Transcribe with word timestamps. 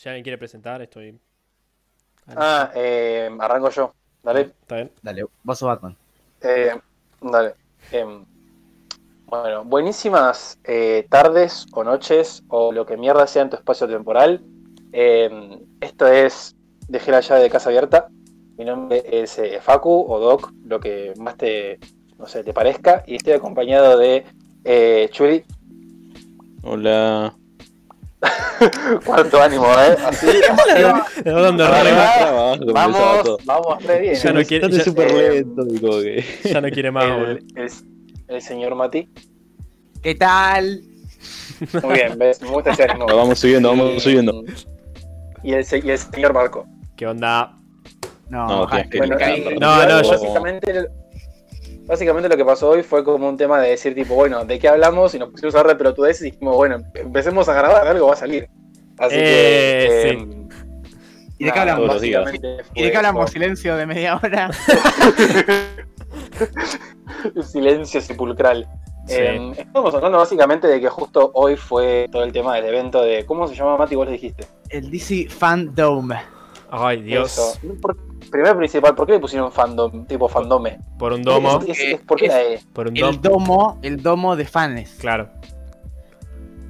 Si 0.00 0.08
alguien 0.08 0.22
quiere 0.22 0.38
presentar, 0.38 0.80
estoy. 0.80 1.20
Ah, 2.28 2.70
eh, 2.74 3.28
arranco 3.38 3.68
yo. 3.68 3.92
Dale. 4.22 4.40
¿Está 4.62 4.76
bien? 4.76 4.90
Dale, 5.02 5.26
vos 5.42 5.58
sos 5.58 5.66
Batman. 5.66 5.94
Eh, 6.40 6.72
dale. 7.20 7.54
Em, 7.92 8.24
bueno, 9.26 9.62
buenísimas 9.66 10.58
eh, 10.64 11.06
tardes 11.10 11.66
o 11.72 11.84
noches 11.84 12.42
o 12.48 12.72
lo 12.72 12.86
que 12.86 12.96
mierda 12.96 13.26
sea 13.26 13.42
en 13.42 13.50
tu 13.50 13.56
espacio 13.56 13.86
temporal. 13.86 14.42
Em, 14.92 15.60
esto 15.82 16.06
es 16.06 16.56
Dejé 16.88 17.10
la 17.10 17.20
llave 17.20 17.42
de 17.42 17.50
casa 17.50 17.68
abierta. 17.68 18.08
Mi 18.56 18.64
nombre 18.64 19.04
es 19.06 19.38
eh, 19.38 19.60
Facu 19.60 20.06
o 20.08 20.18
Doc, 20.18 20.50
lo 20.64 20.80
que 20.80 21.12
más 21.18 21.36
te, 21.36 21.78
no 22.16 22.26
sé, 22.26 22.42
te 22.42 22.54
parezca. 22.54 23.04
Y 23.06 23.16
estoy 23.16 23.34
acompañado 23.34 23.98
de 23.98 24.24
eh, 24.64 25.10
Chuli. 25.12 25.44
Hola. 26.62 27.34
Cuánto 29.06 29.42
ánimo, 29.42 29.66
¿eh? 29.66 29.96
Así, 30.06 30.26
Vamos, 32.72 33.36
vamos, 33.44 33.82
re 33.84 34.00
bien. 34.00 34.14
Ya 34.14 34.32
no 34.32 34.42
quiere- 34.44 34.70
ya- 34.70 34.84
súper 34.84 35.10
eh, 35.10 35.30
lento 35.44 36.02
ya 36.44 36.60
no 36.60 36.68
quiere 36.70 36.90
más, 36.90 37.08
boludo. 37.08 37.30
el, 37.30 37.44
el- 37.56 37.70
el 38.28 38.42
señor 38.42 38.74
Mati. 38.74 39.08
¿Qué 40.02 40.14
tal? 40.14 40.82
Muy 41.82 41.94
bien, 41.94 42.18
¿ves? 42.18 42.40
Me 42.42 42.48
gusta 42.48 42.70
ese 42.72 42.84
ánimo. 42.84 43.06
Vamos 43.06 43.38
subiendo, 43.38 43.72
Y- 43.74 43.78
vamos 43.78 44.02
subiendo. 44.02 44.44
Y 45.42 45.52
el, 45.54 45.66
y 45.84 45.90
el 45.90 45.98
señor 45.98 46.32
Marco. 46.34 46.66
¿Qué 46.96 47.06
onda? 47.06 47.54
No, 48.28 48.46
No, 48.46 48.66
Bueno, 48.96 49.16
y-. 49.18 49.58
No, 49.58 49.86
no, 49.86 50.02
yo- 50.02 50.10
básicamente, 50.10 50.86
básicamente 51.90 52.28
lo 52.28 52.36
que 52.36 52.44
pasó 52.44 52.70
hoy 52.70 52.82
fue 52.82 53.04
como 53.04 53.28
un 53.28 53.36
tema 53.36 53.60
de 53.60 53.70
decir, 53.70 53.94
tipo, 53.94 54.14
bueno, 54.14 54.44
¿de 54.44 54.58
qué 54.58 54.68
hablamos? 54.68 55.14
Y 55.14 55.18
nos 55.18 55.28
pusimos 55.30 55.54
a 55.54 55.58
hablar 55.60 55.74
de 55.76 55.78
pelotudeces 55.78 56.22
y 56.22 56.30
dijimos, 56.30 56.56
bueno, 56.56 56.78
empecemos 56.94 57.48
a 57.48 57.54
grabar, 57.54 57.86
algo 57.86 58.06
va 58.06 58.14
a 58.14 58.16
salir. 58.16 58.48
Así 58.98 59.16
Eh, 59.18 59.88
que. 59.88 60.18
sí. 60.18 60.26
¿Y 61.38 61.44
de 61.46 61.52
qué 61.52 61.58
hablamos? 61.58 62.02
¿Y 62.04 62.10
de 62.82 62.90
qué 62.90 62.96
hablamos? 62.96 63.30
Silencio 63.30 63.76
de 63.76 63.86
media 63.86 64.16
hora. 64.22 64.50
Silencio 67.42 68.00
sepulcral. 68.00 68.68
Sí. 69.06 69.14
Eh, 69.18 69.52
estamos 69.56 69.94
hablando 69.94 70.18
básicamente 70.18 70.66
de 70.68 70.80
que 70.80 70.88
justo 70.88 71.30
hoy 71.34 71.56
fue 71.56 72.08
todo 72.12 72.22
el 72.24 72.32
tema 72.32 72.54
del 72.56 72.66
evento 72.66 73.02
de. 73.02 73.24
¿Cómo 73.26 73.48
se 73.48 73.54
llama 73.54 73.76
Mati? 73.78 73.94
Vos 73.96 74.06
le 74.06 74.12
dijiste. 74.12 74.44
El 74.68 74.90
DC 74.90 75.28
Fandom. 75.30 76.10
Ay, 76.70 77.02
Dios. 77.02 77.32
Eso. 77.32 77.58
Por- 77.80 77.96
primero 78.30 78.56
principal, 78.56 78.94
¿por 78.94 79.06
qué 79.06 79.12
le 79.14 79.20
pusieron 79.20 79.50
fandom? 79.52 80.04
Tipo 80.06 80.28
fandome. 80.28 80.78
Por 80.98 81.12
un 81.12 81.22
domo. 81.22 81.60
Es, 81.66 81.78
es- 81.78 81.94
es- 81.94 82.00
¿Por 82.00 82.18
qué 82.18 82.28
la 82.28 82.42
E? 82.42 82.60
Por 82.72 82.88
un 82.88 82.96
El 82.96 83.20
domo. 83.20 83.78
el 83.82 84.02
domo 84.02 84.36
de 84.36 84.44
fans. 84.46 84.96
Claro. 85.00 85.28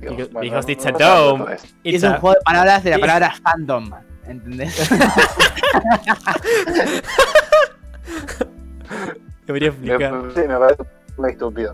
Dios, 0.00 0.12
Because- 0.16 0.32
bueno, 0.32 0.40
because 0.40 0.72
it's 0.72 0.84
no 0.84 0.90
a 0.90 0.92
me 0.94 1.04
dome. 1.04 1.56
es 1.84 2.02
un 2.02 2.08
a- 2.12 2.18
juego 2.20 2.34
de 2.34 2.40
palabras 2.44 2.82
de 2.84 2.90
la 2.90 2.96
it's- 2.96 3.00
palabra 3.06 3.34
fandom. 3.42 3.90
¿Entendés? 4.26 4.88
Debería 9.46 9.70
Me, 9.70 9.74
explicar. 9.76 10.20
parece- 10.20 10.48
me 10.48 10.56
parece 10.58 10.82
muy 11.16 11.30
estúpido. 11.30 11.72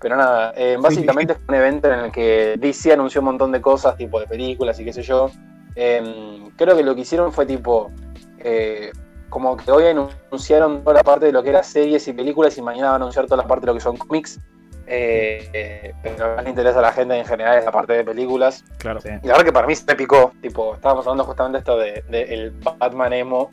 Pero 0.00 0.16
nada, 0.16 0.52
eh, 0.56 0.76
básicamente 0.80 1.34
fue 1.34 1.44
un 1.48 1.54
evento 1.54 1.90
en 1.92 2.00
el 2.00 2.12
que 2.12 2.56
DC 2.58 2.92
anunció 2.92 3.20
un 3.22 3.26
montón 3.26 3.52
de 3.52 3.60
cosas, 3.62 3.96
tipo 3.96 4.20
de 4.20 4.26
películas 4.26 4.78
y 4.80 4.84
qué 4.84 4.92
sé 4.92 5.02
yo. 5.02 5.30
Em, 5.76 6.50
creo 6.56 6.76
que 6.76 6.82
lo 6.82 6.94
que 6.94 7.00
hicieron 7.02 7.32
fue 7.32 7.46
tipo, 7.46 7.90
eh, 8.38 8.92
como 9.34 9.56
que 9.56 9.68
hoy 9.72 9.84
anunciaron 9.88 10.84
toda 10.84 10.94
la 10.94 11.02
parte 11.02 11.26
de 11.26 11.32
lo 11.32 11.42
que 11.42 11.50
era 11.50 11.64
series 11.64 12.06
y 12.06 12.12
películas 12.12 12.56
y 12.56 12.62
mañana 12.62 12.92
van 12.92 13.02
a 13.02 13.04
anunciar 13.04 13.24
toda 13.24 13.38
la 13.38 13.48
parte 13.48 13.62
de 13.66 13.72
lo 13.72 13.74
que 13.74 13.80
son 13.80 13.96
cómics. 13.96 14.38
Eh, 14.86 15.50
eh, 15.52 15.94
pero 16.04 16.18
lo 16.18 16.24
que 16.30 16.34
más 16.36 16.44
le 16.44 16.50
interesa 16.50 16.78
a 16.78 16.82
la 16.82 16.92
gente 16.92 17.18
en 17.18 17.24
general 17.24 17.58
es 17.58 17.64
la 17.64 17.72
parte 17.72 17.94
de 17.94 18.04
películas. 18.04 18.62
Claro. 18.78 19.00
Sí. 19.00 19.08
Y 19.08 19.26
la 19.26 19.32
verdad 19.32 19.44
que 19.46 19.52
para 19.52 19.66
mí 19.66 19.74
se 19.74 19.84
me 19.86 19.96
picó, 19.96 20.32
tipo, 20.40 20.74
estábamos 20.76 21.04
hablando 21.06 21.24
justamente 21.24 21.58
esto 21.58 21.76
de, 21.76 22.04
de 22.08 22.22
el 22.32 22.50
Batman 22.52 23.12
emo. 23.12 23.50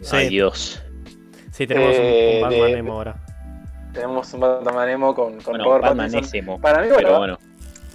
Sí. 0.00 0.16
Ay, 0.16 0.28
Dios. 0.30 0.82
Sí, 1.52 1.66
tenemos 1.66 1.90
un- 1.98 2.02
Eh, 2.04 2.32
un, 2.36 2.42
Batman 2.48 2.60
de- 2.72 2.78
emo 2.78 2.92
ahora. 2.94 3.14
Tenemos 3.92 4.32
un 4.32 4.40
Batman 4.40 4.88
emo 4.88 5.14
con, 5.14 5.34
con 5.40 5.52
Bueno, 5.52 5.64
Robert 5.64 5.82
Batman 5.84 6.06
Pattinson. 6.10 6.24
es 6.24 6.34
emo. 6.34 6.60
Para 6.60 6.80
mí, 6.82 6.88
Pero 6.96 7.18
bueno, 7.18 7.18
bueno. 7.18 7.38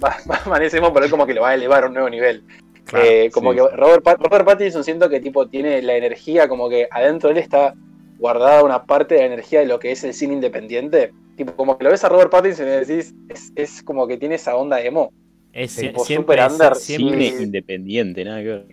Batman 0.26 0.62
es 0.62 0.74
emo, 0.74 0.92
pero 0.92 1.06
él 1.06 1.10
como 1.10 1.26
que 1.26 1.34
lo 1.34 1.42
va 1.42 1.48
a 1.50 1.54
elevar 1.54 1.82
a 1.82 1.86
un 1.88 1.94
nuevo 1.94 2.08
nivel. 2.08 2.44
Claro. 2.84 3.04
Eh, 3.06 3.30
como 3.32 3.52
sí. 3.52 3.58
que 3.58 3.76
Robert, 3.76 4.02
Pat- 4.02 4.20
Robert 4.20 4.44
Pattinson 4.44 4.84
siento 4.84 5.08
que 5.08 5.20
tipo 5.20 5.48
tiene 5.48 5.80
la 5.82 5.96
energía, 5.96 6.48
como 6.48 6.68
que 6.68 6.86
adentro 6.90 7.30
de 7.30 7.36
él 7.38 7.42
está 7.42 7.74
guardada 8.18 8.62
una 8.62 8.84
parte 8.84 9.14
de 9.14 9.20
la 9.20 9.26
energía 9.26 9.60
de 9.60 9.66
lo 9.66 9.78
que 9.78 9.92
es 9.92 10.04
el 10.04 10.14
cine 10.14 10.34
independiente. 10.34 11.12
Tipo, 11.36 11.52
como 11.56 11.76
que 11.76 11.84
lo 11.84 11.90
ves 11.90 12.04
a 12.04 12.08
Robert 12.08 12.30
Pattinson 12.30 12.66
y 12.66 12.70
decís, 12.70 13.14
es, 13.28 13.52
es 13.56 13.82
como 13.82 14.06
que 14.06 14.16
tiene 14.18 14.36
esa 14.36 14.54
onda 14.56 14.80
emo. 14.80 15.12
Es 15.52 15.74
tipo, 15.76 16.02
sie- 16.02 16.06
siempre, 16.06 16.36
super 16.38 16.52
under, 16.52 16.74
siempre. 16.76 17.30
Cine 17.30 17.42
independiente, 17.42 18.24
nada 18.24 18.38
que 18.40 18.48
ver. 18.48 18.66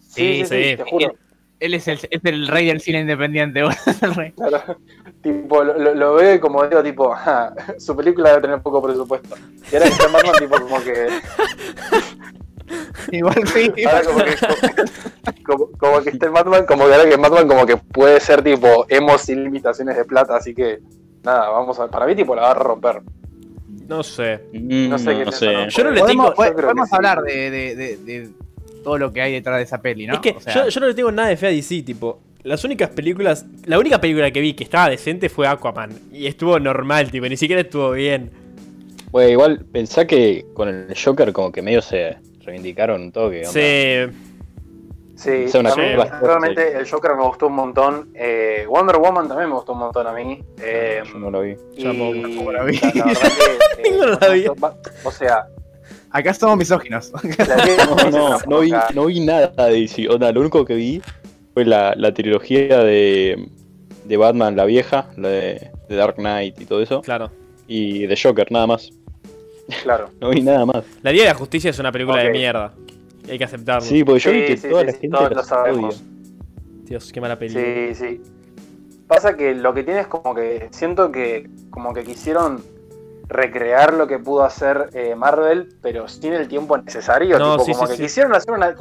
Sí, 0.00 0.42
sí. 0.44 0.48
te 0.76 0.84
juro. 0.88 1.14
Él 1.58 1.72
es 1.72 1.88
el, 1.88 1.98
es 2.10 2.20
el 2.24 2.48
rey 2.48 2.66
del 2.66 2.80
cine 2.80 3.00
independiente. 3.00 3.62
boludo, 3.62 3.76
es 3.86 4.02
el 4.02 4.14
rey. 4.14 4.32
Claro. 4.32 4.76
tipo, 5.22 5.64
lo, 5.64 6.14
veo 6.14 6.34
y 6.34 6.38
como 6.38 6.64
digo, 6.66 6.82
tipo, 6.82 7.12
ajá, 7.12 7.54
su 7.78 7.96
película 7.96 8.28
debe 8.30 8.42
tener 8.42 8.60
poco 8.60 8.82
presupuesto. 8.82 9.34
Y 9.72 9.76
ahora 9.76 9.86
que 9.86 9.92
está 9.92 10.06
en 10.06 10.12
Batman, 10.12 10.34
tipo, 10.38 10.60
como 10.60 10.82
que. 10.84 11.06
Igual 13.12 13.46
sí. 13.48 13.70
Ahora 13.86 14.02
como 14.04 14.18
que, 14.24 15.42
como, 15.44 15.70
como 15.78 16.00
que 16.02 16.10
está 16.10 16.26
en 16.26 16.32
Batman, 16.32 16.66
como 16.66 16.86
que 16.86 16.94
ahora 16.94 17.08
que 17.08 17.14
en 17.14 17.22
Batman 17.22 17.48
como 17.48 17.66
que 17.66 17.76
puede 17.76 18.20
ser 18.20 18.42
tipo 18.42 18.86
emo 18.88 19.16
sin 19.18 19.44
limitaciones 19.44 19.96
de 19.96 20.04
plata, 20.04 20.36
así 20.36 20.54
que 20.54 20.80
nada, 21.22 21.48
vamos 21.50 21.78
a, 21.78 21.88
para 21.88 22.06
mí 22.06 22.14
tipo 22.14 22.34
la 22.34 22.42
va 22.42 22.50
a 22.50 22.54
romper. 22.54 23.02
No 23.88 24.02
sé. 24.02 24.40
Mm, 24.52 24.88
No 24.88 24.98
sé 24.98 25.04
qué 25.10 25.24
no 25.24 25.30
piensan, 25.30 25.32
sé. 25.38 25.52
¿no? 25.52 25.68
Yo 25.68 25.84
no 25.84 25.90
le 25.92 26.00
Podemos, 26.00 26.34
tengo- 26.34 26.56
podemos 26.56 26.88
sí. 26.88 26.96
hablar 26.96 27.22
de, 27.22 27.50
de- 27.50 27.76
de- 27.76 27.96
de 27.98 28.28
todo 28.82 28.98
lo 28.98 29.12
que 29.12 29.20
hay 29.22 29.32
detrás 29.32 29.58
de 29.58 29.62
esa 29.64 29.80
peli, 29.80 30.06
¿no? 30.06 30.14
Es 30.14 30.20
que 30.20 30.30
O 30.30 30.40
sea, 30.40 30.54
yo, 30.54 30.68
yo 30.68 30.80
no 30.80 30.86
le 30.88 30.94
tengo 30.94 31.12
nada 31.12 31.28
de 31.28 31.36
fe 31.36 31.46
a 31.46 31.50
DC, 31.50 31.82
tipo. 31.82 32.20
Las 32.42 32.62
únicas 32.64 32.90
películas. 32.90 33.44
La 33.64 33.78
única 33.78 34.00
película 34.00 34.30
que 34.30 34.40
vi 34.40 34.54
que 34.54 34.62
estaba 34.64 34.88
decente 34.88 35.28
fue 35.28 35.46
Aquaman. 35.48 35.90
Y 36.12 36.26
estuvo 36.26 36.58
normal, 36.60 37.10
tipo, 37.10 37.26
ni 37.28 37.36
siquiera 37.36 37.62
estuvo 37.62 37.90
bien. 37.92 38.30
Bueno, 39.10 39.30
igual 39.30 39.64
pensá 39.72 40.06
que 40.06 40.46
con 40.54 40.68
el 40.68 40.94
Joker 40.96 41.32
como 41.32 41.50
que 41.50 41.62
medio 41.62 41.80
se 41.82 42.16
reivindicaron 42.46 43.02
un 43.02 43.12
toque. 43.12 43.38
onda. 43.46 43.50
Sí. 43.52 44.16
Sí, 45.16 45.46
realmente 46.22 46.76
el 46.76 46.86
Joker 46.88 47.14
me 47.16 47.22
gustó 47.24 47.46
un 47.46 47.54
montón. 47.54 48.10
Eh, 48.14 48.66
Wonder 48.68 48.96
Woman 48.98 49.26
también 49.28 49.48
me 49.48 49.54
gustó 49.54 49.72
un 49.72 49.78
montón 49.78 50.06
a 50.06 50.12
mí. 50.12 50.42
Eh, 50.60 51.02
Yo 51.10 51.18
no 51.18 51.30
lo 51.30 51.40
vi. 51.40 51.56
y 51.74 51.82
Yo 51.84 51.90
tampoco, 51.90 52.52
la 52.52 52.64
vi. 52.64 52.78
la- 52.78 52.92
la 53.06 53.14
que, 53.14 53.82
eh, 53.88 53.96
No 53.98 54.06
la 54.20 54.28
vi. 54.28 54.46
O 55.04 55.10
sea, 55.10 55.46
Acá 56.10 56.34
somos 56.34 56.56
misóginos. 56.58 57.12
No, 57.12 58.10
no, 58.10 58.38
no 58.46 58.60
vi, 58.60 58.72
no 58.94 59.06
vi 59.06 59.20
nada 59.24 59.48
de 59.68 59.80
DC. 59.80 60.06
Onda, 60.08 60.30
lo 60.32 60.40
único 60.40 60.64
que 60.66 60.74
vi 60.74 61.00
fue 61.54 61.64
la, 61.64 61.94
la 61.96 62.12
trilogía 62.12 62.78
de, 62.84 63.48
de 64.04 64.16
Batman, 64.18 64.54
la 64.54 64.66
vieja, 64.66 65.08
la 65.16 65.28
de, 65.28 65.70
de 65.88 65.96
Dark 65.96 66.16
Knight 66.16 66.60
y 66.60 66.66
todo 66.66 66.82
eso. 66.82 67.00
Claro. 67.00 67.30
Y 67.66 68.06
de 68.06 68.18
Joker, 68.22 68.52
nada 68.52 68.66
más. 68.66 68.90
Claro. 69.82 70.10
No 70.20 70.30
vi 70.30 70.42
nada 70.42 70.64
más. 70.66 70.84
La 71.02 71.12
Liga 71.12 71.24
de 71.24 71.30
la 71.30 71.34
Justicia 71.36 71.70
es 71.70 71.78
una 71.78 71.92
película 71.92 72.22
de 72.22 72.30
mierda. 72.30 72.72
Y 73.26 73.32
hay 73.32 73.38
que 73.38 73.44
aceptarlo. 73.44 73.82
Sí, 73.82 74.04
porque 74.04 74.20
yo 74.20 74.32
vi 74.32 74.44
que 74.46 74.56
sí, 74.56 74.68
toda 74.68 74.80
sí, 74.82 74.86
la 74.86 74.92
sí, 74.92 74.98
gente 75.00 75.16
todos 75.16 75.32
lo 75.32 75.42
sabemos. 75.42 75.94
odia. 75.96 76.06
Dios, 76.84 77.12
qué 77.12 77.20
mala 77.20 77.38
película. 77.38 77.64
Sí, 77.64 77.94
sí. 77.94 78.22
Pasa 79.08 79.36
que 79.36 79.54
lo 79.54 79.74
que 79.74 79.82
tiene 79.82 80.00
es 80.00 80.06
como 80.06 80.34
que 80.34 80.68
siento 80.70 81.10
que 81.10 81.48
como 81.70 81.92
que 81.92 82.04
quisieron 82.04 82.62
recrear 83.28 83.94
lo 83.94 84.06
que 84.06 84.18
pudo 84.18 84.44
hacer 84.44 84.90
eh, 84.92 85.14
Marvel, 85.16 85.74
pero 85.82 86.08
sin 86.08 86.32
el 86.32 86.48
tiempo 86.48 86.78
necesario. 86.78 87.38
No, 87.38 87.56
tipo, 87.56 87.64
sí, 87.64 87.72
como 87.72 87.86
sí, 87.86 87.92
que 87.92 87.96
sí. 87.96 88.02
quisieron 88.04 88.34
hacer 88.34 88.52
una 88.54 88.74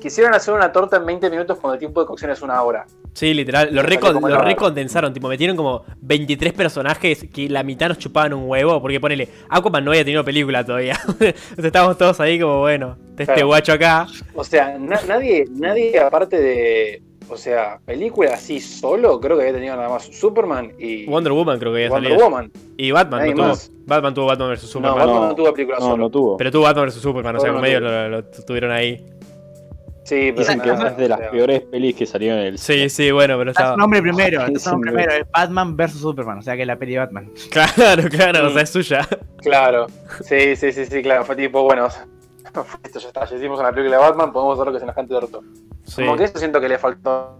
quisieron 0.00 0.34
hacer 0.34 0.52
una 0.54 0.72
torta 0.72 0.96
en 0.96 1.06
20 1.06 1.30
minutos 1.30 1.58
cuando 1.58 1.74
el 1.74 1.78
tiempo 1.78 2.00
de 2.00 2.06
cocción 2.06 2.30
es 2.30 2.42
una 2.42 2.60
hora. 2.62 2.86
Sí, 3.12 3.34
literal. 3.34 3.68
Lo, 3.72 3.82
recondensaron. 3.82 5.12
Tipo, 5.12 5.28
metieron 5.28 5.56
como 5.56 5.84
23 6.00 6.52
personajes 6.52 7.26
que 7.32 7.48
la 7.48 7.62
mitad 7.62 7.88
nos 7.88 7.98
chupaban 7.98 8.32
un 8.34 8.48
huevo. 8.48 8.80
Porque 8.80 9.00
ponele, 9.00 9.28
Aquaman 9.48 9.84
no 9.84 9.90
había 9.90 10.04
tenido 10.04 10.24
película 10.24 10.64
todavía. 10.64 10.96
Entonces 11.08 11.64
estábamos 11.64 11.98
todos 11.98 12.18
ahí 12.20 12.38
como, 12.40 12.60
bueno, 12.60 12.96
este 13.12 13.26
Claro. 13.26 13.46
guacho 13.48 13.72
acá. 13.72 14.06
O 14.34 14.44
sea, 14.44 14.78
na- 14.78 15.00
nadie, 15.06 15.44
nadie 15.50 15.98
aparte 16.00 16.38
de, 16.40 17.02
o 17.28 17.36
sea, 17.36 17.78
película 17.84 18.32
así 18.34 18.60
solo, 18.60 19.20
creo 19.20 19.36
que 19.36 19.42
había 19.42 19.54
tenido 19.54 19.76
nada 19.76 19.88
más 19.88 20.04
Superman 20.04 20.72
y 20.78 21.06
Wonder 21.06 21.32
Woman 21.32 21.58
creo 21.58 21.72
que 21.72 21.78
había 21.84 21.90
Wonder 21.90 22.12
salido. 22.12 22.24
Woman. 22.28 22.50
Y 22.76 22.90
Batman 22.92 23.26
no 23.28 23.34
tuvo. 23.34 23.46
más. 23.48 23.70
Batman 23.86 24.14
tuvo 24.14 24.26
Batman 24.26 24.50
vs 24.52 24.62
No, 24.62 24.68
Superman. 24.68 24.98
Batman 24.98 25.14
no. 25.16 25.26
no 25.28 25.34
tuvo 25.34 25.52
película 25.52 25.78
No, 25.80 25.84
solo. 25.84 25.96
no 25.96 26.10
tuvo. 26.10 26.36
Pero 26.36 26.50
tuvo 26.50 26.62
Batman 26.62 26.86
vs 26.86 26.94
Superman, 26.94 27.36
o 27.36 27.40
sea, 27.40 27.50
en 27.50 27.60
medio 27.60 27.80
no 27.80 27.90
lo, 27.90 28.08
lo 28.08 28.24
tuvieron 28.24 28.70
ahí. 28.70 29.04
Sí, 30.10 30.32
pero 30.32 30.40
Dicen 30.40 30.60
que 30.60 30.70
es 30.70 30.96
de 30.96 31.08
las 31.08 31.20
peores 31.20 31.60
pelis 31.60 31.94
que 31.94 32.04
salieron 32.04 32.40
en 32.40 32.46
el 32.46 32.58
Sí, 32.58 32.90
sí, 32.90 33.12
bueno, 33.12 33.38
pero 33.38 33.52
Está 33.52 33.62
estaba. 33.62 33.74
su 33.74 33.78
nombre 33.78 34.02
primero. 34.02 34.44
Sí, 34.44 34.52
está 34.54 34.58
su 34.58 34.70
nombre 34.70 34.90
sí, 34.90 34.96
primero. 34.96 35.22
Es 35.22 35.30
Batman 35.30 35.76
vs 35.76 35.92
Superman. 35.92 36.38
O 36.38 36.42
sea 36.42 36.56
que 36.56 36.62
es 36.62 36.66
la 36.66 36.74
peli 36.74 36.94
de 36.94 36.98
Batman. 36.98 37.30
Claro, 37.52 38.08
claro, 38.08 38.48
o 38.48 38.50
sea, 38.50 38.62
es 38.62 38.70
suya. 38.70 39.08
Claro, 39.36 39.86
sí, 40.24 40.56
sí, 40.56 40.72
sí, 40.72 40.84
sí, 40.84 41.02
claro. 41.02 41.24
Fue 41.24 41.36
tipo, 41.36 41.62
bueno, 41.62 41.86
esto 42.82 42.98
ya 42.98 43.06
está, 43.06 43.24
ya 43.24 43.36
hicimos 43.36 43.60
una 43.60 43.70
película 43.70 43.98
de 43.98 44.02
Batman, 44.02 44.32
podemos 44.32 44.54
hacer 44.58 44.66
lo 44.66 44.72
que 44.72 44.80
se 44.80 44.86
nos 44.86 44.96
cante 44.96 45.14
de 45.14 45.18
orto. 45.18 45.44
Sí, 45.84 46.04
Como 46.04 46.16
que 46.16 46.24
eso 46.24 46.38
siento 46.40 46.60
que 46.60 46.68
le 46.68 46.78
faltó 46.78 47.38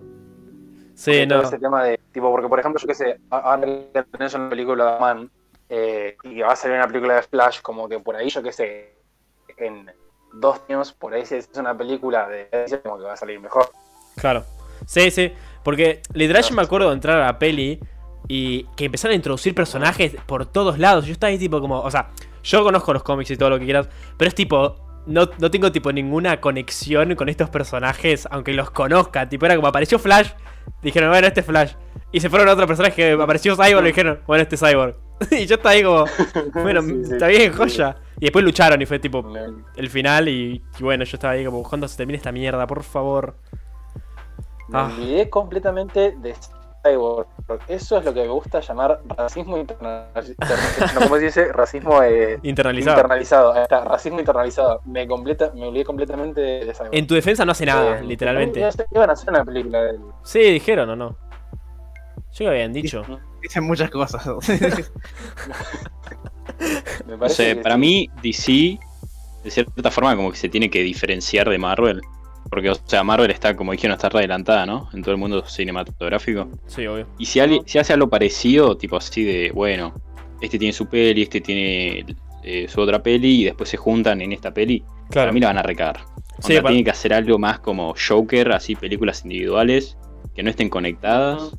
sí, 0.95 1.27
todo 1.27 1.43
no. 1.43 1.49
ese 1.49 1.59
tema 1.59 1.83
de, 1.83 1.99
tipo, 2.13 2.31
porque 2.31 2.49
por 2.49 2.61
ejemplo, 2.61 2.81
yo 2.81 2.87
qué 2.87 2.95
sé, 2.95 3.19
ahora 3.31 3.67
que 3.67 4.05
tenés 4.13 4.33
una 4.35 4.49
película 4.49 4.85
de 4.85 4.91
Batman 4.93 5.31
eh, 5.69 6.17
y 6.23 6.37
que 6.37 6.43
va 6.45 6.53
a 6.53 6.57
salir 6.57 6.77
una 6.77 6.87
película 6.87 7.17
de 7.17 7.23
Flash, 7.23 7.63
como 7.63 7.89
que 7.89 7.99
por 7.99 8.15
ahí, 8.15 8.29
yo 8.31 8.45
qué 8.45 8.53
sé, 8.53 8.95
en, 9.57 9.91
dos 10.32 10.61
años, 10.69 10.93
por 10.93 11.15
ahí 11.15 11.27
si 11.27 11.37
es 11.37 11.49
una 11.56 11.77
película 11.77 12.29
de 12.29 12.49
como 12.82 12.99
que 12.99 13.05
va 13.05 13.12
a 13.15 13.17
salir 13.17 13.41
mejor. 13.41 13.71
Claro. 14.17 14.44
Sí, 14.87 15.11
sí. 15.11 15.32
Porque 15.62 16.03
literal 16.15 16.43
yo 16.43 16.55
me 16.55 16.62
acuerdo 16.62 16.88
de 16.88 16.94
entrar 16.94 17.21
a 17.21 17.27
la 17.27 17.38
peli 17.38 17.81
y 18.29 18.65
que 18.77 18.87
empezaron 18.87 19.12
a 19.12 19.17
introducir 19.17 19.55
personajes 19.55 20.17
por 20.27 20.47
todos 20.47 20.79
lados. 20.79 21.06
Yo 21.06 21.12
estaba 21.12 21.31
ahí 21.31 21.38
tipo 21.38 21.61
como, 21.61 21.81
o 21.81 21.91
sea, 21.91 22.11
yo 22.43 22.62
conozco 22.62 22.93
los 22.93 23.03
cómics 23.03 23.31
y 23.31 23.37
todo 23.37 23.50
lo 23.50 23.59
que 23.59 23.65
quieras, 23.65 23.88
pero 24.17 24.29
es 24.29 24.35
tipo, 24.35 24.77
no, 25.06 25.29
no 25.38 25.50
tengo 25.50 25.73
tipo 25.73 25.93
ninguna 25.93 26.41
conexión 26.41 27.15
con 27.15 27.29
estos 27.29 27.50
personajes, 27.50 28.29
aunque 28.31 28.53
los 28.53 28.71
conozca. 28.71 29.29
Tipo, 29.29 29.47
era 29.47 29.56
como 29.56 29.69
apareció 29.69 29.99
Flash, 29.99 30.31
dijeron, 30.83 31.11
bueno, 31.11 31.26
este 31.26 31.41
es 31.41 31.47
Flash. 31.47 31.75
Y 32.12 32.21
se 32.21 32.31
fueron 32.31 32.49
a 32.49 32.53
otro 32.53 32.67
personaje 32.67 32.94
que 32.94 33.12
apareció 33.12 33.55
Cyborg 33.55 33.85
y 33.85 33.88
dijeron, 33.88 34.21
bueno, 34.26 34.43
este 34.43 34.55
es 34.55 34.61
Cyborg. 34.61 34.97
y 35.31 35.47
yo 35.47 35.57
estaba 35.57 35.71
ahí 35.71 35.83
como, 35.83 36.05
bueno, 36.55 36.83
Sí, 36.83 37.05
sí, 37.05 37.13
está 37.13 37.27
bien, 37.29 37.53
joya. 37.53 37.97
Y 38.19 38.25
después 38.27 38.45
lucharon 38.45 38.81
y 38.83 38.87
fue 38.87 38.99
tipo 38.99 39.25
el 39.77 39.89
final 39.91 40.29
y, 40.29 40.63
y 40.79 40.83
bueno, 40.83 41.05
yo 41.05 41.17
estaba 41.17 41.33
ahí 41.35 41.45
como, 41.45 41.63
¿cuándo 41.63 41.89
se 41.89 41.97
termina 41.97 42.17
esta 42.17 42.33
mierda? 42.33 42.67
Por 42.67 42.83
favor. 42.83 43.35
Me 44.69 44.79
Ah. 44.79 44.85
olvidé 44.95 45.29
completamente 45.31 46.13
de 46.19 46.35
Cyborg. 46.85 47.27
Eso 47.67 47.99
es 47.99 48.05
lo 48.05 48.15
que 48.15 48.21
me 48.23 48.29
gusta 48.29 48.61
llamar 48.61 49.01
racismo 49.17 49.59
internalizado. 49.59 50.55
No, 50.95 51.01
¿Cómo 51.01 51.17
se 51.17 51.23
dice? 51.25 51.53
Racismo 51.53 52.03
eh, 52.03 52.39
Internalizado. 52.43 52.97
internalizado. 52.99 53.53
Ahí 53.53 53.63
está, 53.63 53.85
racismo 53.85 54.21
internalizado. 54.21 54.81
Me, 54.85 55.07
completa, 55.09 55.51
me 55.55 55.67
olvidé 55.67 55.85
completamente 55.85 56.41
de 56.41 56.73
Cyborg. 56.73 56.95
En 56.95 57.07
tu 57.07 57.15
defensa 57.15 57.45
no 57.45 57.53
hace 57.53 57.67
nada, 57.67 57.99
Eh, 57.99 58.05
literalmente. 58.05 58.61
Iban 58.93 59.11
a 59.11 59.13
hacer 59.15 59.31
una 59.31 59.45
película 59.45 59.83
de 59.83 59.91
él. 59.91 60.01
Sí, 60.23 60.39
dijeron 60.41 60.89
o 60.91 60.97
no. 60.97 61.17
Yo 62.33 62.39
que 62.45 62.49
habían 62.49 62.73
dicho. 62.73 63.03
Dicen 63.43 63.65
muchas 63.65 63.91
cosas. 63.91 64.25
Me 67.07 67.17
No 67.17 67.29
sé, 67.29 67.55
que 67.57 67.63
para 67.63 67.75
sí. 67.77 67.81
mí 67.81 68.11
DC, 68.23 68.79
de 69.45 69.51
cierta 69.51 69.91
forma, 69.91 70.15
como 70.17 70.31
que 70.31 70.37
se 70.37 70.49
tiene 70.49 70.69
que 70.71 70.83
diferenciar 70.83 71.49
de 71.49 71.59
Marvel. 71.59 72.01
Porque, 72.51 72.71
o 72.71 72.75
sea, 72.75 73.05
Marvel 73.05 73.31
está, 73.31 73.55
como 73.57 73.73
dijeron, 73.73 73.95
está 73.95 74.09
adelantada, 74.09 74.67
¿no? 74.67 74.89
En 74.93 75.03
todo 75.03 75.13
el 75.13 75.19
mundo 75.19 75.47
cinematográfico. 75.47 76.49
Sí, 76.67 76.87
obvio. 76.87 77.07
Y 77.19 77.27
si, 77.27 77.39
alguien- 77.41 77.63
si 77.67 77.79
hace 77.79 77.93
algo 77.93 78.09
parecido, 78.09 78.77
tipo 78.77 78.97
así 78.97 79.23
de, 79.25 79.53
bueno, 79.55 79.95
este 80.41 80.59
tiene 80.59 80.73
su 80.73 80.87
peli, 80.87 81.23
este 81.23 81.41
tiene 81.41 82.05
eh, 82.43 82.67
su 82.69 82.81
otra 82.81 83.03
peli, 83.03 83.43
y 83.43 83.45
después 83.45 83.69
se 83.69 83.77
juntan 83.77 84.21
en 84.21 84.33
esta 84.33 84.53
peli, 84.53 84.81
Claro. 85.11 85.27
para 85.27 85.33
mí 85.33 85.41
la 85.41 85.49
van 85.49 85.59
a 85.59 85.63
recagar. 85.63 86.01
Sí, 86.41 86.55
para- 86.57 86.69
tiene 86.69 86.85
que 86.85 86.91
hacer 86.91 87.13
algo 87.13 87.39
más 87.39 87.61
como 87.61 87.95
Joker, 88.09 88.53
así 88.53 88.75
películas 88.75 89.23
individuales, 89.25 89.97
que 90.35 90.43
no 90.43 90.51
estén 90.51 90.71
conectadas, 90.71 91.53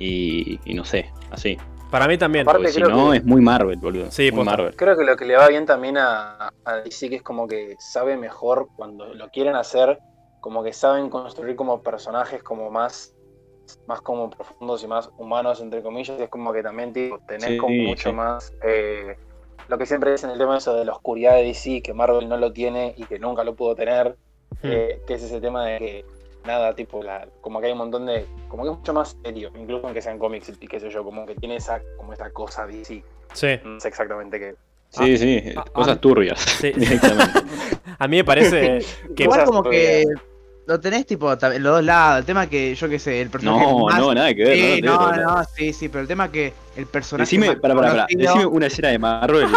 y, 0.00 0.58
y 0.64 0.74
no 0.74 0.84
sé, 0.84 1.12
así. 1.30 1.56
Para 1.90 2.06
mí 2.08 2.16
también. 2.18 2.48
Aparte- 2.48 2.58
Porque 2.64 2.72
si 2.72 2.80
no, 2.80 3.10
que- 3.12 3.18
es 3.18 3.24
muy 3.24 3.40
Marvel, 3.40 3.76
boludo. 3.78 4.10
Sí, 4.10 4.30
muy. 4.32 4.44
Marvel. 4.44 4.74
Creo 4.76 4.96
que 4.96 5.04
lo 5.04 5.16
que 5.16 5.24
le 5.24 5.36
va 5.36 5.46
bien 5.48 5.66
también 5.66 5.96
a, 5.98 6.50
a 6.64 6.76
DC 6.76 7.08
que 7.08 7.16
es 7.16 7.22
como 7.22 7.46
que 7.46 7.76
sabe 7.78 8.16
mejor 8.16 8.68
cuando 8.76 9.12
lo 9.14 9.28
quieren 9.28 9.54
hacer, 9.56 9.98
como 10.40 10.62
que 10.64 10.72
saben 10.72 11.10
construir 11.10 11.54
como 11.56 11.82
personajes 11.82 12.42
como 12.42 12.70
más, 12.70 13.14
más 13.86 14.00
como 14.00 14.30
profundos 14.30 14.82
y 14.84 14.86
más 14.86 15.10
humanos, 15.18 15.60
entre 15.60 15.82
comillas, 15.82 16.18
y 16.18 16.22
es 16.22 16.28
como 16.28 16.52
que 16.52 16.62
también 16.62 16.92
tipo, 16.92 17.18
tenés 17.26 17.44
Sí, 17.50 17.56
como 17.58 17.74
mucho 17.74 18.10
sí. 18.10 18.14
más 18.16 18.52
eh, 18.64 19.16
lo 19.68 19.76
que 19.78 19.86
siempre 19.86 20.10
dicen 20.12 20.30
el 20.30 20.38
tema 20.38 20.56
eso 20.58 20.74
de 20.74 20.84
la 20.84 20.92
oscuridad 20.92 21.34
de 21.34 21.42
DC, 21.44 21.82
que 21.82 21.92
Marvel 21.92 22.28
no 22.28 22.36
lo 22.36 22.52
tiene 22.52 22.94
y 22.96 23.04
que 23.04 23.18
nunca 23.18 23.42
lo 23.44 23.54
pudo 23.56 23.74
tener, 23.74 24.16
Hmm. 24.62 24.66
eh, 24.72 25.00
que 25.06 25.14
es 25.14 25.22
ese 25.22 25.40
tema 25.40 25.64
de 25.64 25.78
que 25.78 26.04
nada, 26.44 26.74
tipo, 26.74 27.02
la, 27.02 27.26
como 27.40 27.60
que 27.60 27.66
hay 27.66 27.72
un 27.72 27.78
montón 27.78 28.06
de, 28.06 28.26
como 28.48 28.64
que 28.64 28.70
es 28.70 28.76
mucho 28.76 28.94
más 28.94 29.16
serio, 29.22 29.50
incluso 29.58 29.84
aunque 29.86 30.02
sean 30.02 30.18
cómics 30.18 30.52
y 30.60 30.66
qué 30.66 30.80
sé 30.80 30.90
yo, 30.90 31.04
como 31.04 31.26
que 31.26 31.34
tiene 31.34 31.56
esa, 31.56 31.80
como 31.96 32.12
esa 32.12 32.30
cosa 32.30 32.66
DC, 32.66 33.02
Sí. 33.32 33.46
no 33.64 33.78
sé 33.80 33.88
exactamente 33.88 34.38
qué. 34.38 34.54
Sí, 34.90 35.16
sí, 35.18 35.52
ah, 35.56 35.64
cosas 35.72 35.96
ah, 35.96 36.00
turbias, 36.00 36.40
Sí. 36.40 36.72
directamente. 36.76 37.40
A 37.98 38.08
mí 38.08 38.16
me 38.16 38.24
parece 38.24 38.80
que. 39.14 39.22
Igual 39.24 39.44
como 39.44 39.62
que 39.62 40.04
lo 40.66 40.80
tenés 40.80 41.06
tipo 41.06 41.28
los 41.30 41.62
dos 41.62 41.84
lados. 41.84 42.20
El 42.20 42.24
tema 42.26 42.48
que 42.48 42.74
yo 42.74 42.88
qué 42.88 42.98
sé, 42.98 43.20
el 43.20 43.30
personaje 43.30 43.66
No, 43.66 43.86
más... 43.86 43.98
no, 44.00 44.14
nada 44.14 44.34
que 44.34 44.42
ver. 44.44 44.56
Sí, 44.56 44.82
no, 44.82 44.94
no, 44.96 45.12
no, 45.12 45.16
no. 45.16 45.36
no, 45.36 45.44
sí, 45.44 45.72
sí, 45.72 45.88
pero 45.88 46.02
el 46.02 46.08
tema 46.08 46.30
que 46.30 46.52
el 46.76 46.86
personaje 46.86 47.26
Decime, 47.26 47.48
más 47.48 47.56
para, 47.56 47.74
para, 47.74 47.88
para, 47.90 48.06
conocido- 48.06 48.18
decime 48.18 48.46
una 48.46 48.66
escena 48.66 48.88
de 48.88 48.98
Marvel 48.98 49.48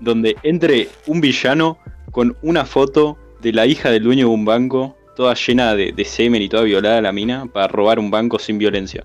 donde 0.00 0.36
entre 0.42 0.88
un 1.06 1.20
villano 1.20 1.78
con 2.10 2.36
una 2.42 2.64
foto 2.64 3.16
de 3.40 3.52
la 3.52 3.66
hija 3.66 3.90
del 3.90 4.02
dueño 4.04 4.26
de 4.28 4.34
un 4.34 4.44
banco, 4.44 4.96
toda 5.16 5.34
llena 5.34 5.74
de, 5.74 5.92
de 5.92 6.04
semen 6.04 6.42
y 6.42 6.48
toda 6.48 6.62
violada 6.64 7.00
la 7.00 7.12
mina, 7.12 7.46
para 7.52 7.68
robar 7.68 7.98
un 7.98 8.10
banco 8.10 8.38
sin 8.38 8.58
violencia. 8.58 9.04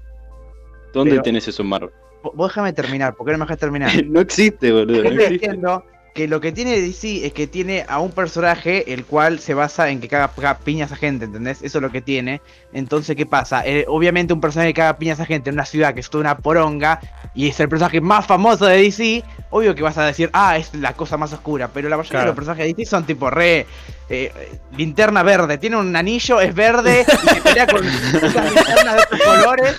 ¿Dónde 0.94 1.12
Pero- 1.12 1.24
tenés 1.24 1.48
eso 1.48 1.62
en 1.62 1.69
Marvel? 1.69 1.89
Vos- 2.33 2.48
déjame 2.50 2.74
terminar, 2.74 3.15
¿por 3.15 3.25
qué 3.25 3.31
no 3.33 3.38
me 3.39 3.45
dejas 3.45 3.59
terminar? 3.59 3.92
no 4.06 4.19
existe, 4.19 4.71
boludo, 4.71 4.98
Yo 4.98 5.04
no 5.04 5.09
existe. 5.09 5.33
diciendo 5.33 5.83
que 6.15 6.27
lo 6.27 6.42
que 6.42 6.51
tiene 6.51 6.81
DC 6.81 7.27
es 7.27 7.31
que 7.33 7.45
tiene 7.45 7.86
a 7.88 8.00
un 8.00 8.09
personaje 8.12 8.92
el 8.92 9.06
cual 9.06 9.38
se 9.38 9.54
basa 9.54 9.92
en 9.92 10.00
que 10.01 10.07
caga, 10.07 10.30
caga 10.30 10.57
piñas 10.57 10.92
a 10.92 10.95
gente, 10.95 11.25
¿entendés? 11.25 11.62
Eso 11.62 11.77
es 11.77 11.81
lo 11.83 11.92
que 11.92 12.01
tiene. 12.01 12.42
Entonces, 12.74 13.15
¿qué 13.15 13.27
pasa? 13.27 13.62
Eh, 13.68 13.86
obviamente 13.88 14.33
un 14.33 14.42
personaje 14.42 14.69
que 14.74 14.81
caga 14.81 14.98
piñas 14.98 15.19
a 15.19 15.25
gente 15.27 15.51
en 15.51 15.56
una 15.57 15.65
ciudad 15.65 15.94
que 15.94 16.00
es 16.00 16.09
toda 16.09 16.21
una 16.24 16.38
poronga 16.39 17.00
y 17.36 17.48
es 17.50 17.59
el 17.59 17.69
personaje 17.69 18.01
más 18.01 18.25
famoso 18.25 18.65
de 18.65 18.77
DC, 18.81 19.24
obvio 19.51 19.75
que 19.75 19.83
vas 19.83 20.00
a 20.00 20.06
decir, 20.07 20.31
ah, 20.33 20.57
es 20.57 20.74
la 20.74 20.94
cosa 20.94 21.18
más 21.18 21.31
oscura, 21.33 21.69
pero 21.71 21.88
la 21.88 21.98
mayoría 21.98 22.09
Claro. 22.09 22.24
de 22.24 22.27
los 22.30 22.36
personajes 22.36 22.65
de 22.65 22.74
DC 22.74 22.89
son 22.89 23.06
tipo 23.06 23.30
re... 23.30 23.68
eh, 24.09 24.59
linterna 24.77 25.21
verde, 25.24 25.57
tiene 25.57 25.75
un 25.77 25.95
anillo, 25.95 26.39
es 26.39 26.54
verde 26.56 27.06
y 27.07 27.27
se 27.30 27.42
pelea 27.42 27.68
con 27.68 27.81
linternas 27.86 28.95
de 28.95 29.01
otros 29.01 29.21
colores. 29.21 29.75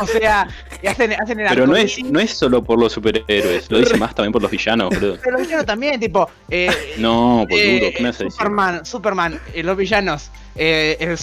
O 0.00 0.06
sea, 0.06 0.48
y 0.82 0.86
hacen, 0.86 1.12
hacen 1.12 1.40
el 1.40 1.48
Pero 1.48 1.66
no 1.66 1.76
es, 1.76 2.02
no 2.04 2.20
es 2.20 2.30
solo 2.32 2.62
por 2.64 2.78
los 2.78 2.92
superhéroes, 2.92 3.70
lo 3.70 3.78
dice 3.78 3.96
más 3.96 4.14
también 4.14 4.32
por 4.32 4.42
los 4.42 4.50
villanos, 4.50 4.88
boludo. 4.94 5.18
Pero 5.22 5.32
los 5.36 5.42
villanos 5.46 5.66
también, 5.66 6.00
tipo. 6.00 6.28
Eh, 6.48 6.70
No, 6.98 7.46
boludo, 7.48 7.56
eh, 7.56 7.94
¿qué 7.96 8.02
me? 8.02 8.12
Superman, 8.12 8.84
Superman, 8.84 9.40
eh, 9.54 9.62
los 9.62 9.76
villanos. 9.76 10.30
Eh, 10.56 10.96
el- 11.00 11.16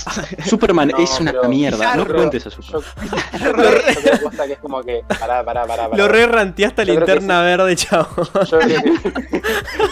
Superman 0.46 0.88
No, 0.96 0.98
es 0.98 1.20
una 1.20 1.34
mierda, 1.44 1.96
no 1.96 2.08
cuentes 2.08 2.48
a 2.48 2.50
Superman. 2.50 2.84
yo 3.40 3.52
creo, 3.54 3.72
yo 3.94 4.02
creo 4.02 4.20
posta 4.24 4.46
que 4.48 4.54
es 4.54 4.60
como 4.60 4.82
que. 4.84 5.04
Pará, 5.20 5.44
pará, 5.44 5.66
pará. 5.68 5.90
pará. 5.90 5.98
Lo 5.98 6.08
re 6.08 6.26
ranteaste 6.28 6.82
a 6.82 6.86
creo 6.86 6.98
linterna 6.98 7.42
verde, 7.42 7.76
chavo. 7.76 8.08
Yo 8.46 8.60
creo 8.60 8.84
que. 8.84 9.12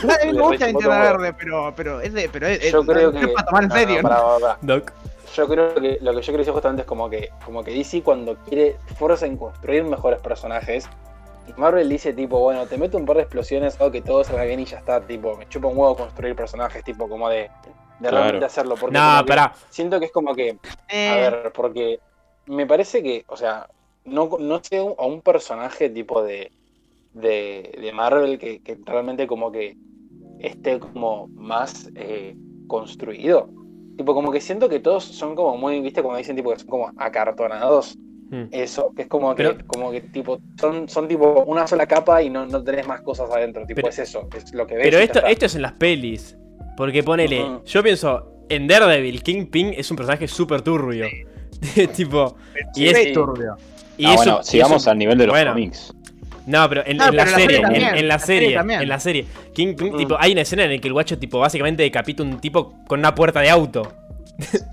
no, 0.28 0.34
me 0.34 0.42
gusta 0.42 0.68
linterna 0.68 1.00
verde, 1.00 1.34
pero, 1.38 1.74
pero 1.76 2.02
es 2.02 2.14
de. 2.14 2.30
Pero 2.30 2.48
es, 2.48 2.72
Yo 2.72 2.80
es- 2.82 2.88
creo 2.88 3.12
no 3.12 3.20
que. 3.20 3.28
para 3.30 3.46
tomar 3.48 3.64
en 3.64 3.70
no, 3.70 3.76
serio. 3.76 4.02
no, 4.02 4.10
pará, 4.10 4.22
pará, 4.24 4.40
pará. 4.40 4.58
Doc. 4.62 4.94
Yo 5.36 5.48
creo 5.50 5.76
que 5.76 5.98
lo 6.02 6.12
que 6.14 6.22
yo 6.22 6.26
quiero 6.28 6.38
decir 6.38 6.54
justamente 6.54 6.84
es 6.84 6.88
como 6.88 7.10
que, 7.10 7.30
como 7.44 7.62
que 7.62 7.72
DC 7.72 8.04
cuando 8.04 8.36
quiere 8.48 8.78
fuerza 8.98 9.26
en 9.26 9.36
construir 9.36 9.84
mejores 9.84 10.20
personajes, 10.22 10.88
y 11.46 11.60
Marvel 11.60 11.90
dice 11.90 12.14
tipo, 12.14 12.40
bueno, 12.40 12.66
te 12.68 12.78
meto 12.78 12.98
un 12.98 13.06
par 13.06 13.18
de 13.18 13.24
explosiones, 13.24 13.76
hago 13.82 13.92
que 13.92 14.02
todo 14.02 14.24
salga 14.24 14.46
bien 14.46 14.62
y 14.62 14.66
ya 14.66 14.78
está, 14.78 15.02
tipo, 15.02 15.36
me 15.36 15.46
chupa 15.50 15.68
un 15.68 15.78
huevo 15.78 15.98
construir 15.98 16.36
personajes, 16.38 16.86
tipo, 16.86 17.10
como 17.10 17.28
de, 17.28 17.52
de 18.00 18.10
Claro. 18.10 18.18
realmente 18.18 18.46
hacerlo. 18.46 18.76
Porque 18.80 18.94
No, 18.98 19.24
pará. 19.26 19.54
Siento 19.70 20.00
que 20.00 20.06
es 20.08 20.12
como 20.12 20.34
que, 20.36 20.58
Eh, 20.90 21.10
a 21.10 21.16
ver, 21.16 21.52
porque 21.54 22.00
me 22.48 22.66
parece 22.68 23.02
que, 23.02 23.24
o 23.28 23.38
sea, 23.38 23.68
no, 24.06 24.30
no 24.40 24.62
sé 24.64 24.78
a 24.78 25.06
un 25.06 25.22
personaje 25.22 25.90
tipo 25.90 26.22
de, 26.24 26.52
de, 27.14 27.78
de 27.82 27.92
Marvel 27.94 28.38
que, 28.38 28.62
que 28.62 28.78
realmente 28.86 29.26
como 29.28 29.52
que 29.52 29.76
esté 30.40 30.80
como 30.80 31.28
más 31.30 31.90
eh, 31.96 32.36
construido. 32.68 33.50
Tipo, 33.98 34.14
como 34.14 34.32
que 34.32 34.42
siento 34.42 34.68
que 34.68 34.80
todos 34.82 35.06
son 35.06 35.36
como 35.36 35.58
muy, 35.58 35.80
viste, 35.80 36.04
como 36.04 36.18
dicen, 36.18 36.36
tipo, 36.36 36.52
que 36.52 36.60
son 36.60 36.68
como 36.68 36.92
acartonados. 36.98 37.98
Hmm. 38.30 38.46
Eso, 38.52 38.92
que 38.96 39.04
es 39.04 39.08
como 39.08 39.34
que, 39.36 39.44
Pero- 39.44 39.66
como 39.68 39.92
que 39.92 40.02
tipo, 40.02 40.40
son, 40.60 40.90
son 40.90 41.08
tipo 41.08 41.44
una 41.46 41.66
sola 41.68 41.86
capa 41.88 42.22
y 42.24 42.30
no, 42.30 42.46
no 42.46 42.64
tenés 42.64 42.86
más 42.88 43.02
cosas 43.02 43.30
adentro. 43.32 43.66
Tipo, 43.66 43.78
Pero- 43.78 43.90
es 43.90 44.00
eso, 44.00 44.28
es 44.36 44.54
lo 44.54 44.68
que 44.68 44.76
ves. 44.76 44.84
Pero 44.84 44.98
esto, 45.00 45.26
esto 45.26 45.46
es 45.46 45.56
en 45.56 45.62
las 45.62 45.74
pelis. 45.74 46.38
Porque 46.78 47.04
ponele. 47.04 47.60
Yo 47.66 47.84
pienso. 47.84 48.32
En 48.48 48.68
Daredevil, 48.68 49.24
Kingpin 49.24 49.74
es 49.76 49.90
un 49.90 49.98
personaje 49.98 50.28
súper 50.28 50.62
turbio. 50.62 51.08
tipo. 51.96 52.36
Y 52.76 52.88
es. 52.88 52.98
sí. 52.98 53.14
turbio. 53.14 53.56
Y 53.98 54.06
ah, 54.06 54.12
es 54.12 54.16
bueno, 54.18 54.44
sigamos 54.44 54.88
al 54.88 54.98
nivel 54.98 55.18
de 55.18 55.26
los 55.28 55.34
bueno. 55.34 55.54
cómics. 55.54 55.94
No, 56.46 56.70
pero 56.70 56.84
en, 56.86 56.98
No, 56.98 57.08
en 57.08 57.16
la 57.16 57.24
pero 57.26 57.28
en 57.28 57.32
la 57.32 57.38
serie, 57.38 57.58
serie 57.58 58.00
en, 58.00 58.08
la 58.08 58.20
serie 58.20 58.56
en 58.56 58.90
la 58.90 59.00
serie. 59.00 59.26
Kingpin, 59.54 59.94
Mm. 59.94 59.98
tipo, 59.98 60.18
hay 60.20 60.34
una 60.34 60.42
escena 60.42 60.66
en 60.66 60.74
la 60.74 60.78
que 60.78 60.88
el 60.88 60.94
guacho, 60.94 61.18
tipo, 61.18 61.40
básicamente 61.40 61.82
decapita 61.82 62.22
un 62.22 62.40
tipo 62.40 62.76
con 62.88 63.00
una 63.00 63.16
puerta 63.16 63.40
de 63.42 63.50
auto. 63.50 63.92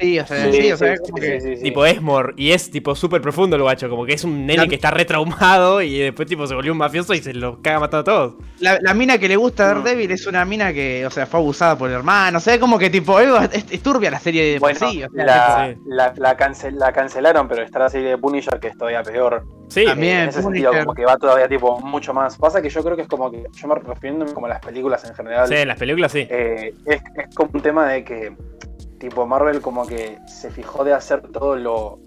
Sí, 0.01 0.19
o 0.19 0.27
sea, 0.27 0.51
sí, 0.51 0.73
o 0.73 0.77
sea, 0.77 0.95
es 0.95 1.01
como 1.01 1.17
sí, 1.19 1.23
que- 1.23 1.41
sí, 1.41 1.57
sí. 1.57 1.63
Tipo 1.63 1.87
Esmor. 1.87 2.35
Y 2.37 2.51
es 2.51 2.71
tipo 2.71 2.95
súper 2.95 3.21
profundo 3.21 3.55
el 3.57 3.63
guacho. 3.63 3.89
Como 3.89 4.05
que 4.05 4.15
es 4.15 4.25
un 4.25 4.45
nene 4.47 4.63
La- 4.65 4.67
que 4.69 4.75
está 4.75 4.91
retraumado 4.91 5.81
y 5.83 5.99
después 5.99 6.29
tipo 6.29 6.47
se 6.47 6.55
volvió 6.55 6.73
un 6.73 6.79
mafioso 6.79 7.15
y 7.15 7.19
se 7.23 7.33
lo 7.33 7.63
caga 7.63 7.79
matando 7.81 8.01
a 8.01 8.05
todos. 8.05 8.35
La, 8.61 8.79
la 8.81 8.95
mina 8.95 9.19
que 9.19 9.29
le 9.29 9.37
gusta 9.37 9.71
a 9.71 9.75
No. 9.75 9.81
Daredevil 9.81 10.11
es 10.11 10.27
una 10.27 10.45
mina 10.45 10.73
que, 10.73 11.07
o 11.07 11.11
sea, 11.11 11.27
fue 11.27 11.39
abusada 11.41 11.79
por 11.79 11.89
el 11.91 11.95
hermano. 11.97 12.39
O 12.39 12.41
sea, 12.41 12.59
como 12.59 12.79
que 12.79 12.91
tipo, 12.91 13.21
es, 13.21 13.29
es 13.71 13.83
turbia 13.83 14.11
la 14.11 14.19
serie 14.19 14.53
de 14.53 14.59
Bueno, 14.59 14.79
sí. 14.81 15.05
O 15.05 15.11
sea, 15.11 15.25
la, 15.25 15.69
tipo- 15.75 15.81
la, 15.87 16.13
la, 16.17 16.37
cancel- 16.37 16.75
la 16.75 16.93
cancelaron, 16.93 17.47
pero 17.49 17.63
está 17.63 17.79
la 17.79 17.89
serie 17.91 18.09
de 18.11 18.19
Punisher 18.19 18.59
que 18.59 18.69
es 18.69 18.77
todavía 18.77 19.03
peor. 19.03 19.45
Sí. 19.69 19.85
También. 19.85 20.19
en 20.23 20.29
ese 20.31 20.43
Punisher. 20.43 20.67
sentido, 20.71 20.85
como 20.85 20.95
que 20.95 21.05
va 21.05 21.17
todavía 21.17 21.49
tipo 21.49 21.81
mucho 21.81 22.13
más. 22.13 22.37
Pasa 22.37 22.61
que 22.61 22.69
yo 22.69 22.83
creo 22.83 22.97
que 22.97 23.03
es 23.03 23.09
como 23.09 23.31
que, 23.31 23.45
yo 23.55 23.69
me 23.69 23.75
refiriéndome 23.77 24.33
como 24.33 24.47
a 24.47 24.51
las 24.51 24.61
películas 24.61 25.05
en 25.05 25.15
general, 25.15 25.47
Sí, 25.49 25.55
en 25.55 25.69
las 25.69 25.79
películas 25.79 26.13
sí. 26.13 26.27
eh, 26.29 26.75
es, 26.85 27.01
es 27.17 27.35
como 27.35 27.51
un 27.55 27.61
tema 27.63 27.87
de 27.87 28.05
que 28.05 28.33
tipo 29.03 29.27
Marvel 29.27 29.61
como 29.61 29.85
que 29.85 30.21
se 30.27 30.49
fijó 30.53 30.85
de 30.85 30.93
hacer 30.93 31.23
todo 31.23 31.57
lo, 31.57 31.99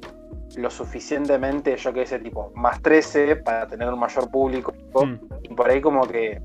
lo 0.56 0.70
suficientemente, 0.70 1.76
yo 1.76 1.92
que 1.92 2.06
sé, 2.06 2.20
tipo, 2.20 2.54
más 2.56 2.82
13 2.82 3.36
para 3.36 3.68
tener 3.68 3.90
un 3.90 4.00
mayor 4.00 4.32
público. 4.32 4.74
Mm. 4.94 5.16
Y 5.44 5.50
por 5.50 5.70
ahí 5.70 5.82
como 5.82 6.08
que 6.08 6.42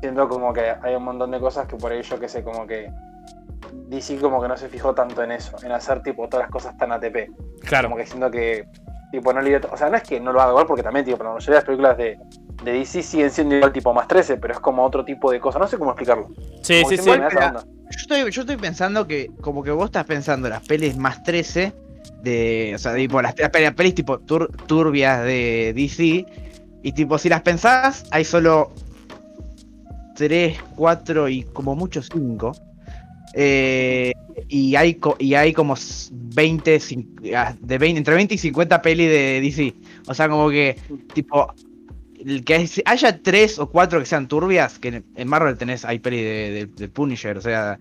siento 0.00 0.28
como 0.28 0.52
que 0.52 0.74
hay 0.82 0.96
un 0.96 1.04
montón 1.04 1.30
de 1.30 1.38
cosas 1.38 1.68
que 1.68 1.76
por 1.76 1.92
ahí 1.92 2.02
yo 2.02 2.18
que 2.18 2.28
sé, 2.28 2.42
como 2.42 2.66
que 2.66 2.90
DC 3.90 4.18
como 4.18 4.42
que 4.42 4.48
no 4.48 4.56
se 4.56 4.68
fijó 4.68 4.92
tanto 4.92 5.22
en 5.22 5.30
eso, 5.30 5.56
en 5.62 5.70
hacer 5.70 6.02
tipo 6.02 6.28
todas 6.28 6.46
las 6.46 6.50
cosas 6.50 6.76
tan 6.76 6.90
ATP. 6.90 7.30
Claro. 7.60 7.88
Como 7.88 7.96
que 7.96 8.04
siento 8.04 8.28
que, 8.28 8.66
tipo, 9.12 9.32
no 9.32 9.40
le 9.40 9.56
O 9.56 9.76
sea, 9.76 9.88
no 9.88 9.98
es 9.98 10.02
que 10.02 10.18
no 10.18 10.32
lo 10.32 10.40
haga 10.40 10.50
igual, 10.50 10.66
porque 10.66 10.82
también, 10.82 11.06
tipo, 11.06 11.22
la 11.22 11.30
mayoría 11.30 11.46
de 11.46 11.58
las 11.58 11.64
películas 11.64 11.96
de, 11.96 12.18
de 12.64 12.72
DC 12.72 13.02
siguen 13.02 13.30
siendo 13.30 13.56
igual 13.56 13.72
tipo 13.72 13.92
más 13.92 14.06
13, 14.08 14.36
pero 14.36 14.54
es 14.54 14.60
como 14.60 14.84
otro 14.84 15.04
tipo 15.04 15.30
de 15.32 15.40
cosa. 15.40 15.58
No 15.58 15.66
sé 15.68 15.78
cómo 15.78 15.90
explicarlo. 15.90 16.28
Sí, 16.62 16.76
Como 16.82 16.88
sí, 16.90 16.96
sí. 16.98 17.10
Yo 17.90 17.98
estoy, 17.98 18.30
yo 18.30 18.40
estoy 18.42 18.56
pensando 18.56 19.06
que, 19.06 19.30
como 19.40 19.62
que 19.62 19.70
vos 19.70 19.86
estás 19.86 20.04
pensando 20.06 20.48
las 20.48 20.62
pelis 20.66 20.96
más 20.96 21.22
13 21.24 21.72
de. 22.22 22.72
O 22.74 22.78
sea, 22.78 22.94
tipo, 22.94 23.20
las, 23.20 23.38
las 23.38 23.50
pelis, 23.50 23.66
las 23.68 23.74
pelis 23.74 23.94
tipo 23.94 24.18
tur- 24.20 24.50
turbias 24.66 25.24
de 25.24 25.72
DC. 25.74 26.24
Y 26.84 26.92
tipo, 26.92 27.18
si 27.18 27.28
las 27.28 27.42
pensás, 27.42 28.04
hay 28.10 28.24
solo 28.24 28.72
3, 30.16 30.58
4 30.76 31.28
y 31.28 31.42
como 31.44 31.74
mucho 31.74 32.00
5. 32.02 32.52
y, 34.48 34.74
hay, 34.76 34.94
co- 34.94 35.16
y 35.18 35.34
hay 35.34 35.52
como 35.52 35.74
s- 35.74 36.10
20, 36.12 36.76
cin- 36.80 37.34
ah, 37.36 37.54
de 37.60 37.78
20, 37.78 37.98
entre 37.98 38.14
20 38.14 38.34
y 38.34 38.38
50 38.38 38.82
pelis 38.82 39.08
de 39.08 39.40
DC. 39.40 39.74
O 40.08 40.14
sea, 40.14 40.28
como 40.28 40.48
que, 40.50 40.76
tipo, 41.14 41.52
que 42.44 42.68
haya 42.84 43.22
3 43.22 43.58
o 43.58 43.70
4 43.70 44.00
que 44.00 44.06
sean 44.06 44.28
turbias, 44.28 44.78
que 44.78 45.02
en- 45.14 45.28
Marvel 45.28 45.56
tenés, 45.56 45.84
hay 45.84 45.98
pelis 45.98 46.20
de, 46.22 46.50
de- 46.50 46.66
de 46.66 46.88
Punisher, 46.88 47.36
o 47.36 47.40
sea, 47.40 47.78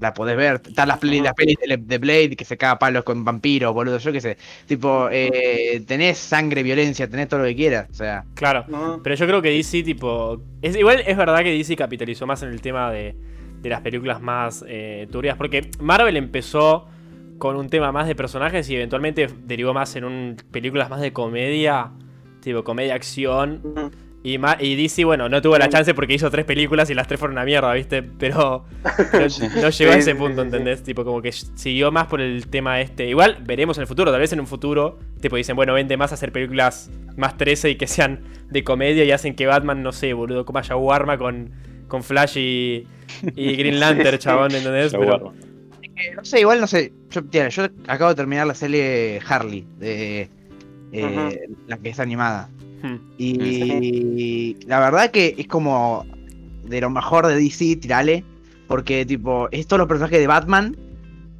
la 0.00 0.12
podés 0.12 0.36
ver. 0.36 0.60
Están 0.66 0.88
las, 0.88 0.98
peli- 0.98 1.20
las 1.20 1.32
pelis 1.34 1.56
de, 1.66 1.76
de 1.78 1.98
Blade 1.98 2.36
que 2.36 2.44
se 2.44 2.56
caga 2.58 2.78
palos 2.78 3.02
con 3.04 3.24
vampiros, 3.24 3.72
boludo, 3.72 3.96
yo 3.98 4.12
qué 4.12 4.20
sé. 4.20 4.36
Tipo, 4.66 5.08
eh, 5.10 5.82
tenés 5.86 6.18
sangre, 6.18 6.62
violencia, 6.62 7.08
tenés 7.08 7.28
todo 7.28 7.40
lo 7.40 7.46
que 7.46 7.56
quieras, 7.56 7.88
o 7.90 7.94
sea. 7.94 8.24
Claro. 8.34 8.66
Ujú. 8.68 9.00
Pero 9.02 9.14
yo 9.14 9.26
creo 9.26 9.40
que 9.42 9.50
DC, 9.50 9.82
tipo. 9.84 10.42
Es, 10.60 10.76
igual 10.76 11.02
es 11.06 11.16
verdad 11.16 11.42
que 11.42 11.50
DC 11.56 11.76
capitalizó 11.76 12.26
más 12.26 12.42
en 12.42 12.50
el 12.50 12.60
tema 12.60 12.90
de, 12.90 13.14
de 13.62 13.68
las 13.70 13.80
películas 13.80 14.20
más 14.20 14.62
eh, 14.68 15.08
turbias. 15.10 15.36
Porque 15.38 15.70
Marvel 15.80 16.16
empezó 16.18 16.88
con 17.38 17.56
un 17.56 17.68
tema 17.70 17.90
más 17.92 18.06
de 18.06 18.14
personajes 18.14 18.68
y 18.68 18.76
eventualmente 18.76 19.28
derivó 19.46 19.72
más 19.72 19.96
en 19.96 20.04
un 20.04 20.36
películas 20.50 20.90
más 20.90 21.00
de 21.00 21.12
comedia. 21.14 21.90
Tipo, 22.46 22.62
comedia-acción. 22.62 23.60
Ujú. 23.64 23.90
Y, 24.22 24.38
ma- 24.38 24.56
y 24.60 24.76
DC, 24.76 25.04
bueno, 25.04 25.28
no 25.28 25.42
tuvo 25.42 25.58
la 25.58 25.68
chance 25.68 25.94
porque 25.94 26.14
hizo 26.14 26.30
tres 26.30 26.44
películas 26.44 26.88
y 26.90 26.94
las 26.94 27.08
tres 27.08 27.18
fueron 27.18 27.34
una 27.36 27.44
mierda, 27.44 27.72
¿viste? 27.74 28.04
Pero, 28.04 28.64
Sí. 29.28 29.48
no 29.60 29.68
llegó 29.70 29.90
a 29.92 29.96
ese 29.96 30.14
punto. 30.14 30.42
¿entendés? 30.42 30.84
Tipo, 30.84 31.04
como 31.04 31.20
que 31.20 31.32
siguió 31.32 31.90
más 31.90 32.06
por 32.06 32.20
el 32.20 32.46
tema 32.46 32.80
este. 32.80 33.08
Igual 33.08 33.38
veremos 33.44 33.78
en 33.78 33.82
el 33.82 33.88
futuro, 33.88 34.12
tal 34.12 34.20
vez 34.20 34.32
en 34.32 34.38
un 34.38 34.46
futuro, 34.46 34.96
tipo, 35.20 35.34
dicen, 35.34 35.56
bueno, 35.56 35.74
vende 35.74 35.96
más 35.96 36.12
a 36.12 36.14
hacer 36.14 36.30
películas 36.30 36.88
más 37.16 37.36
13 37.36 37.70
y 37.70 37.74
que 37.76 37.88
sean 37.88 38.20
de 38.48 38.62
comedia 38.62 39.02
y 39.04 39.10
hacen 39.10 39.34
que 39.34 39.46
Batman, 39.46 39.82
no 39.82 39.90
sé, 39.90 40.12
boludo, 40.12 40.44
coma 40.44 40.62
Shawarma 40.62 41.18
con, 41.18 41.50
con 41.88 42.04
Flash 42.04 42.38
y, 42.38 42.86
y 43.34 43.56
Green 43.56 43.80
Lantern, 43.80 44.18
sí. 44.18 44.24
chabón, 44.24 44.52
¿entendés? 44.54 44.92
Pero. 44.92 45.34
Eh, 45.82 46.14
no 46.14 46.24
sé, 46.24 46.40
igual 46.40 46.60
no 46.60 46.68
sé. 46.68 46.92
Yo, 47.10 47.24
tía, 47.24 47.48
yo 47.48 47.64
acabo 47.88 48.10
de 48.10 48.14
terminar 48.16 48.46
la 48.46 48.54
serie 48.54 49.18
Harley, 49.26 49.66
de 49.78 50.28
eh, 50.92 51.48
la 51.66 51.78
que 51.78 51.88
es 51.90 52.00
animada. 52.00 52.48
hmm, 52.82 52.96
Y 53.18 54.56
la 54.66 54.80
verdad 54.80 55.10
que 55.10 55.34
es 55.38 55.46
como 55.46 56.04
de 56.64 56.80
lo 56.80 56.90
mejor 56.90 57.26
de 57.26 57.36
DC, 57.36 57.76
tirale. 57.76 58.24
Porque, 58.68 59.06
tipo, 59.06 59.48
es 59.52 59.66
todos 59.66 59.78
los 59.78 59.88
personajes 59.88 60.18
de 60.18 60.26
Batman. 60.26 60.76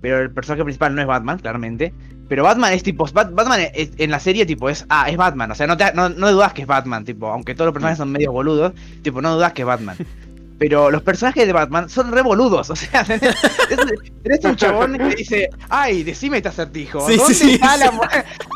Pero 0.00 0.20
el 0.20 0.30
personaje 0.30 0.62
principal 0.62 0.94
no 0.94 1.00
es 1.00 1.06
Batman, 1.06 1.38
claramente. 1.38 1.92
Pero 2.28 2.44
Batman 2.44 2.72
es 2.72 2.82
tipo. 2.82 3.04
Bat- 3.06 3.34
Batman 3.34 3.60
es- 3.74 3.90
en 3.98 4.10
la 4.10 4.20
serie, 4.20 4.46
tipo, 4.46 4.68
es. 4.68 4.84
Ah, 4.88 5.08
es 5.10 5.16
Batman. 5.16 5.50
O 5.50 5.54
sea, 5.54 5.66
no, 5.66 5.76
te, 5.76 5.92
no, 5.94 6.08
no 6.08 6.30
dudas 6.30 6.52
que 6.52 6.62
es 6.62 6.68
Batman, 6.68 7.04
tipo. 7.04 7.26
Aunque 7.28 7.54
todos 7.54 7.66
los 7.66 7.72
personajes 7.72 7.98
son 7.98 8.12
medios 8.12 8.32
boludos, 8.32 8.72
tipo, 9.02 9.20
no 9.22 9.34
dudas 9.34 9.52
que 9.52 9.62
es 9.62 9.66
Batman. 9.66 9.96
Pero 10.58 10.90
los 10.90 11.02
personajes 11.02 11.46
de 11.46 11.52
Batman 11.52 11.88
son 11.88 12.10
re 12.12 12.22
boludos. 12.22 12.70
O 12.76 12.76
sea, 12.76 13.04
tenés, 13.04 13.34
tenés 14.22 14.44
un 14.44 14.56
chabón 14.56 14.96
que 14.96 15.16
dice, 15.16 15.50
ay, 15.68 16.02
decime 16.02 16.38
este 16.38 16.48
acertijo. 16.48 17.06
Sí, 17.06 17.16
¿Dónde 17.16 17.34
sí, 17.34 17.52
está 17.54 17.74
sí. 17.76 17.84
la 17.84 17.90
mu-?" 17.90 18.00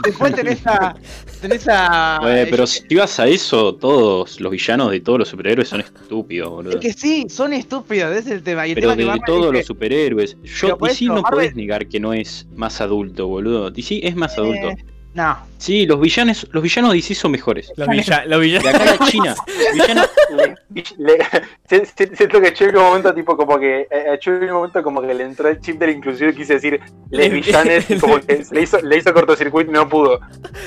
Después 0.05 0.35
tenés 0.35 0.67
a. 0.67 0.95
Tenés 1.41 1.69
a. 1.69 2.19
Güey, 2.23 2.49
pero 2.51 2.67
si 2.67 2.95
vas 2.95 3.21
a 3.21 3.27
eso, 3.27 3.75
todos 3.75 4.41
los 4.41 4.51
villanos 4.51 4.91
de 4.91 5.01
todos 5.01 5.19
los 5.19 5.29
superhéroes 5.29 5.69
son 5.69 5.81
estúpidos, 5.81 6.51
boludo. 6.51 6.75
Es 6.75 6.81
que 6.81 6.93
sí, 6.93 7.27
son 7.29 7.53
estúpidos, 7.53 8.11
ese 8.13 8.31
es 8.31 8.37
el 8.37 8.43
tema. 8.43 8.67
Y 8.67 8.71
el 8.71 8.75
Pero 8.77 8.97
tema 8.97 9.15
que 9.15 9.21
de 9.21 9.25
todos 9.27 9.41
dice, 9.47 9.53
los 9.59 9.67
superhéroes. 9.67 10.37
Yo, 10.43 10.79
DC 10.81 11.05
eso, 11.05 11.15
no 11.15 11.23
Marvel- 11.23 11.31
podés 11.31 11.55
negar 11.55 11.87
que 11.87 12.01
no 12.01 12.13
es 12.15 12.47
más 12.55 12.81
adulto, 12.81 13.27
boludo. 13.27 13.71
DC 13.71 14.01
es 14.07 14.17
más 14.17 14.37
adulto. 14.39 14.71
No, 15.15 15.51
Sí, 15.59 15.85
los 15.85 16.01
villanos, 16.01 16.47
los 16.53 16.63
villanos 16.63 16.93
de 16.93 16.97
DC 16.97 17.15
son 17.15 17.33
mejores. 17.33 17.71
Los, 17.77 17.87
villa- 17.89 18.25
los 18.25 18.41
De 18.41 18.47
villanos. 18.47 18.75
acá 18.75 18.85
la 18.99 19.07
China. 19.11 19.35
Le- 20.31 20.57
le- 20.97 21.87
siento 22.17 22.41
que 22.41 22.55
Chevi 22.55 22.71
en 22.71 22.77
un 22.79 22.83
momento 22.85 23.13
tipo 23.13 23.37
como 23.37 23.59
que 23.59 23.87
a 24.11 24.17
Chevi 24.19 24.37
en 24.47 24.53
un 24.53 24.57
momento 24.57 24.83
como 24.83 25.03
que 25.03 25.13
le 25.13 25.25
entró 25.25 25.49
el 25.49 25.61
chip 25.61 25.79
del 25.79 25.91
inclusivo 25.91 26.31
y 26.31 26.35
quise 26.35 26.55
decir 26.55 26.81
les 27.11 27.31
villanes 27.31 27.91
y 27.91 27.97
como 28.01 28.21
que 28.21 28.43
le 28.51 28.63
hizo, 28.63 28.81
le 28.81 28.97
hizo 28.97 29.13
cortocircuito 29.13 29.71
y 29.71 29.75
no 29.75 29.87
pudo. 29.87 30.19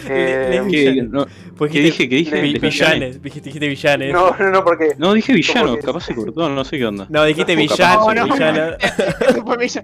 Eh, 0.07 0.61
¿qué, 0.69 1.01
no, 1.09 1.25
Pues 1.57 1.71
¿qué 1.71 1.79
dije? 1.79 2.07
¿Qué 2.07 2.15
dije? 2.17 2.35
Le- 2.35 2.47
¿Les 2.51 2.61
villanes? 2.61 3.21
Dijiste, 3.23 3.49
dijiste 3.49 3.67
villanes. 3.67 4.13
no, 4.13 4.35
no, 4.37 4.49
no, 4.51 4.63
porque 4.63 4.89
No, 4.99 5.13
dije 5.13 5.33
villano, 5.33 5.75
capaz 5.79 6.01
se 6.01 6.13
cortó, 6.13 6.47
no 6.49 6.63
sé 6.65 6.77
qué 6.77 6.85
onda. 6.85 7.07
No, 7.09 7.23
dijiste 7.25 7.55
villano, 7.55 8.05
se 8.11 8.19
cortó. 8.19 9.57
villano. 9.57 9.83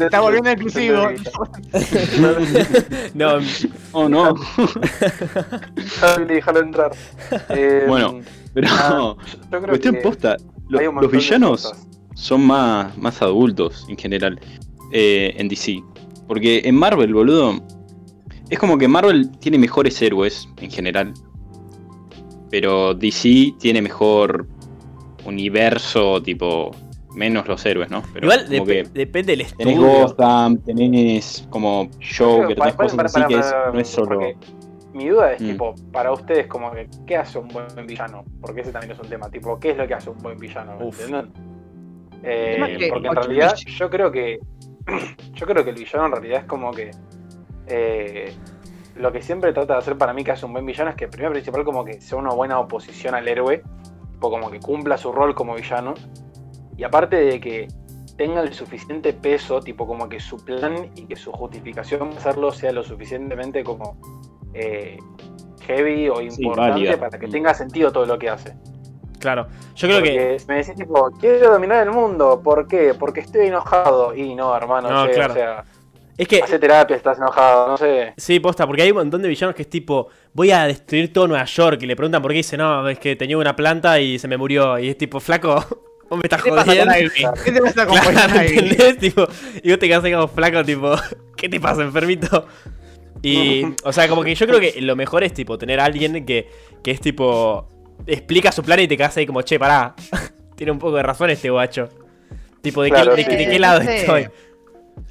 Está 0.00 0.18
volviendo 0.20 0.50
inclusivo. 0.50 1.08
No, 3.14 3.38
Oh, 3.92 4.08
no. 4.08 4.34
Déjalo 6.26 6.60
entrar. 6.60 6.92
Eh, 7.50 7.84
Bueno, 7.88 8.20
Pero, 8.54 8.68
Ah, 8.70 9.16
yo 9.18 9.48
creo 9.50 9.66
cuestión 9.68 9.94
que 9.96 10.00
posta. 10.00 10.36
los 10.68 11.10
villanos 11.10 11.72
son 12.14 12.46
más, 12.46 12.96
más 12.98 13.20
adultos 13.22 13.86
en 13.88 13.96
general 13.96 14.38
eh, 14.92 15.34
en 15.36 15.48
DC. 15.48 15.82
Porque 16.28 16.62
en 16.64 16.76
Marvel, 16.76 17.12
boludo, 17.14 17.60
es 18.50 18.58
como 18.58 18.78
que 18.78 18.86
Marvel 18.88 19.30
tiene 19.40 19.58
mejores 19.58 20.00
héroes 20.02 20.48
en 20.58 20.70
general. 20.70 21.12
Pero 22.50 22.94
DC 22.94 23.54
tiene 23.60 23.80
mejor 23.82 24.48
universo, 25.24 26.20
tipo, 26.22 26.70
menos 27.14 27.46
los 27.48 27.64
héroes, 27.66 27.90
¿no? 27.90 28.02
Pero 28.12 28.26
igual 28.26 28.48
dep- 28.48 28.64
que 28.66 28.82
depende 28.98 29.36
del 29.36 29.46
tenés 29.56 29.74
estudio. 29.76 30.06
Gotham, 30.06 30.58
tenés 30.58 31.46
como 31.50 31.88
Joker, 32.16 32.56
Para- 32.56 32.72
tenés 32.72 32.74
para- 32.74 32.74
cosas 32.76 33.12
para- 33.12 33.26
así 33.26 33.34
que 33.34 33.40
es- 33.40 33.54
no 33.72 33.80
es 33.80 33.88
solo... 33.88 34.20
Mi 34.92 35.08
duda 35.08 35.32
es, 35.34 35.40
Mm. 35.40 35.46
tipo, 35.52 35.74
para 35.92 36.12
ustedes, 36.12 36.48
como 36.48 36.72
que, 36.72 36.88
¿qué 37.06 37.16
hace 37.16 37.38
un 37.38 37.46
buen 37.48 37.66
villano? 37.86 38.24
Porque 38.40 38.62
ese 38.62 38.72
también 38.72 38.90
es 38.92 38.98
un 38.98 39.08
tema. 39.08 39.30
Tipo, 39.30 39.58
¿qué 39.60 39.70
es 39.70 39.76
lo 39.76 39.86
que 39.86 39.94
hace 39.94 40.10
un 40.10 40.18
buen 40.18 40.36
villano? 40.36 40.78
Eh, 42.22 42.76
que 42.78 42.88
porque 42.88 43.08
en 43.08 43.14
realidad, 43.14 43.54
yo 43.56 43.88
creo 43.90 44.10
que. 44.10 44.38
Yo 45.34 45.46
creo 45.46 45.62
que 45.62 45.70
el 45.70 45.76
villano 45.76 46.06
en 46.06 46.12
realidad 46.12 46.40
es 46.40 46.44
como 46.46 46.72
que. 46.72 46.90
eh, 47.68 48.34
lo 48.96 49.12
que 49.12 49.22
siempre 49.22 49.52
trata 49.52 49.74
de 49.74 49.78
hacer 49.78 49.96
para 49.96 50.12
mí 50.12 50.24
que 50.24 50.32
hace 50.32 50.44
un 50.44 50.52
buen 50.52 50.66
villano 50.66 50.90
es 50.90 50.96
que, 50.96 51.06
primero 51.06 51.30
principal, 51.32 51.62
como 51.64 51.84
que 51.84 52.00
sea 52.00 52.18
una 52.18 52.30
buena 52.34 52.58
oposición 52.58 53.14
al 53.14 53.28
héroe. 53.28 53.62
O 54.20 54.28
como 54.28 54.50
que 54.50 54.58
cumpla 54.58 54.98
su 54.98 55.12
rol 55.12 55.34
como 55.36 55.54
villano. 55.54 55.94
Y 56.80 56.84
aparte 56.84 57.16
de 57.16 57.38
que 57.38 57.68
tenga 58.16 58.40
el 58.40 58.54
suficiente 58.54 59.12
peso, 59.12 59.60
tipo 59.60 59.86
como 59.86 60.08
que 60.08 60.18
su 60.18 60.42
plan 60.42 60.90
y 60.96 61.04
que 61.04 61.14
su 61.14 61.30
justificación 61.30 62.08
para 62.08 62.20
hacerlo 62.20 62.52
sea 62.52 62.72
lo 62.72 62.82
suficientemente 62.82 63.62
como 63.62 64.00
eh, 64.54 64.96
heavy 65.66 66.08
o 66.08 66.22
importante 66.22 66.96
para 66.96 67.18
que 67.18 67.28
tenga 67.28 67.52
sentido 67.52 67.92
todo 67.92 68.06
lo 68.06 68.18
que 68.18 68.30
hace. 68.30 68.54
Claro. 69.18 69.46
Yo 69.74 69.88
creo 69.88 70.02
que. 70.02 70.38
Me 70.48 70.54
decís 70.54 70.74
tipo, 70.74 71.10
quiero 71.20 71.52
dominar 71.52 71.86
el 71.86 71.92
mundo, 71.92 72.40
¿por 72.42 72.66
qué? 72.66 72.94
Porque 72.98 73.20
estoy 73.20 73.48
enojado. 73.48 74.14
Y 74.14 74.34
no, 74.34 74.56
hermano, 74.56 74.88
No, 74.88 75.06
che, 75.06 75.12
claro. 75.12 75.34
o 75.34 75.36
sea, 75.36 75.64
Es 76.16 76.26
que. 76.26 76.42
hace 76.42 76.58
terapia, 76.58 76.96
estás 76.96 77.18
enojado, 77.18 77.68
no 77.68 77.76
sé. 77.76 78.14
Sí, 78.16 78.40
posta, 78.40 78.66
porque 78.66 78.80
hay 78.84 78.90
un 78.90 78.96
montón 78.96 79.20
de 79.20 79.28
villanos 79.28 79.54
que 79.54 79.60
es 79.60 79.68
tipo, 79.68 80.08
voy 80.32 80.50
a 80.50 80.64
destruir 80.64 81.12
todo 81.12 81.28
Nueva 81.28 81.44
York 81.44 81.82
y 81.82 81.86
le 81.86 81.94
preguntan 81.94 82.22
por 82.22 82.30
qué 82.30 82.36
y 82.36 82.38
dice, 82.38 82.56
no, 82.56 82.88
es 82.88 82.98
que 82.98 83.16
tenía 83.16 83.36
una 83.36 83.54
planta 83.54 84.00
y 84.00 84.18
se 84.18 84.28
me 84.28 84.38
murió. 84.38 84.78
Y 84.78 84.88
es 84.88 84.96
tipo, 84.96 85.20
flaco, 85.20 85.62
vos 86.10 86.18
me 86.18 86.22
estás 86.24 86.42
¿Qué 86.42 86.50
te 86.50 86.56
pasa 86.56 86.66
con 86.66 86.74
jodiendo. 86.86 86.98
Ivy? 86.98 87.26
¿Qué 87.44 87.52
te 87.52 87.60
pasa 87.62 87.86
con 87.86 87.98
Claro, 87.98 88.12
Poison 88.12 88.44
Ivy? 88.44 88.58
¿entendés? 88.58 88.98
Tipo, 88.98 89.26
y 89.62 89.70
vos 89.70 89.78
te 89.78 89.88
quedás 89.88 90.04
ahí 90.04 90.12
como 90.12 90.28
flaco, 90.28 90.64
tipo, 90.64 90.94
¿qué 91.36 91.48
te 91.48 91.58
pasa, 91.60 91.82
enfermito? 91.82 92.46
Y, 93.22 93.64
o 93.84 93.92
sea, 93.92 94.08
como 94.08 94.22
que 94.22 94.34
yo 94.34 94.46
creo 94.46 94.60
que 94.60 94.80
lo 94.80 94.96
mejor 94.96 95.24
es, 95.24 95.32
tipo, 95.32 95.56
tener 95.58 95.80
a 95.80 95.84
alguien 95.84 96.24
que, 96.26 96.48
que 96.82 96.90
es, 96.90 97.00
tipo, 97.00 97.66
explica 98.06 98.50
su 98.52 98.62
plan 98.62 98.80
y 98.80 98.88
te 98.88 98.96
quedas 98.96 99.16
ahí 99.16 99.26
como, 99.26 99.42
che, 99.42 99.58
pará, 99.58 99.94
tiene 100.56 100.72
un 100.72 100.78
poco 100.78 100.96
de 100.96 101.02
razón 101.02 101.30
este 101.30 101.50
guacho. 101.50 101.88
Tipo, 102.62 102.82
¿de, 102.82 102.90
Claro, 102.90 103.14
qué, 103.14 103.24
de, 103.24 103.30
sí. 103.30 103.36
de 103.36 103.48
qué 103.50 103.58
lado 103.58 103.80
Sí. 103.82 103.88
estoy? 103.88 104.28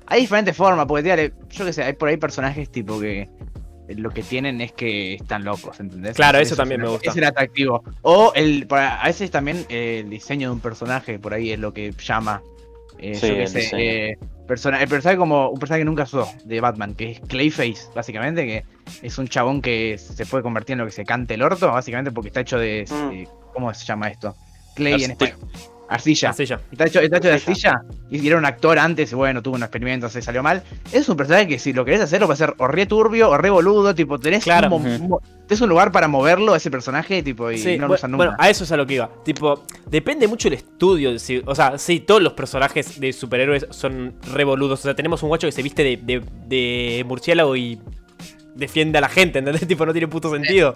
Hay 0.08 0.22
diferentes 0.22 0.56
formas, 0.58 0.86
porque 0.88 1.04
tía, 1.04 1.16
yo 1.50 1.66
qué 1.66 1.74
sé, 1.74 1.84
hay 1.84 1.94
por 1.94 2.10
ahí 2.10 2.18
personajes 2.18 2.70
tipo 2.72 3.00
que 3.00 3.30
lo 3.96 4.10
que 4.12 4.22
tienen 4.24 4.62
es 4.62 4.72
que 4.72 5.16
están 5.16 5.44
locos, 5.44 5.80
¿entendés? 5.80 6.16
Claro, 6.16 6.38
Entonces, 6.38 6.52
eso 6.54 6.62
también 6.62 6.82
es- 6.82 6.86
me 6.88 6.92
gusta. 6.94 7.10
Es 7.12 7.18
el 7.18 7.24
atractivo. 7.24 7.84
O 8.02 8.32
el, 8.36 8.68
a 8.70 9.06
veces 9.08 9.32
también 9.32 9.66
eh, 9.70 10.02
el 10.04 10.10
diseño 10.10 10.50
de 10.50 10.54
un 10.56 10.60
personaje, 10.60 11.18
por 11.20 11.34
ahí 11.34 11.52
es 11.52 11.60
lo 11.60 11.74
que 11.74 11.92
llama. 11.92 12.42
eh, 13.02 13.16
Sí, 13.16 13.28
yo 13.30 13.34
qué 13.36 13.42
el 13.44 13.48
sé, 13.48 13.70
eh, 14.12 14.18
persona- 14.48 14.82
el 14.82 14.90
personaje 14.90 15.18
como 15.18 15.50
un 15.50 15.58
personaje 15.60 15.82
que 15.82 15.86
nunca 15.86 16.04
usó 16.04 16.28
de 16.44 16.60
Batman, 16.60 16.96
que 16.96 17.12
es 17.12 17.20
Clayface, 17.22 17.88
básicamente, 17.96 18.46
que 18.46 18.66
es 19.02 19.18
un 19.18 19.28
chabón 19.28 19.62
que 19.62 19.98
se 19.98 20.26
puede 20.26 20.44
convertir 20.44 20.74
en 20.74 20.80
lo 20.80 20.86
que 20.86 20.92
se 20.92 21.06
cante 21.06 21.36
el 21.36 21.42
orto, 21.42 21.72
básicamente 21.72 22.12
porque 22.12 22.28
está 22.28 22.42
hecho 22.42 22.58
de. 22.60 22.86
Mm. 22.90 23.12
eh, 23.14 23.28
¿Cómo 23.54 23.74
se 23.74 23.86
llama 23.86 24.10
esto? 24.10 24.36
Clay 24.76 25.04
en 25.04 25.12
español. 25.12 25.38
Arcilla. 25.90 26.32
Ya. 26.38 26.60
Está 26.72 26.86
hecho, 26.86 27.00
está 27.02 27.18
hecho 27.18 27.28
de 27.30 27.34
Arcilla. 27.34 27.72
arcilla. 27.72 27.82
Y 28.12 28.28
era 28.28 28.38
un 28.38 28.46
actor 28.46 28.78
antes, 28.78 29.12
y 29.12 29.16
bueno, 29.16 29.42
tuvo 29.42 29.56
un 29.56 29.64
experimento, 29.64 30.08
se 30.10 30.22
salió 30.22 30.44
mal. 30.44 30.64
Es 30.92 31.10
un 31.10 31.18
personaje 31.18 31.48
que 31.48 31.58
si 31.60 31.74
lo 31.74 31.84
querés 31.84 32.02
hacer, 32.02 32.22
lo 32.22 32.28
va 32.28 32.34
a 32.34 32.36
hacer 32.36 32.54
o 32.58 32.68
re 32.68 32.86
turbio 32.86 33.30
o 33.30 33.38
re 33.38 33.50
boludo. 33.50 33.94
Tipo, 33.96 34.20
tenés, 34.20 34.44
Claro. 34.44 34.76
un, 34.76 35.18
tenés 35.48 35.62
un 35.62 35.70
lugar 35.70 35.92
para 35.92 36.08
moverlo, 36.08 36.56
ese 36.56 36.70
personaje, 36.70 37.24
tipo, 37.24 37.50
y 37.52 37.58
Sí, 37.58 37.78
no 37.78 37.88
lo 37.88 37.96
usan 37.96 38.12
nunca. 38.12 38.26
bueno, 38.26 38.38
a 38.40 38.50
eso 38.50 38.64
es 38.64 38.72
a 38.72 38.78
lo 38.78 38.86
que 38.86 38.94
iba. 38.96 39.10
Tipo, 39.26 39.64
depende 39.90 40.28
mucho 40.28 40.48
el 40.48 40.54
estudio. 40.56 41.18
si- 41.20 41.42
o 41.46 41.56
sea, 41.56 41.78
sí, 41.78 42.00
todos 42.00 42.22
los 42.22 42.34
personajes 42.34 43.00
de 43.00 43.12
superhéroes 43.12 43.66
son 43.72 44.14
revoludos. 44.34 44.80
O 44.80 44.84
sea, 44.84 44.96
tenemos 44.96 45.24
un 45.24 45.30
guacho 45.30 45.48
que 45.48 45.52
se 45.52 45.64
viste 45.64 45.84
de, 45.84 45.98
de- 45.98 46.22
de 46.48 47.04
murciélago 47.08 47.56
y 47.56 47.80
defiende 48.56 48.98
a 48.98 49.02
la 49.02 49.10
gente, 49.10 49.40
¿entendés? 49.40 49.62
Tipo, 49.68 49.86
no 49.86 49.92
tiene 49.92 50.08
puto 50.08 50.32
sentido. 50.32 50.76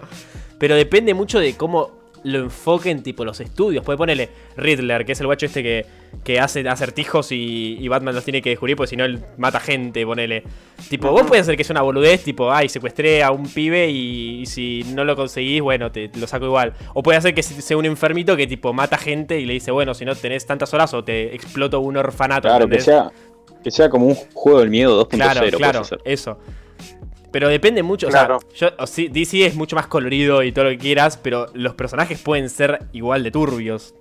Pero 0.58 0.74
depende 0.76 1.14
mucho 1.14 1.38
de 1.38 1.54
cómo 1.54 2.03
lo 2.24 2.38
enfoquen, 2.38 3.02
tipo, 3.02 3.24
los 3.24 3.40
estudios. 3.40 3.84
Puede 3.84 3.96
ponerle 3.96 4.30
Riddler, 4.56 5.04
que 5.04 5.12
es 5.12 5.20
el 5.20 5.26
guacho 5.26 5.46
este 5.46 5.62
que, 5.62 5.86
que 6.24 6.40
hace 6.40 6.66
acertijos 6.68 7.30
y, 7.32 7.76
y 7.78 7.88
Batman 7.88 8.14
los 8.14 8.24
tiene 8.24 8.42
que 8.42 8.50
descubrir, 8.50 8.76
porque 8.76 8.90
si 8.90 8.96
no, 8.96 9.04
él 9.04 9.20
mata 9.36 9.60
gente, 9.60 10.04
ponele. 10.04 10.42
Tipo, 10.88 11.10
vos 11.10 11.24
puedes 11.26 11.42
hacer 11.42 11.56
que 11.56 11.64
sea 11.64 11.74
una 11.74 11.82
boludez, 11.82 12.24
tipo, 12.24 12.50
ay, 12.50 12.68
secuestré 12.68 13.22
a 13.22 13.30
un 13.30 13.46
pibe 13.46 13.88
y, 13.90 14.40
y 14.40 14.46
si 14.46 14.84
no 14.94 15.04
lo 15.04 15.14
conseguís, 15.16 15.60
bueno, 15.60 15.92
te 15.92 16.10
lo 16.16 16.26
saco 16.26 16.46
igual. 16.46 16.72
O 16.94 17.02
puede 17.02 17.18
hacer 17.18 17.34
que 17.34 17.42
sea 17.42 17.76
un 17.76 17.84
enfermito 17.84 18.36
que, 18.36 18.46
tipo, 18.46 18.72
mata 18.72 18.96
gente 18.96 19.38
y 19.38 19.44
le 19.44 19.52
dice, 19.54 19.70
bueno, 19.70 19.94
si 19.94 20.04
no 20.04 20.14
tenés 20.14 20.46
tantas 20.46 20.72
horas 20.72 20.94
o 20.94 21.04
te 21.04 21.34
exploto 21.34 21.80
un 21.80 21.96
orfanato. 21.96 22.48
Claro, 22.48 22.68
que 22.68 22.80
sea, 22.80 23.12
que 23.62 23.70
sea 23.70 23.90
como 23.90 24.06
un 24.06 24.14
juego 24.14 24.60
del 24.60 24.70
miedo 24.70 25.06
2.0. 25.06 25.08
Claro, 25.10 25.56
claro, 25.56 25.82
eso. 26.04 26.38
Pero 27.34 27.48
depende 27.48 27.82
mucho, 27.82 28.06
Claro. 28.06 28.36
o 28.36 28.40
sea, 28.54 28.70
yo, 28.70 28.76
o 28.78 28.86
sí, 28.86 29.08
DC 29.08 29.44
es 29.44 29.56
mucho 29.56 29.74
más 29.74 29.88
colorido 29.88 30.44
y 30.44 30.52
todo 30.52 30.66
lo 30.66 30.70
que 30.70 30.78
quieras, 30.78 31.16
pero 31.20 31.48
los 31.52 31.74
personajes 31.74 32.20
pueden 32.20 32.48
ser 32.48 32.84
igual 32.92 33.24
de 33.24 33.32
turbios. 33.32 33.92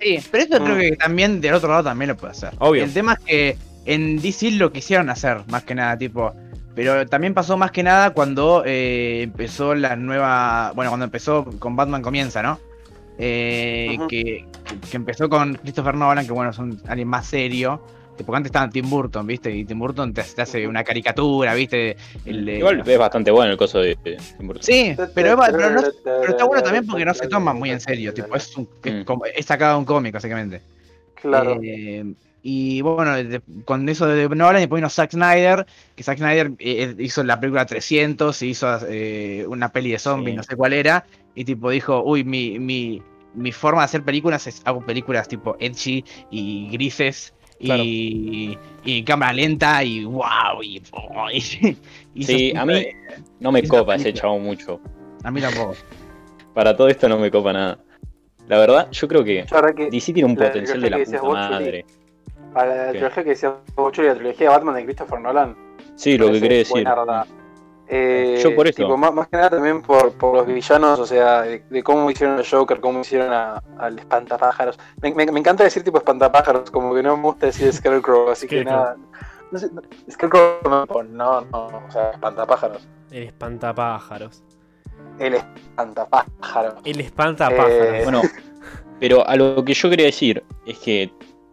Sí, 0.00 0.18
pero 0.30 0.44
esto 0.44 0.56
creo 0.64 0.76
Mm. 0.76 0.80
que 0.80 0.96
también 0.96 1.40
del 1.42 1.52
otro 1.52 1.68
lado 1.68 1.84
también 1.84 2.08
lo 2.08 2.16
puede 2.16 2.30
hacer. 2.30 2.54
Obvio. 2.60 2.82
El 2.84 2.94
tema 2.94 3.12
es 3.12 3.18
que 3.26 3.58
en 3.84 4.22
DC 4.22 4.52
lo 4.52 4.72
quisieron 4.72 5.10
hacer, 5.10 5.42
más 5.48 5.64
que 5.64 5.74
nada, 5.74 5.98
tipo. 5.98 6.32
Pero 6.74 7.06
también 7.06 7.34
pasó 7.34 7.58
más 7.58 7.72
que 7.72 7.82
nada 7.82 8.14
cuando 8.14 8.62
eh, 8.64 9.20
empezó 9.24 9.74
la 9.74 9.94
nueva. 9.96 10.72
Bueno, 10.74 10.90
cuando 10.90 11.04
empezó 11.04 11.44
con 11.58 11.76
Batman 11.76 12.00
comienza, 12.00 12.42
¿no? 12.42 12.58
Eh, 13.18 13.98
que, 14.08 14.46
que 14.90 14.96
empezó 14.96 15.28
con 15.28 15.56
Christopher 15.56 15.94
Nolan, 15.94 16.24
que 16.24 16.32
bueno, 16.32 16.50
es 16.52 16.58
un, 16.58 16.80
alguien 16.88 17.08
más 17.08 17.26
serio. 17.26 17.82
Que 18.16 18.24
Porque 18.24 18.36
antes 18.36 18.48
estaba 18.50 18.68
Tim 18.70 18.88
Burton, 18.90 19.26
¿viste? 19.26 19.54
Y 19.54 19.64
Tim 19.64 19.78
Burton 19.78 20.12
te, 20.12 20.22
te 20.22 20.42
hace 20.42 20.66
una 20.68 20.84
caricatura, 20.84 21.54
¿viste? 21.54 21.96
El 22.24 22.44
de- 22.44 22.58
Igual 22.58 22.82
es 22.86 22.98
bastante 22.98 23.30
bueno 23.30 23.52
el 23.52 23.56
coso 23.56 23.78
de, 23.80 23.96
de 24.04 24.16
Tim 24.36 24.46
Burton. 24.46 24.62
Sí, 24.62 24.94
pero, 25.14 25.42
es- 25.42 25.50
pero 25.52 25.70
no- 25.70 25.82
pero 26.04 26.28
está 26.28 26.44
bueno 26.44 26.62
también 26.62 26.86
porque 26.86 27.04
no 27.04 27.14
se 27.14 27.26
toma 27.28 27.52
muy 27.54 27.70
en 27.70 27.80
serio. 27.80 28.12
Tipo, 28.12 28.34
es, 28.36 28.56
un, 28.56 28.68
es, 28.84 28.92
Mm. 28.94 29.04
como- 29.04 29.24
es 29.26 29.46
sacado 29.46 29.78
un 29.78 29.84
cómic, 29.84 30.12
básicamente. 30.14 30.60
Claro. 31.14 31.58
Eh, 31.62 32.14
y 32.42 32.80
bueno, 32.82 33.14
de- 33.16 33.40
con 33.64 33.88
eso 33.88 34.06
de 34.06 34.28
Nolan, 34.28 34.60
después 34.60 34.80
vino 34.80 34.90
Zack 34.90 35.12
Snyder, 35.12 35.64
que 35.94 36.02
Zack 36.02 36.18
Snyder 36.18 36.50
eh, 36.58 36.94
hizo 36.98 37.22
la 37.22 37.38
película 37.38 37.64
300, 37.66 38.42
y 38.42 38.48
hizo 38.48 38.66
eh, 38.88 39.44
una 39.48 39.70
peli 39.70 39.92
de 39.92 39.98
zombies, 40.00 40.32
Sí. 40.32 40.36
no 40.38 40.42
sé 40.42 40.56
cuál 40.56 40.72
era, 40.72 41.06
y 41.36 41.44
tipo 41.44 41.70
dijo, 41.70 42.02
uy, 42.02 42.24
mi, 42.24 42.58
mi, 42.58 43.00
mi 43.34 43.52
forma 43.52 43.82
de 43.82 43.84
hacer 43.84 44.02
películas 44.02 44.46
es, 44.48 44.60
hago 44.64 44.84
películas 44.84 45.28
tipo 45.28 45.56
edgy 45.60 46.04
y 46.30 46.68
grises. 46.72 47.32
Claro. 47.62 47.82
Y, 47.84 48.58
y 48.84 49.02
cámara 49.04 49.32
lenta 49.32 49.82
y 49.84 50.04
wow 50.04 50.62
y, 50.62 50.82
y- 51.32 51.76
y 52.14 52.22
Sí, 52.24 52.52
a 52.56 52.64
mí 52.66 52.86
no 53.40 53.52
me 53.52 53.66
copa 53.66 53.94
ese 53.94 54.12
chavo 54.12 54.38
mucho. 54.38 54.80
a 55.24 55.30
mí 55.30 55.40
tampoco 55.40 55.74
Para 56.54 56.76
todo 56.76 56.88
esto 56.88 57.08
no 57.08 57.18
me 57.18 57.30
copa 57.30 57.52
nada. 57.52 57.78
La 58.48 58.58
verdad, 58.58 58.90
yo 58.90 59.08
creo 59.08 59.24
que 59.24 59.44
verdad 59.50 59.74
que 59.74 59.88
DC 59.90 60.12
tiene 60.12 60.28
un 60.30 60.38
la 60.38 60.46
potencial 60.46 60.80
de 60.80 60.90
la 60.90 60.98
puta 60.98 61.20
vos, 61.22 61.34
madre. 61.34 61.84
a 62.54 62.66
la 62.66 62.86
¿Qué? 62.86 62.90
trilogía 62.98 63.22
que 63.24 63.30
decías 63.30 63.52
vos, 63.74 63.92
Chuli, 63.92 64.08
la 64.08 64.14
trilogía 64.16 64.48
de 64.48 64.54
Batman 64.56 64.74
de 64.74 64.84
Christopher 64.84 65.20
Nolan. 65.20 65.56
Sí, 65.94 66.18
lo 66.18 66.30
que 66.32 66.40
quería 66.40 66.58
decir. 66.58 66.84
Eh, 67.94 68.40
Yo 68.42 68.56
por 68.56 68.66
eso. 68.66 68.76
tipo, 68.76 68.96
más, 68.96 69.12
más 69.12 69.28
que 69.28 69.36
nada 69.36 69.50
también 69.50 69.82
por, 69.82 70.12
por 70.14 70.34
los 70.34 70.46
villanos, 70.46 70.98
o 70.98 71.04
sea, 71.04 71.42
de, 71.42 71.62
de 71.68 71.82
cómo 71.82 72.10
hicieron 72.10 72.40
a 72.40 72.42
Joker, 72.42 72.80
cómo 72.80 73.00
hicieron 73.00 73.30
a- 73.34 73.62
al 73.78 73.98
espantapájaros. 73.98 74.78
Me, 75.02 75.12
me- 75.14 75.26
me 75.30 75.40
encanta 75.40 75.62
decir 75.64 75.84
tipo 75.84 75.98
espantapájaros, 75.98 76.70
como 76.70 76.94
que 76.94 77.02
no 77.02 77.16
me 77.18 77.22
gusta 77.24 77.46
decir 77.46 77.70
Scarecrow, 77.72 78.30
así 78.30 78.46
que 78.48 78.64
nada. 78.64 78.96
No 79.50 79.58
sé, 79.58 79.68
no- 79.72 79.82
Scarecrow 80.10 80.60
no, 80.64 80.86
no, 81.02 81.40
no, 81.42 81.66
o 81.86 81.90
sea, 81.90 82.12
espantapájaros. 82.12 82.88
El 83.10 83.24
espantapájaros. 83.24 84.42
El 85.18 85.34
espantapájaros. 85.34 86.74
El 86.84 87.00
espantapájaros. 87.00 87.70
Eh, 87.70 88.00
Bueno, 88.04 88.22
pero 89.00 89.28
a 89.28 89.36
lo 89.36 89.62
que 89.64 89.74
yo 89.74 89.90
quería 89.90 90.06
decir 90.06 90.42
es 90.64 90.78
que 90.78 91.12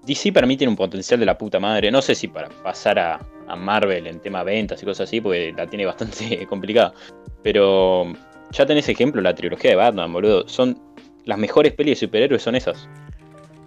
DC 0.10 0.32
para 0.34 0.46
mí 0.48 0.58
tiene 0.58 0.70
un 0.72 0.78
potencial 0.78 1.20
de 1.20 1.26
la 1.26 1.38
puta 1.38 1.60
madre. 1.60 1.92
No 1.92 2.02
sé 2.02 2.16
si 2.16 2.28
para 2.28 2.50
pasar 2.50 3.00
a, 3.00 3.20
a 3.48 3.56
Marvel 3.56 4.08
en 4.08 4.20
tema 4.20 4.44
ventas 4.44 4.82
y 4.82 4.86
cosas 4.86 5.08
así, 5.10 5.22
porque 5.22 5.54
la 5.56 5.68
tiene 5.68 5.86
bastante 5.86 6.46
complicada. 6.50 6.94
Pero 7.44 8.12
ya 8.52 8.66
tenés 8.66 8.90
ejemplo, 8.90 9.22
la 9.22 9.34
trilogía 9.36 9.72
de 9.72 9.76
Batman, 9.78 10.12
boludo. 10.12 10.48
Son 10.48 10.78
las 11.26 11.38
mejores 11.38 11.74
pelis 11.74 12.00
de 12.00 12.08
superhéroes, 12.08 12.42
son 12.42 12.56
esas. 12.56 12.90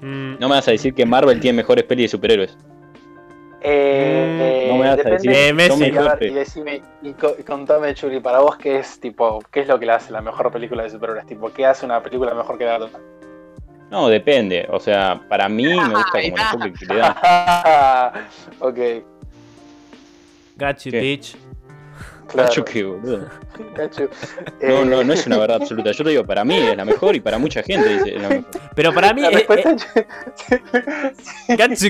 Mm, 0.01 0.35
No 0.41 0.49
me 0.49 0.57
vas 0.57 0.67
a 0.69 0.73
decir 0.73 0.95
que 0.95 1.07
Marvel 1.07 1.39
tiene 1.41 1.57
mejores 1.59 1.85
pelis 1.85 2.05
de 2.05 2.09
superhéroes. 2.09 2.57
Eh, 3.65 4.65
No 4.69 4.77
me 4.77 4.89
vas 4.89 5.07
a 5.07 5.11
decir 5.11 5.31
Eh, 5.33 5.53
Messi. 5.53 5.85
Y, 5.85 5.85
a 5.85 5.91
ver, 5.91 6.03
mejores. 6.03 6.31
y 6.31 6.35
decime, 6.35 6.83
y, 7.03 7.13
co- 7.13 7.37
y 7.39 7.43
contame, 7.45 7.95
Chuli, 7.95 8.19
para 8.21 8.41
vos, 8.41 8.57
¿qué 8.57 8.79
es 8.81 8.99
tipo, 8.99 9.39
qué 9.53 9.61
es 9.61 9.69
lo 9.69 9.79
que 9.79 9.87
le 9.87 9.93
hace 9.93 10.13
la 10.13 10.21
mejor 10.21 10.51
película 10.51 10.83
de 10.83 10.91
superhéroes? 10.91 11.27
Tipo, 11.27 11.51
¿qué 11.53 11.65
hace 11.67 11.87
una 11.87 12.03
película 12.03 12.35
mejor 12.35 12.59
que 12.59 12.65
la 12.65 12.79
otra? 12.79 12.99
No, 13.93 14.09
depende. 14.09 14.67
O 14.71 14.81
sea, 14.81 15.21
para 15.29 15.51
mí 15.51 15.65
me 15.65 15.75
gusta 15.75 16.13
como 16.13 16.23
el 16.23 16.41
enfoque 16.41 16.73
que 16.73 16.87
le 16.87 16.95
dan. 16.97 17.15
ok, 18.59 18.79
got 20.57 20.79
you, 20.87 20.93
bitch. 20.93 21.37
Claro. 22.33 22.49
Cacho 22.49 22.65
que, 22.65 22.83
boludo. 22.85 23.29
Cacho. 23.77 24.09
No, 24.61 24.69
Eh, 24.69 24.85
no, 24.85 25.05
no 25.05 25.13
es 25.13 25.27
una 25.27 25.39
verdad 25.39 25.59
absoluta. 25.63 25.93
Yo 25.93 26.03
te 26.05 26.11
digo, 26.11 26.25
para 26.25 26.45
mí 26.45 26.57
es 26.57 26.77
la 26.77 26.85
mejor 26.85 27.15
y 27.15 27.21
para 27.21 27.39
mucha 27.39 27.63
gente 27.63 27.89
dice 27.89 28.17
es 28.17 28.23
la 28.23 28.29
mejor. 28.29 28.45
Pero 28.75 28.93
para 28.93 29.13
mí. 29.15 29.21
La 29.23 29.29
eh, 29.29 29.33
respuesta 29.33 29.77
eh, 31.49 31.77
si, 31.77 31.89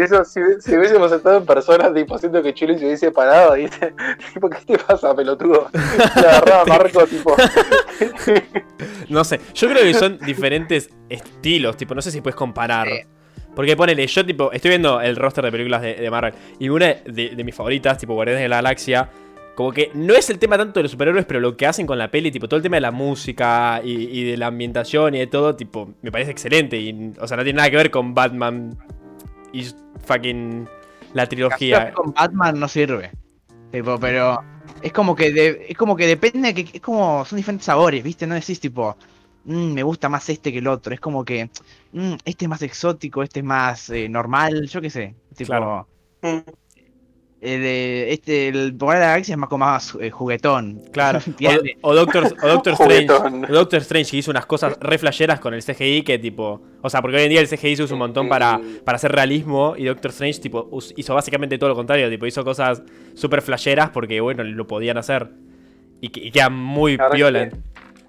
eso- 0.00 0.24
si, 0.24 0.40
si 0.60 0.76
hubiésemos 0.76 1.12
estado 1.12 1.38
en 1.38 1.46
persona, 1.46 1.92
tipo, 1.92 2.18
siento 2.18 2.42
que 2.42 2.54
Chuli 2.54 2.78
se 2.78 2.86
hubiese 2.86 3.10
parado 3.10 3.56
y 3.56 3.62
dice, 3.62 3.92
tipo, 4.34 4.48
¿qué 4.50 4.58
te 4.66 4.78
pasa, 4.78 5.14
pelotudo? 5.14 5.68
Le 5.72 6.26
agarraba 6.28 6.64
Marco, 6.64 7.06
tipo, 7.06 7.36
No 9.08 9.24
sé, 9.24 9.40
yo 9.54 9.68
creo 9.68 9.82
que 9.82 9.94
son 9.94 10.18
diferentes 10.18 10.90
estilos, 11.08 11.76
tipo, 11.76 11.94
no 11.94 12.02
sé 12.02 12.10
si 12.10 12.20
puedes 12.20 12.36
comparar. 12.36 12.88
Sí. 12.88 13.00
Porque 13.54 13.76
ponele, 13.76 14.06
yo 14.06 14.24
tipo, 14.24 14.52
estoy 14.52 14.68
viendo 14.70 15.00
el 15.00 15.16
roster 15.16 15.44
de 15.44 15.50
películas 15.50 15.82
de, 15.82 15.94
de 15.94 16.10
Marvel 16.10 16.32
y 16.60 16.68
una 16.68 16.86
de, 17.04 17.30
de 17.34 17.44
mis 17.44 17.54
favoritas, 17.54 17.98
tipo 17.98 18.14
Guardianes 18.14 18.42
de 18.42 18.48
la 18.48 18.56
Galaxia, 18.56 19.08
como 19.58 19.72
que 19.72 19.90
no 19.92 20.14
es 20.14 20.30
el 20.30 20.38
tema 20.38 20.56
tanto 20.56 20.78
de 20.78 20.84
los 20.84 20.92
superhéroes, 20.92 21.26
pero 21.26 21.40
lo 21.40 21.56
que 21.56 21.66
hacen 21.66 21.84
con 21.84 21.98
la 21.98 22.12
peli, 22.12 22.30
tipo 22.30 22.46
todo 22.46 22.58
el 22.58 22.62
tema 22.62 22.76
de 22.76 22.80
la 22.80 22.92
música 22.92 23.80
y, 23.82 24.04
y 24.20 24.22
de 24.22 24.36
la 24.36 24.46
ambientación 24.46 25.16
y 25.16 25.18
de 25.18 25.26
todo, 25.26 25.56
tipo, 25.56 25.94
me 26.00 26.12
parece 26.12 26.30
excelente. 26.30 26.78
Y, 26.78 27.12
o 27.20 27.26
sea, 27.26 27.36
no 27.36 27.42
tiene 27.42 27.56
nada 27.56 27.68
que 27.68 27.76
ver 27.76 27.90
con 27.90 28.14
Batman 28.14 28.78
y 29.52 29.66
fucking 30.04 30.68
la 31.12 31.26
trilogía. 31.26 31.92
Con 31.92 32.12
Batman 32.12 32.60
no 32.60 32.68
sirve. 32.68 33.10
Tipo, 33.72 33.98
pero 33.98 34.40
es 34.80 34.92
como 34.92 35.16
que 35.16 35.32
de- 35.32 35.66
es 35.70 35.76
como 35.76 35.96
que 35.96 36.06
depende 36.06 36.54
que 36.54 36.76
es 36.76 36.80
como 36.80 37.24
son 37.24 37.36
diferentes 37.36 37.66
sabores, 37.66 38.04
¿viste? 38.04 38.28
No 38.28 38.36
decís 38.36 38.60
tipo, 38.60 38.96
"Mm, 39.42 39.72
me 39.72 39.82
gusta 39.82 40.08
más 40.08 40.28
este 40.28 40.52
que 40.52 40.58
el 40.58 40.68
otro. 40.68 40.94
Es 40.94 41.00
como 41.00 41.24
que 41.24 41.50
"Mm, 41.94 42.12
este 42.24 42.44
es 42.44 42.48
más 42.48 42.62
exótico, 42.62 43.24
este 43.24 43.40
es 43.40 43.44
más 43.44 43.90
eh, 43.90 44.08
normal, 44.08 44.68
yo 44.68 44.80
qué 44.80 44.88
sé. 44.90 45.16
Tipo, 45.36 45.48
Claro. 45.48 45.88
El 47.40 47.60
de- 47.62 48.12
este 48.12 48.48
el 48.48 48.74
Poder 48.74 48.98
de 48.98 49.04
la 49.04 49.10
Galaxia 49.12 49.32
es 49.34 49.38
más 49.38 49.48
como 49.48 49.64
más 49.64 49.96
eh, 50.00 50.10
juguetón. 50.10 50.80
Claro, 50.92 51.20
o, 51.82 51.88
o 51.90 51.94
Doctor, 51.94 52.34
o 52.42 52.48
Doctor 52.48 52.72
Strange. 52.80 53.12
O 53.12 53.52
Doctor 53.52 53.80
Strange 53.80 54.10
que 54.10 54.16
hizo 54.16 54.30
unas 54.30 54.46
cosas 54.46 54.76
re 54.80 54.98
flasheras 54.98 55.38
con 55.40 55.54
el 55.54 55.62
CGI 55.62 56.02
que 56.02 56.18
tipo. 56.18 56.60
O 56.82 56.90
sea, 56.90 57.00
porque 57.02 57.16
hoy 57.18 57.24
en 57.24 57.30
día 57.30 57.40
el 57.40 57.48
CGI 57.48 57.76
se 57.76 57.82
usa 57.84 57.94
un 57.94 58.00
montón 58.00 58.28
para, 58.28 58.60
para 58.84 58.96
hacer 58.96 59.12
realismo. 59.12 59.74
Y 59.76 59.84
Doctor 59.84 60.10
Strange, 60.10 60.40
tipo, 60.40 60.68
hizo 60.96 61.14
básicamente 61.14 61.58
todo 61.58 61.70
lo 61.70 61.76
contrario. 61.76 62.08
Tipo, 62.10 62.26
hizo 62.26 62.44
cosas 62.44 62.82
súper 63.14 63.42
flasheras 63.42 63.90
porque, 63.90 64.20
bueno, 64.20 64.42
lo 64.44 64.66
podían 64.66 64.98
hacer. 64.98 65.28
Y, 66.00 66.10
que- 66.10 66.20
y 66.26 66.30
queda 66.30 66.48
muy 66.50 66.96
que- 66.96 67.50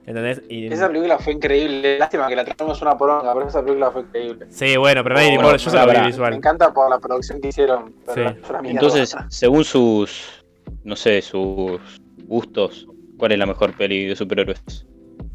¿Entendés? 0.10 0.42
Y- 0.50 0.74
esa 0.74 0.88
película 0.88 1.20
fue 1.20 1.34
increíble. 1.34 2.00
Lástima 2.00 2.28
que 2.28 2.36
la 2.36 2.44
traemos 2.44 2.82
una 2.82 2.98
poronga, 2.98 3.32
pero 3.32 3.48
esa 3.48 3.62
película 3.62 3.92
fue 3.92 4.02
increíble. 4.02 4.48
Sí, 4.50 4.76
bueno, 4.76 5.04
pero 5.04 5.14
nadie 5.14 5.28
le 5.30 5.34
Oh, 5.38 5.42
importa. 5.42 5.58
Yo 5.58 5.66
no, 5.66 5.72
solo 5.72 5.82
vi 5.84 5.88
pará. 5.88 6.00
el 6.00 6.06
Me 6.06 6.12
visual. 6.12 6.34
encanta 6.34 6.74
por 6.74 6.90
la 6.90 6.98
producción 7.00 7.40
que 7.40 7.50
hicieron. 7.50 7.94
Sí. 8.16 8.22
Entonces, 8.64 9.16
según 9.30 9.64
sus, 9.64 10.44
no 10.84 10.96
sé, 10.96 11.22
sus 11.22 11.80
gustos, 12.26 12.88
¿cuál 13.20 13.34
es 13.34 13.38
la 13.38 13.46
mejor 13.46 13.78
peli 13.78 14.06
de 14.08 14.16
superhéroes? 14.16 14.64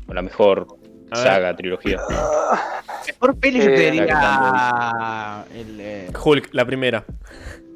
O 0.09 0.13
la 0.13 0.23
mejor 0.23 0.67
A 1.13 1.19
ver. 1.19 1.25
saga, 1.29 1.55
trilogía. 1.55 2.01
Mejor 3.07 3.39
peli 3.39 3.59
yo 3.61 3.67
te 3.67 3.89
Eh, 3.89 3.91
diría 3.93 5.45
el, 5.55 5.81
eh, 5.81 6.11
Hulk, 6.25 6.49
la 6.53 6.65
primera. 6.65 7.05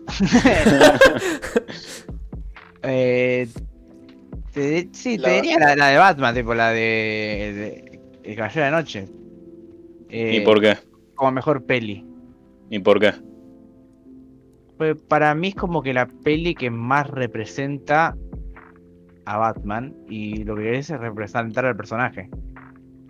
eh, 2.83 3.49
te- 4.59 4.89
sí, 4.93 5.19
La- 5.19 5.29
te 5.29 5.35
diría 5.37 5.59
la, 5.59 5.77
la 5.77 5.87
de 5.89 5.97
Batman, 5.99 6.35
tipo 6.35 6.55
la 6.55 6.71
de, 6.71 6.79
de- 6.81 8.01
El 8.25 8.37
Caballero 8.37 8.65
de 8.65 8.71
la 8.71 8.77
Noche. 8.79 9.09
Eh, 10.11 10.37
¿Y 10.37 10.41
por 10.45 10.61
qué? 10.61 10.77
como 11.15 11.33
mejor 11.33 11.65
peli. 11.65 12.05
¿Y 12.71 12.79
por 12.79 13.01
qué? 13.01 13.13
Pues 14.77 14.97
para 15.09 15.35
mí 15.35 15.49
es 15.49 15.55
como 15.57 15.83
que 15.83 15.93
la 15.93 16.07
peli 16.07 16.55
que 16.55 16.71
más 16.71 17.09
representa 17.11 18.17
a 19.25 19.37
Batman 19.37 19.95
y 20.09 20.45
lo 20.45 20.55
que 20.55 20.63
quiere 20.63 20.79
es 20.79 20.89
representar 20.91 21.67
al 21.67 21.77
personaje. 21.77 22.31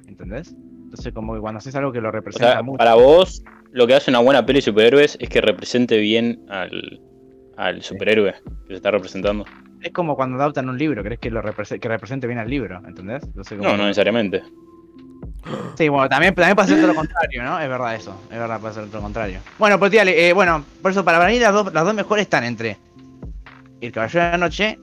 ¿Entendés? 0.07 0.55
Entonces 0.85 1.13
como 1.13 1.35
que 1.35 1.41
cuando 1.41 1.59
haces 1.59 1.75
algo 1.77 1.93
que 1.93 2.01
lo 2.01 2.09
O 2.09 2.13
representa 2.13 2.53
sea, 2.53 2.63
mucho. 2.63 2.79
para 2.79 2.95
vos, 2.95 3.43
lo 3.73 3.87
que 3.87 3.95
hace 3.95 4.11
una 4.11 4.21
buena 4.21 4.47
peli 4.47 4.59
de 4.59 4.63
superhéroes 4.63 5.19
es 5.21 5.29
que 5.29 5.41
represente 5.43 5.99
bien 5.99 6.41
al, 6.49 7.03
al 7.59 7.83
superhéroe 7.83 8.33
que 8.67 8.69
se 8.69 8.75
está 8.75 8.91
representando. 8.91 9.45
Es 9.83 9.93
como 9.93 10.17
cuando 10.17 10.37
adaptan 10.37 10.69
un 10.69 10.77
libro, 10.79 11.03
crees 11.03 11.21
que 11.21 11.31
lo 11.31 11.43
represe- 11.43 11.79
que 11.79 11.89
represente 11.89 12.27
bien 12.27 12.39
al 12.39 12.51
libro, 12.51 12.81
¿entendés? 12.87 13.23
No, 13.59 13.77
no 13.77 13.85
necesariamente. 13.85 14.43
Sí, 15.77 15.89
bueno, 15.89 16.09
también, 16.09 16.35
también 16.35 16.57
puede 16.57 16.69
ser 16.69 16.79
todo 16.79 16.89
lo 16.89 16.95
contrario, 16.95 17.43
¿no? 17.45 17.61
Es 17.61 17.69
verdad 17.69 17.95
eso, 17.95 18.21
es 18.31 18.39
verdad, 18.39 18.61
puede 18.61 18.75
ser 18.75 18.87
todo 18.87 18.97
lo 18.97 19.03
contrario. 19.03 19.41
Bueno, 19.59 19.79
pues 19.79 19.91
tírale, 19.91 20.29
eh, 20.29 20.33
bueno, 20.33 20.65
por 20.83 20.91
eso 20.91 21.05
para 21.05 21.25
mí 21.27 21.39
las 21.39 21.53
dos, 21.53 21.73
las 21.73 21.85
dos 21.85 21.95
mejores 21.95 22.23
están 22.23 22.45
entre 22.45 22.77
El 23.81 23.93
Caballero 23.93 24.25
de 24.25 24.31
la 24.33 24.39
Noche 24.39 24.79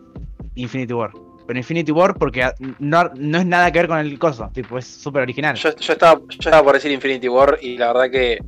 e 0.55 0.61
Infinity 0.61 0.93
War. 0.93 1.11
Pero 1.45 1.59
Infinity 1.59 1.91
War 1.91 2.15
porque 2.15 2.43
ah, 2.43 2.55
no, 2.79 3.11
no 3.15 3.37
es 3.37 3.45
nada 3.45 3.71
que 3.71 3.79
ver 3.79 3.87
con 3.87 3.99
el 3.99 4.17
coso, 4.17 4.49
tipo, 4.53 4.77
es 4.77 4.87
súper 4.87 5.21
original. 5.23 5.55
Yo, 5.55 5.75
yo 5.75 5.93
estaba, 5.93 6.19
yo 6.21 6.25
estaba 6.39 6.63
por 6.63 6.73
decir 6.73 6.91
Infinity 6.91 7.27
War 7.27 7.59
y 7.61 7.77
la 7.77 7.87
verdad 7.93 8.09
que 8.09 8.39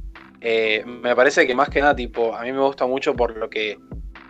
eh, 0.41 0.83
me 0.85 1.15
parece 1.15 1.45
que 1.45 1.53
más 1.53 1.69
que 1.69 1.81
nada, 1.81 1.95
tipo, 1.95 2.35
a 2.35 2.41
mí 2.43 2.51
me 2.51 2.59
gusta 2.61 2.87
mucho 2.87 3.13
por 3.15 3.35
lo 3.37 3.49
que 3.49 3.77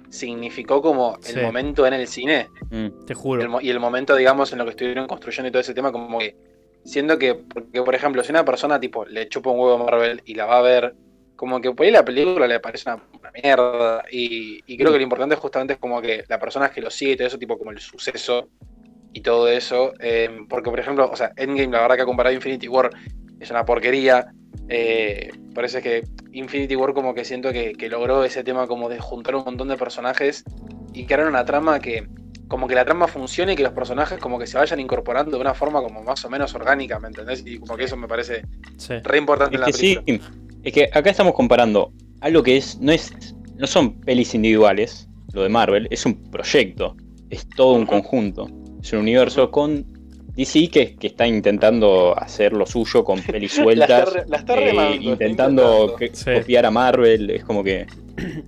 significó 0.09 0.81
como 0.81 1.17
el 1.17 1.23
Sí. 1.35 1.39
momento 1.39 1.85
en 1.85 1.93
el 1.93 2.07
cine 2.07 2.47
Mm. 2.69 3.05
Te 3.05 3.13
juro. 3.13 3.59
y 3.61 3.69
el 3.69 3.79
momento, 3.79 4.15
digamos, 4.15 4.51
en 4.51 4.59
lo 4.59 4.65
que 4.65 4.71
estuvieron 4.71 5.07
construyendo 5.07 5.49
y 5.49 5.51
todo 5.51 5.61
ese 5.61 5.73
tema, 5.73 5.91
como 5.91 6.19
que 6.19 6.35
siendo 6.83 7.17
que, 7.17 7.35
porque 7.35 7.81
por 7.81 7.93
ejemplo, 7.95 8.23
si 8.23 8.31
una 8.31 8.45
persona 8.45 8.79
tipo 8.79 9.05
le 9.05 9.27
chupa 9.27 9.49
un 9.49 9.59
huevo 9.59 9.75
a 9.75 9.83
Marvel 9.83 10.21
y 10.25 10.35
la 10.35 10.45
va 10.45 10.59
a 10.59 10.61
ver, 10.61 10.95
como 11.35 11.59
que 11.61 11.71
por 11.71 11.85
ahí 11.85 11.91
la 11.91 12.03
película 12.05 12.47
le 12.47 12.59
parece 12.59 12.89
una, 12.89 13.03
una 13.19 13.31
mierda. 13.31 14.03
Y, 14.11 14.61
y 14.65 14.77
creo 14.77 14.91
que 14.91 14.97
lo 14.97 15.03
importante 15.03 15.35
justamente 15.35 15.73
es 15.73 15.79
como 15.79 16.01
que 16.01 16.23
la 16.27 16.39
persona 16.39 16.69
que 16.71 16.81
lo 16.81 16.89
sigue 16.89 17.11
y 17.11 17.15
todo 17.17 17.27
eso, 17.27 17.37
tipo 17.37 17.57
como 17.57 17.71
el 17.71 17.79
suceso 17.79 18.47
y 19.13 19.21
todo 19.21 19.47
eso. 19.49 19.93
eh, 19.99 20.29
porque 20.49 20.69
por 20.69 20.79
ejemplo, 20.79 21.09
o 21.11 21.15
sea, 21.15 21.31
Endgame, 21.35 21.71
la 21.73 21.81
verdad 21.81 21.95
que 21.97 22.01
ha 22.03 22.05
comparado 22.05 22.31
a 22.31 22.35
Infinity 22.35 22.67
War 22.67 22.89
es 23.39 23.51
una 23.51 23.65
porquería. 23.65 24.31
Eh, 24.69 25.29
parece 25.53 25.81
que 25.81 26.03
Infinity 26.37 26.75
War 26.75 26.93
como 26.93 27.13
que 27.13 27.25
siento 27.25 27.51
que, 27.51 27.73
que 27.73 27.89
logró 27.89 28.23
ese 28.23 28.43
tema 28.43 28.67
como 28.67 28.89
de 28.89 28.99
juntar 28.99 29.35
un 29.35 29.43
montón 29.43 29.67
de 29.67 29.77
personajes 29.77 30.43
y 30.93 31.05
crear 31.05 31.27
una 31.27 31.45
trama 31.45 31.79
que 31.79 32.07
como 32.47 32.67
que 32.67 32.75
la 32.75 32.85
trama 32.85 33.07
funcione 33.07 33.53
y 33.53 33.55
que 33.55 33.63
los 33.63 33.73
personajes 33.73 34.19
como 34.19 34.39
que 34.39 34.47
se 34.47 34.57
vayan 34.57 34.79
incorporando 34.79 35.31
de 35.31 35.41
una 35.41 35.53
forma 35.53 35.81
como 35.81 36.01
más 36.03 36.23
o 36.23 36.29
menos 36.29 36.55
orgánica, 36.55 36.97
¿me 36.99 37.09
entendés? 37.09 37.43
Y 37.45 37.59
como 37.59 37.75
que 37.75 37.83
eso 37.83 37.97
me 37.97 38.07
parece 38.07 38.43
Sí. 38.77 38.93
re 39.03 39.17
importante 39.17 39.55
Es 39.55 39.59
en 39.59 39.61
la 39.61 39.67
que 39.67 39.73
sí, 39.73 39.97
es 40.63 40.73
que 40.73 40.89
acá 40.93 41.09
estamos 41.09 41.33
comparando 41.33 41.91
algo 42.21 42.43
que 42.43 42.57
es 42.57 42.79
no 42.79 42.91
es 42.91 43.13
no 43.57 43.67
son 43.67 43.99
pelis 44.01 44.35
individuales, 44.35 45.09
lo 45.33 45.43
de 45.43 45.49
Marvel, 45.49 45.87
es 45.89 46.05
un 46.05 46.29
proyecto, 46.29 46.95
es 47.29 47.47
todo 47.49 47.73
un 47.73 47.85
conjunto, 47.85 48.47
es 48.81 48.93
un 48.93 48.99
universo 48.99 49.49
con 49.49 49.85
DC 50.37 50.69
que, 50.69 50.95
que 50.95 51.07
está 51.07 51.27
intentando 51.27 52.13
hacer 52.17 52.53
lo 52.53 52.65
suyo 52.65 53.03
con 53.03 53.19
pelis 53.23 53.57
La 53.57 53.63
sueltas, 53.63 54.07
está, 54.07 54.19
re- 54.21 54.25
la 54.29 54.37
está 54.37 54.53
eh, 54.53 54.65
remando, 54.67 54.91
está 54.93 55.03
intentando 55.09 55.61
intentando. 55.63 55.95
que- 55.97 56.09
Sí. 56.13 56.31
copiar 56.39 56.65
a 56.65 56.71
Marvel, 56.71 57.29
es 57.31 57.43
como 57.43 57.63
que 57.63 57.85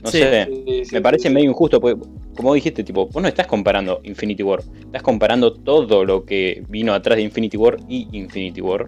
no 0.04 0.10
Sí. 0.10 0.20
sé, 0.20 0.46
Sí, 0.66 0.86
sí, 0.86 0.96
me 0.96 1.02
parece 1.02 1.30
medio 1.30 1.50
injusto, 1.50 1.80
porque 1.82 2.00
como 2.36 2.54
dijiste, 2.54 2.84
tipo, 2.84 3.08
vos 3.08 3.22
no 3.22 3.28
estás 3.28 3.48
comparando 3.48 4.00
Infinity 4.04 4.44
War, 4.44 4.62
estás 4.80 5.02
comparando 5.04 5.54
todo 5.54 6.06
lo 6.06 6.24
que 6.24 6.64
vino 6.70 6.94
atrás 6.94 7.18
de 7.18 7.24
Infinity 7.24 7.58
War 7.58 7.78
y 7.90 8.08
Infinity 8.14 8.62
War 8.62 8.86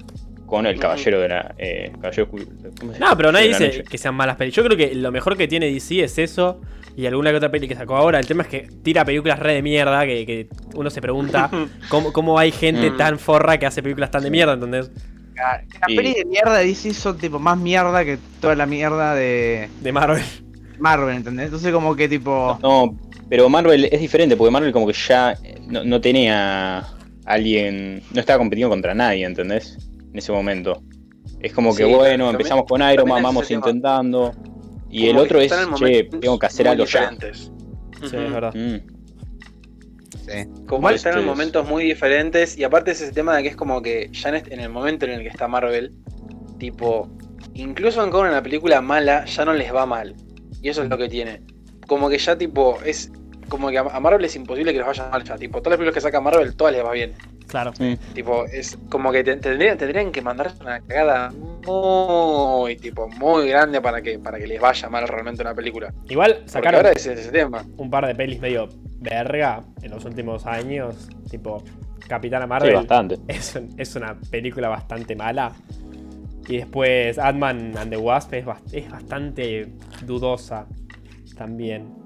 con 0.52 0.66
el. 0.68 0.78
Caballero 0.80 1.20
de 1.22 1.28
la... 1.30 1.56
Eh, 1.58 1.92
Caballero, 2.02 2.28
¿cómo 2.30 2.94
se 2.94 3.00
No, 3.00 3.16
pero 3.18 3.32
nadie 3.32 3.50
la 3.50 3.58
dice 3.58 3.84
que 3.84 3.98
sean 3.98 4.14
malas 4.16 4.36
pelis. 4.36 4.54
Yo 4.54 4.64
creo 4.64 4.78
que 4.78 4.94
lo 4.94 5.12
mejor 5.12 5.38
que 5.38 5.48
tiene 5.48 5.72
DC 5.72 6.04
es 6.04 6.18
eso 6.18 6.60
y 6.96 7.06
alguna 7.06 7.32
que 7.32 7.38
otra 7.38 7.50
peli 7.50 7.68
que 7.70 7.76
sacó 7.76 7.96
ahora. 7.96 8.20
El 8.20 8.28
tema 8.28 8.44
es 8.44 8.50
que 8.50 8.68
tira 8.84 9.06
películas 9.06 9.40
re 9.40 9.54
de 9.54 9.62
mierda 9.62 10.06
que, 10.06 10.26
que 10.26 10.48
uno 10.76 10.90
se 10.90 11.02
pregunta 11.02 11.50
cómo, 11.90 12.12
cómo 12.12 12.38
hay 12.38 12.52
gente 12.52 12.92
Mm. 12.92 12.98
tan 12.98 13.18
forra 13.18 13.58
que 13.58 13.66
hace 13.66 13.82
películas 13.82 14.12
tan 14.12 14.24
de 14.24 14.30
mierda, 14.30 14.54
¿entendés? 14.54 14.92
Las 15.36 15.64
Y- 15.90 15.96
pelis 15.96 16.16
de 16.16 16.26
mierda 16.26 16.58
de 16.58 16.66
DC 16.66 16.94
son 16.94 17.18
tipo 17.18 17.40
más 17.40 17.58
mierda 17.58 18.04
que 18.06 18.18
toda 18.42 18.54
la 18.56 18.66
mierda 18.66 19.16
de 19.16 19.70
De 19.82 19.92
Marvel. 19.92 20.22
Marvel, 20.80 21.16
¿entendés? 21.16 21.46
Entonces 21.46 21.72
como 21.72 21.96
que 21.96 22.10
tipo... 22.10 22.60
No, 22.62 22.98
pero 23.30 23.48
Marvel 23.48 23.86
es 23.90 24.02
diferente, 24.02 24.36
porque 24.36 24.52
Marvel 24.52 24.74
como 24.74 24.86
que 24.88 24.94
ya 24.94 25.36
no, 25.68 25.84
no 25.86 26.02
tenía 26.02 26.84
alguien, 27.26 28.02
no 28.14 28.20
estaba 28.20 28.40
compitiendo 28.40 28.70
contra 28.70 28.94
nadie, 28.94 29.24
¿entendés? 29.26 29.78
En 30.12 30.18
ese 30.18 30.32
momento. 30.32 30.82
Es 31.40 31.54
como 31.54 31.76
que 31.76 31.86
Sí, 31.86 31.90
bueno, 31.94 32.26
también- 32.26 32.30
empezamos 32.36 32.66
con 32.68 32.82
Iron 32.92 33.08
Man, 33.10 33.24
vamos 33.24 33.50
intentando. 33.52 34.34
Y 34.90 35.08
el 35.08 35.18
otro 35.18 35.40
es, 35.40 35.52
che, 35.76 36.04
tengo 36.04 36.38
que 36.38 36.46
hacer 36.46 36.66
muy 36.66 36.72
algo 36.74 36.86
ya. 36.86 37.12
Sí, 38.02 38.06
es 38.06 38.12
verdad. 38.12 38.54
Mm. 38.54 38.78
sí. 40.18 40.50
Como 40.68 40.88
que 40.90 40.96
están 40.96 41.14
en 41.14 41.20
ustedes- 41.20 41.26
momentos 41.26 41.68
muy 41.68 41.84
diferentes. 41.86 42.58
Y 42.58 42.64
aparte 42.64 42.92
es 42.92 43.02
ese 43.02 43.12
tema 43.14 43.36
de 43.36 43.44
que 43.44 43.50
es 43.50 43.56
como 43.56 43.82
que 43.82 44.10
ya 44.12 44.30
en, 44.30 44.36
este- 44.36 44.54
en 44.54 44.60
el 44.60 44.70
momento 44.70 45.06
en 45.06 45.12
el 45.14 45.22
que 45.22 45.28
está 45.30 45.48
Marvel, 45.48 45.94
tipo, 46.60 47.10
incluso 47.54 48.02
aunque 48.02 48.20
en 48.20 48.32
la 48.32 48.44
película 48.44 48.82
mala, 48.82 49.26
ya 49.26 49.46
no 49.46 49.54
les 49.54 49.74
va 49.74 49.86
mal. 49.86 50.16
Y 50.62 50.70
eso 50.70 50.84
es 50.84 50.90
lo 50.90 50.98
que 50.98 51.10
tiene. 51.10 51.42
Como 51.88 52.10
que 52.10 52.18
ya 52.18 52.38
tipo, 52.38 52.78
es 52.86 53.12
como 53.50 53.70
que 53.70 53.78
a 53.78 53.82
a 53.82 54.00
Marvel 54.00 54.24
es 54.26 54.36
imposible 54.36 54.72
que 54.72 54.78
les 54.80 54.88
vaya 54.88 55.10
mal 55.10 55.24
ya. 55.24 55.36
Tipo, 55.38 55.60
todas 55.62 55.72
las 55.72 55.78
películas 55.78 55.94
que 55.96 56.02
saca 56.02 56.22
Marvel, 56.22 56.56
todas 56.56 56.74
les 56.74 56.84
va 56.86 56.92
bien. 56.92 57.14
Claro. 57.52 57.72
Tipo, 58.14 58.46
es 58.46 58.78
como 58.90 59.12
que 59.12 59.24
te- 59.24 59.36
tendrían, 59.38 59.78
tendrían 59.78 60.12
que 60.12 60.22
mandar 60.22 60.52
una 60.62 60.80
cagada 60.80 61.32
muy, 61.68 62.76
tipo, 62.78 63.08
muy 63.10 63.50
grande 63.50 63.82
para 63.82 64.02
que, 64.02 64.18
para 64.20 64.40
que 64.40 64.48
les 64.48 64.60
vaya 64.60 64.90
mal 64.90 65.08
realmente 65.08 65.42
una 65.44 65.54
película. 65.54 65.94
Igual 66.10 66.44
sacaron 66.46 66.78
ahora 66.78 66.92
es 66.94 67.06
ese 67.06 67.30
tema. 67.32 67.64
un 67.78 67.90
par 67.90 68.08
de 68.08 68.16
pelis 68.16 68.40
medio 68.40 68.68
verga 69.00 69.62
en 69.82 69.92
los 69.92 70.04
últimos 70.06 70.46
años. 70.46 71.10
Tipo, 71.30 71.64
Capitana 72.08 72.46
Sí, 72.46 72.50
Marvel. 72.50 72.76
bastante. 72.76 73.20
es, 73.28 73.60
es 73.78 73.96
una 73.96 74.16
película 74.30 74.70
bastante 74.70 75.16
mala. 75.16 75.52
Y 76.48 76.58
después 76.58 77.18
Ant-Man 77.20 77.78
and 77.78 77.92
the 77.92 77.98
Wasp 77.98 78.34
es, 78.34 78.46
bast- 78.46 78.74
es 78.74 78.90
bastante 78.90 79.68
dudosa 80.06 80.66
también. 81.38 82.01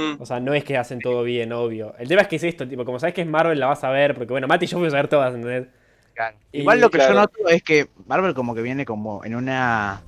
Mm. 0.00 0.22
O 0.22 0.26
sea, 0.26 0.40
no 0.40 0.54
es 0.54 0.64
que 0.64 0.76
hacen 0.76 1.00
todo 1.00 1.22
bien, 1.22 1.52
obvio. 1.52 1.94
El 1.98 2.08
tema 2.08 2.22
es 2.22 2.28
que 2.28 2.36
es 2.36 2.44
esto, 2.44 2.66
tipo, 2.66 2.84
como 2.84 2.98
sabes 2.98 3.14
que 3.14 3.22
es 3.22 3.26
Marvel, 3.26 3.58
la 3.58 3.66
vas 3.66 3.84
a 3.84 3.90
ver, 3.90 4.14
porque 4.14 4.32
bueno, 4.32 4.46
Mati 4.46 4.64
y 4.64 4.68
yo 4.68 4.78
fuimos 4.78 4.94
a 4.94 4.96
ver 4.96 5.08
todas, 5.08 5.34
¿entendés? 5.34 5.68
Claro. 6.14 6.36
Y, 6.52 6.60
Igual 6.60 6.80
lo 6.80 6.90
que 6.90 6.98
claro. 6.98 7.14
yo 7.14 7.20
noto 7.20 7.48
es 7.48 7.62
que 7.62 7.88
Marvel 8.06 8.34
como 8.34 8.54
que 8.54 8.62
viene 8.62 8.84
como 8.84 9.24
en 9.24 9.34
una... 9.34 10.02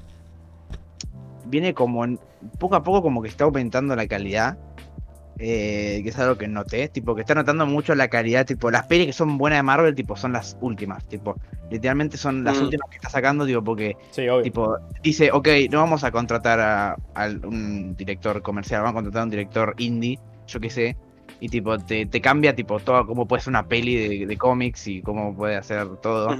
Viene 1.44 1.74
como 1.74 2.04
en... 2.04 2.18
Poco 2.58 2.76
a 2.76 2.82
poco 2.82 3.02
como 3.02 3.22
que 3.22 3.28
está 3.28 3.44
aumentando 3.44 3.94
la 3.94 4.06
calidad. 4.06 4.58
Eh, 5.38 6.00
que 6.02 6.08
es 6.10 6.18
algo 6.18 6.36
que 6.36 6.46
noté. 6.48 6.88
Tipo, 6.88 7.14
que 7.14 7.22
está 7.22 7.34
notando 7.34 7.66
mucho 7.66 7.94
la 7.94 8.08
calidad. 8.08 8.46
Tipo, 8.46 8.70
las 8.70 8.86
pelis 8.86 9.06
que 9.06 9.12
son 9.12 9.38
buenas 9.38 9.58
de 9.58 9.62
Marvel, 9.62 9.94
tipo, 9.94 10.16
son 10.16 10.32
las 10.32 10.56
últimas. 10.60 11.04
Tipo, 11.08 11.36
literalmente 11.70 12.16
son 12.16 12.44
las 12.44 12.58
Mm. 12.58 12.64
últimas 12.64 12.90
que 12.90 12.96
está 12.96 13.08
sacando, 13.08 13.46
tipo, 13.46 13.62
porque 13.62 13.96
Sí, 14.10 14.22
tipo, 14.42 14.76
dice, 15.02 15.30
ok, 15.32 15.48
no 15.70 15.78
vamos 15.78 16.04
a 16.04 16.10
contratar 16.10 16.60
a, 16.60 16.92
a 17.14 17.26
un 17.44 17.96
director 17.96 18.42
comercial, 18.42 18.82
vamos 18.82 18.92
a 18.92 19.02
contratar 19.02 19.20
a 19.22 19.24
un 19.24 19.30
director 19.30 19.74
indie, 19.78 20.18
yo 20.46 20.60
qué 20.60 20.70
sé. 20.70 20.96
Y 21.40 21.48
tipo, 21.48 21.76
te, 21.78 22.06
te 22.06 22.20
cambia 22.20 22.54
tipo 22.54 22.78
todo 22.78 23.04
cómo 23.04 23.26
puede 23.26 23.42
ser 23.42 23.50
una 23.50 23.66
peli 23.66 23.96
de, 24.20 24.26
de 24.26 24.36
cómics 24.36 24.86
y 24.86 25.02
cómo 25.02 25.34
puede 25.34 25.56
hacer 25.56 25.88
todo. 25.96 26.32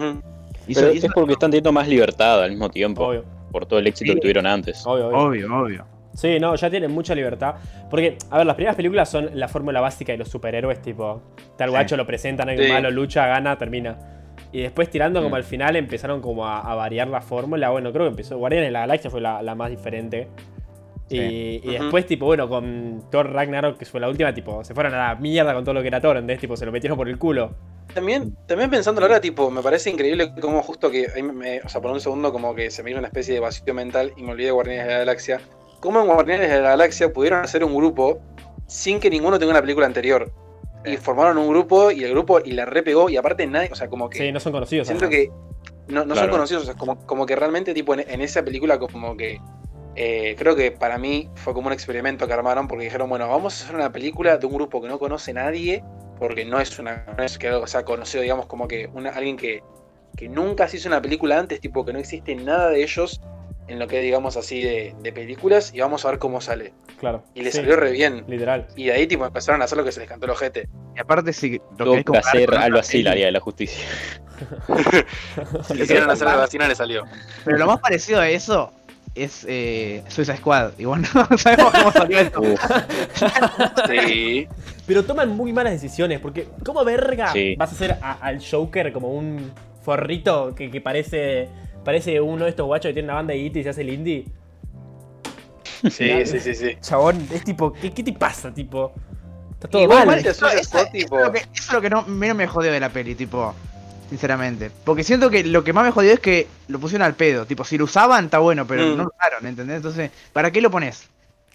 Y 0.68 0.74
Pero 0.74 0.86
eso- 0.86 0.94
y 0.94 0.98
es 0.98 1.04
eso- 1.04 1.12
porque 1.12 1.32
están 1.32 1.50
teniendo 1.50 1.72
más 1.72 1.88
libertad 1.88 2.40
al 2.44 2.50
mismo 2.50 2.70
tiempo, 2.70 3.08
obvio. 3.08 3.24
por 3.50 3.66
todo 3.66 3.80
el 3.80 3.86
éxito 3.88 4.12
Sí. 4.12 4.14
que 4.14 4.20
tuvieron 4.20 4.46
antes. 4.46 4.82
Obvio, 4.86 5.08
obvio. 5.08 5.18
Obvio, 5.46 5.56
obvio. 5.56 5.86
Sí, 6.14 6.38
no, 6.38 6.54
ya 6.54 6.68
tienen 6.70 6.90
mucha 6.92 7.14
libertad. 7.14 7.54
Porque, 7.90 8.18
a 8.30 8.38
ver, 8.38 8.46
las 8.46 8.54
primeras 8.54 8.76
películas 8.76 9.08
son 9.10 9.30
la 9.34 9.48
fórmula 9.48 9.80
básica 9.80 10.12
de 10.12 10.18
los 10.18 10.28
superhéroes, 10.28 10.82
tipo, 10.82 11.22
tal 11.56 11.68
Sí. 11.70 11.74
guacho 11.74 11.96
lo 11.96 12.06
presentan, 12.06 12.48
hay 12.50 12.58
un 12.58 12.64
Sí. 12.64 12.72
malo, 12.72 12.90
lucha, 12.90 13.26
gana, 13.26 13.56
termina. 13.56 13.96
Y 14.52 14.60
después 14.60 14.90
tirando 14.90 15.20
como 15.22 15.34
Mm. 15.34 15.38
al 15.38 15.44
final 15.44 15.76
empezaron 15.76 16.20
como 16.20 16.46
a, 16.46 16.60
a 16.60 16.74
variar 16.74 17.08
la 17.08 17.22
fórmula. 17.22 17.70
Bueno, 17.70 17.92
creo 17.92 18.04
que 18.04 18.10
empezó. 18.10 18.36
Guardianes 18.36 18.68
de 18.68 18.72
la 18.72 18.80
Galaxia 18.80 19.10
fue 19.10 19.20
la, 19.22 19.42
la 19.42 19.54
más 19.54 19.70
diferente. 19.70 20.28
Y, 21.08 21.60
Sí. 21.62 21.62
después, 21.64 22.06
tipo, 22.06 22.24
bueno, 22.26 22.48
con 22.48 23.04
Thor 23.10 23.30
Ragnarok, 23.32 23.76
que 23.78 23.84
fue 23.84 24.00
la 24.00 24.08
última, 24.08 24.32
tipo, 24.32 24.64
se 24.64 24.74
fueron 24.74 24.94
a 24.94 25.08
la 25.08 25.14
mierda 25.16 25.52
con 25.52 25.62
todo 25.64 25.74
lo 25.74 25.82
que 25.82 25.88
era 25.88 26.00
Thor, 26.00 26.16
¿entendés? 26.16 26.38
Tipo, 26.40 26.56
se 26.56 26.64
lo 26.64 26.72
metieron 26.72 26.96
por 26.96 27.08
el 27.08 27.18
culo. 27.18 27.54
También, 27.94 28.34
también 28.46 28.70
pensando 28.70 29.02
ahora, 29.02 29.20
tipo, 29.20 29.50
me 29.50 29.60
parece 29.60 29.90
increíble 29.90 30.32
cómo 30.40 30.62
justo 30.62 30.90
que, 30.90 31.08
me- 31.22 31.32
me- 31.32 31.60
o 31.60 31.68
sea, 31.68 31.82
por 31.82 31.90
un 31.90 32.00
segundo 32.00 32.32
como 32.32 32.54
que 32.54 32.70
se 32.70 32.82
me 32.82 32.90
hizo 32.90 32.98
una 32.98 33.08
especie 33.08 33.34
de 33.34 33.40
vacío 33.40 33.74
mental 33.74 34.12
y 34.16 34.22
me 34.22 34.30
olvidé 34.32 34.46
de 34.46 34.52
Guardianes 34.52 34.86
de 34.86 34.92
la 34.92 34.98
Galaxia. 35.00 35.40
Cómo 35.82 36.00
en 36.00 36.06
Guardianes 36.06 36.48
de 36.48 36.62
la 36.62 36.70
Galaxia 36.70 37.12
pudieron 37.12 37.44
hacer 37.44 37.62
un 37.64 37.74
grupo 37.76 38.20
sin 38.66 39.00
que 39.00 39.10
ninguno 39.10 39.38
tenga 39.38 39.50
una 39.50 39.60
película 39.60 39.84
anterior. 39.86 40.32
Y 40.84 40.92
Sí. 40.92 40.96
formaron 40.96 41.36
un 41.38 41.48
grupo 41.48 41.90
y 41.90 42.04
el 42.04 42.12
grupo 42.12 42.40
y 42.42 42.52
la 42.52 42.64
repegó 42.64 43.10
y 43.10 43.16
aparte 43.16 43.46
nadie, 43.46 43.68
o 43.70 43.74
sea, 43.74 43.88
como 43.88 44.08
que... 44.08 44.18
Sí, 44.18 44.32
no 44.32 44.40
son 44.40 44.52
conocidos. 44.52 44.86
Siento 44.86 45.06
además. 45.06 45.26
que 45.26 45.92
no, 45.92 46.04
no 46.04 46.14
son 46.14 46.30
conocidos, 46.30 46.62
o 46.62 46.66
sea, 46.66 46.74
como, 46.74 46.96
como 47.06 47.26
que 47.26 47.36
realmente 47.36 47.74
tipo 47.74 47.94
en, 47.94 48.00
en 48.08 48.20
esa 48.22 48.42
película 48.44 48.78
como 48.78 49.16
que 49.16 49.40
eh, 49.94 50.34
creo 50.38 50.56
que 50.56 50.70
para 50.70 50.96
mí 50.98 51.28
fue 51.34 51.52
como 51.52 51.66
un 51.66 51.72
experimento 51.72 52.26
que 52.26 52.32
armaron 52.32 52.66
porque 52.68 52.84
dijeron, 52.84 53.08
bueno, 53.10 53.28
vamos 53.28 53.60
a 53.60 53.64
hacer 53.64 53.76
una 53.76 53.92
película 53.92 54.38
de 54.38 54.46
un 54.46 54.54
grupo 54.54 54.80
que 54.80 54.88
no 54.88 54.98
conoce 54.98 55.32
nadie, 55.34 55.84
porque 56.18 56.44
no 56.44 56.60
es 56.60 56.78
una, 56.78 57.04
no 57.18 57.22
es 57.22 57.36
que 57.36 57.48
algo 57.48 57.66
sea 57.66 57.84
conocido, 57.84 58.22
digamos, 58.22 58.46
como 58.46 58.66
que 58.68 58.88
una, 58.94 59.10
alguien 59.10 59.36
que, 59.36 59.62
que 60.16 60.28
nunca 60.28 60.66
se 60.68 60.78
hizo 60.78 60.88
una 60.88 61.02
película 61.02 61.38
antes, 61.38 61.60
tipo 61.60 61.84
que 61.84 61.92
no 61.92 61.98
existe 61.98 62.34
nada 62.36 62.70
de 62.70 62.82
ellos, 62.82 63.20
en 63.68 63.78
lo 63.78 63.86
que 63.86 64.00
digamos 64.00 64.36
así 64.36 64.60
de, 64.62 64.94
de 65.02 65.12
películas 65.12 65.72
y 65.74 65.80
vamos 65.80 66.04
a 66.04 66.10
ver 66.10 66.18
cómo 66.18 66.40
sale. 66.40 66.72
Claro. 66.98 67.22
Y 67.34 67.42
le 67.42 67.50
Sí, 67.52 67.58
salió 67.58 67.76
re 67.76 67.92
bien. 67.92 68.24
Literal. 68.28 68.66
Y 68.76 68.84
de 68.86 68.92
ahí 68.92 69.06
tipo 69.06 69.24
empezaron 69.24 69.62
a 69.62 69.64
hacer 69.66 69.78
lo 69.78 69.84
que 69.84 69.92
se 69.92 70.00
les 70.00 70.08
cantó 70.08 70.26
el 70.26 70.32
ojete. 70.32 70.68
Y 70.96 71.00
aparte, 71.00 71.32
si 71.32 71.60
lo 71.78 71.92
que 71.94 72.04
comparar 72.04 72.28
hacer 72.36 72.54
algo 72.54 72.78
así 72.78 73.02
la 73.02 73.14
Liga 73.14 73.26
de 73.26 73.32
la 73.32 73.40
Justicia. 73.40 73.84
Si 75.68 75.74
quisieron 75.74 76.10
hacer 76.10 76.26
algo 76.28 76.42
así 76.42 76.58
no 76.58 76.66
le 76.66 76.74
salió. 76.74 77.04
Pero 77.44 77.58
lo 77.58 77.66
más 77.66 77.78
parecido 77.80 78.20
a 78.20 78.28
eso 78.28 78.72
es 79.14 79.44
eh, 79.48 80.02
Suicide 80.08 80.38
Squad. 80.38 80.72
Y 80.78 80.84
bueno, 80.84 81.06
no 81.30 81.38
sabemos 81.38 81.72
cómo 81.72 81.92
salió 81.92 82.18
esto. 82.18 82.42
Sí. 83.88 84.48
Pero 84.86 85.04
toman 85.04 85.30
muy 85.30 85.52
malas 85.52 85.72
decisiones, 85.74 86.20
porque 86.20 86.48
¿cómo 86.64 86.84
verga 86.84 87.32
Sí. 87.32 87.54
vas 87.56 87.70
a 87.70 87.74
hacer 87.74 87.92
a- 88.02 88.14
al 88.20 88.40
Joker 88.44 88.92
como 88.92 89.08
un 89.12 89.52
forrito 89.84 90.54
que, 90.54 90.70
que 90.70 90.80
parece 90.80 91.48
parece 91.84 92.20
uno 92.20 92.44
de 92.44 92.50
estos 92.50 92.66
guachos 92.66 92.90
que 92.90 92.94
tiene 92.94 93.06
una 93.08 93.14
banda 93.14 93.32
de 93.34 93.38
IT 93.40 93.56
y 93.56 93.62
se 93.62 93.68
hace 93.68 93.80
el 93.82 93.90
indie? 93.90 94.24
Sí, 95.90 96.26
sí, 96.26 96.38
sí, 96.40 96.54
sí. 96.54 96.76
Chabón, 96.80 97.26
es 97.32 97.42
tipo, 97.44 97.72
¿qué, 97.72 97.92
qué 97.92 98.02
te 98.02 98.12
pasa, 98.12 98.52
tipo? 98.54 98.92
Está 99.54 99.68
todo 99.68 99.82
Igual, 99.82 100.06
mal. 100.06 100.18
Eso, 100.18 100.46
eso- 100.46 100.48
eso 100.48 100.78
tipo- 100.92 101.18
es 101.18 101.24
lo 101.26 101.32
que, 101.32 101.38
eso 101.38 101.48
es 101.54 101.72
lo 101.72 101.80
que 101.80 101.90
no, 101.90 102.02
menos 102.02 102.36
me 102.36 102.46
jodió 102.46 102.70
de 102.72 102.80
la 102.80 102.88
peli, 102.90 103.14
tipo. 103.14 103.54
Sinceramente. 104.08 104.70
Porque 104.84 105.04
siento 105.04 105.30
que 105.30 105.42
lo 105.42 105.64
que 105.64 105.72
más 105.72 105.84
me 105.84 105.90
jodió 105.90 106.12
es 106.12 106.20
que 106.20 106.46
lo 106.68 106.78
pusieron 106.78 107.06
al 107.06 107.14
pedo. 107.14 107.46
Tipo, 107.46 107.64
si 107.64 107.78
lo 107.78 107.84
usaban, 107.84 108.26
está 108.26 108.38
bueno, 108.38 108.66
pero 108.66 108.82
Mm. 108.84 108.96
no 108.96 109.04
lo 109.04 109.10
usaron, 109.16 109.46
¿entendés? 109.46 109.76
Entonces, 109.76 110.10
¿para 110.34 110.50
qué 110.50 110.60
lo 110.60 110.70
pones? 110.70 111.08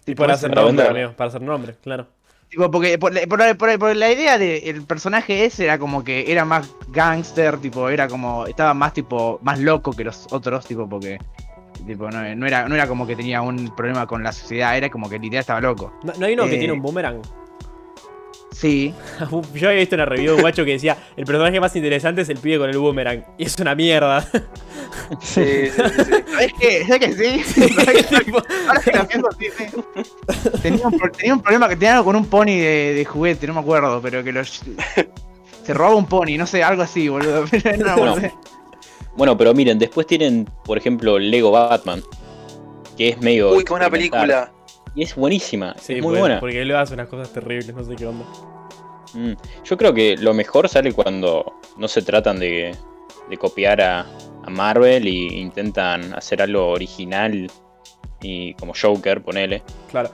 Y 0.06 0.14
para 0.14 0.34
hacer 0.34 0.54
nombre, 0.54 0.88
amigo, 0.88 1.12
para 1.12 1.28
hacer 1.28 1.40
nombre, 1.42 1.76
claro. 1.82 2.06
Tipo, 2.48 2.70
porque 2.70 2.98
por, 2.98 3.12
por- 3.28 3.56
por- 3.58 3.78
por 3.78 3.96
la 3.96 4.10
idea 4.10 4.38
del 4.38 4.82
personaje 4.84 5.44
ese 5.44 5.64
era 5.64 5.78
como 5.78 6.02
que 6.02 6.32
era 6.32 6.44
más 6.46 6.74
gangster, 6.88 7.58
tipo, 7.58 7.90
era 7.90 8.08
como, 8.08 8.46
estaba 8.46 8.72
más 8.72 8.94
tipo, 8.94 9.38
más 9.42 9.58
loco 9.58 9.92
que 9.92 10.04
los 10.04 10.26
otros, 10.30 10.64
tipo, 10.64 10.88
porque 10.88 11.18
tipo, 11.86 12.10
no, 12.10 12.34
no 12.34 12.46
era, 12.46 12.66
no 12.68 12.74
era 12.74 12.86
como 12.88 13.06
que 13.06 13.14
tenía 13.16 13.42
un 13.42 13.68
problema 13.76 14.06
con 14.06 14.22
la 14.22 14.32
sociedad, 14.32 14.76
era 14.76 14.88
como 14.88 15.10
que 15.10 15.18
literal 15.18 15.40
estaba 15.40 15.60
loco. 15.60 15.92
¿No, 16.02 16.12
no 16.18 16.26
hay 16.26 16.32
uno 16.34 16.46
que 16.46 16.54
Eh. 16.54 16.58
tiene 16.58 16.72
un 16.72 16.80
boomerang? 16.82 17.20
Sí. 18.60 18.92
Yo 19.54 19.68
había 19.68 19.78
visto 19.80 19.94
una 19.94 20.04
review 20.04 20.30
de 20.30 20.34
un 20.34 20.40
guacho 20.40 20.64
que 20.64 20.72
decía, 20.72 20.96
el 21.16 21.24
personaje 21.24 21.60
más 21.60 21.76
interesante 21.76 22.22
es 22.22 22.28
el 22.28 22.38
pibe 22.38 22.58
con 22.58 22.70
el 22.70 22.78
boomerang. 22.78 23.24
Y 23.38 23.44
es 23.44 23.56
una 23.58 23.74
mierda. 23.76 24.28
Sí, 25.20 25.42
sí. 25.66 25.70
¿Sabes 25.70 26.52
qué? 26.60 26.84
¿Sabes 26.86 26.98
que 26.98 27.12
sí? 27.44 27.44
¿Sabés 27.84 28.06
que- 28.06 28.18
Tipo, 28.24 28.42
Ahora 28.66 28.80
que 28.82 28.90
lo 28.92 29.06
pienso, 29.06 29.28
sí, 29.38 29.46
sí. 29.56 29.64
Tenía 30.62 30.86
un, 30.88 30.98
pro- 30.98 31.10
tenía 31.12 31.34
un 31.34 31.40
problema 31.42 31.68
que 31.68 31.76
tenía 31.76 31.92
algo 31.92 32.06
con 32.06 32.16
un 32.16 32.26
pony 32.26 32.46
de, 32.58 32.94
de 32.94 33.04
juguete, 33.04 33.46
no 33.46 33.54
me 33.54 33.60
acuerdo, 33.60 34.00
pero 34.02 34.24
que 34.24 34.32
lo... 34.32 34.42
Se 34.44 35.74
robaba 35.74 35.94
un 35.96 36.06
pony, 36.06 36.36
no 36.36 36.46
sé, 36.46 36.62
algo 36.64 36.82
así, 36.82 37.08
boludo. 37.08 37.44
Pero 37.50 37.76
no, 37.84 37.96
Bueno, 37.96 38.14
no 38.16 38.20
sé. 38.20 38.34
Bueno, 39.16 39.36
pero 39.36 39.54
miren, 39.54 39.78
después 39.78 40.06
tienen, 40.06 40.48
por 40.64 40.78
ejemplo, 40.78 41.18
Lego 41.18 41.50
Batman, 41.52 42.02
que 42.96 43.10
es 43.10 43.20
medio. 43.20 43.52
Uy, 43.52 43.64
qué 43.64 43.70
buena 43.70 43.90
película. 43.90 44.50
Y 44.94 45.02
es 45.02 45.14
buenísima, 45.14 45.74
sí, 45.80 45.94
es 45.94 45.98
muy 46.02 46.08
porque, 46.10 46.20
buena. 46.20 46.40
porque 46.40 46.62
él 46.62 46.74
hace 46.74 46.94
unas 46.94 47.08
cosas 47.08 47.32
terribles, 47.32 47.74
no 47.74 47.84
sé 47.84 47.94
qué 47.96 48.06
onda. 48.06 48.24
Mm, 49.14 49.32
Yo 49.64 49.76
creo 49.76 49.94
que 49.94 50.16
lo 50.16 50.34
mejor 50.34 50.68
sale 50.68 50.92
cuando 50.92 51.54
no 51.76 51.88
se 51.88 52.02
tratan 52.02 52.38
de, 52.38 52.74
de 53.30 53.36
copiar 53.36 53.80
a, 53.80 54.00
a 54.44 54.50
Marvel 54.50 55.06
y 55.08 55.40
intentan 55.40 56.12
hacer 56.14 56.42
algo 56.42 56.68
original 56.68 57.50
y 58.20 58.54
como 58.54 58.72
Joker, 58.80 59.22
ponele, 59.22 59.62
Claro. 59.90 60.10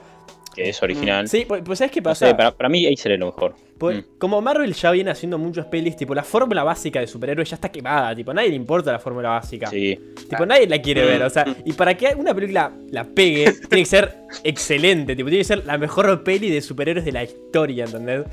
Que 0.55 0.69
es 0.69 0.81
original. 0.81 1.27
Sí, 1.27 1.45
pues 1.47 1.61
pues, 1.65 1.79
¿sabes 1.79 1.91
qué 1.91 1.99
No 2.01 2.05
pasa? 2.05 2.27
sé, 2.29 2.35
para, 2.35 2.51
para 2.51 2.69
mí 2.69 2.85
ahí 2.85 2.95
sale 2.97 3.17
lo 3.17 3.27
mejor. 3.27 3.53
Pues, 3.77 3.97
Mm. 3.97 4.03
Como 4.17 4.41
Marvel 4.41 4.73
ya 4.73 4.89
viene 4.91 5.11
haciendo 5.11 5.37
muchos 5.37 5.65
pelis, 5.65 5.97
tipo, 5.97 6.15
la 6.15 6.23
fórmula 6.23 6.63
básica 6.63 7.01
de 7.01 7.07
superhéroes 7.07 7.49
ya 7.49 7.55
está 7.55 7.69
quemada, 7.69 8.15
tipo, 8.15 8.31
a 8.31 8.33
nadie 8.33 8.49
le 8.49 8.55
importa 8.55 8.91
la 8.91 8.99
fórmula 8.99 9.29
básica. 9.29 9.67
Sí, 9.67 9.99
Tipo, 10.29 10.45
nadie 10.45 10.65
la 10.67 10.81
quiere 10.81 11.03
Mm. 11.03 11.07
ver, 11.07 11.23
o 11.23 11.29
sea, 11.29 11.45
y 11.65 11.73
para 11.73 11.95
que 11.95 12.15
una 12.15 12.33
película 12.33 12.71
la 12.89 13.03
pegue, 13.03 13.45
tiene 13.69 13.83
que 13.83 13.85
ser 13.85 14.15
excelente, 14.45 15.15
tipo, 15.15 15.27
tiene 15.29 15.41
que 15.41 15.47
ser 15.47 15.65
la 15.65 15.77
mejor 15.77 16.23
peli 16.23 16.49
de 16.49 16.61
superhéroes 16.61 17.03
de 17.05 17.11
la 17.11 17.23
historia, 17.23 17.83
¿entendés? 17.85 18.23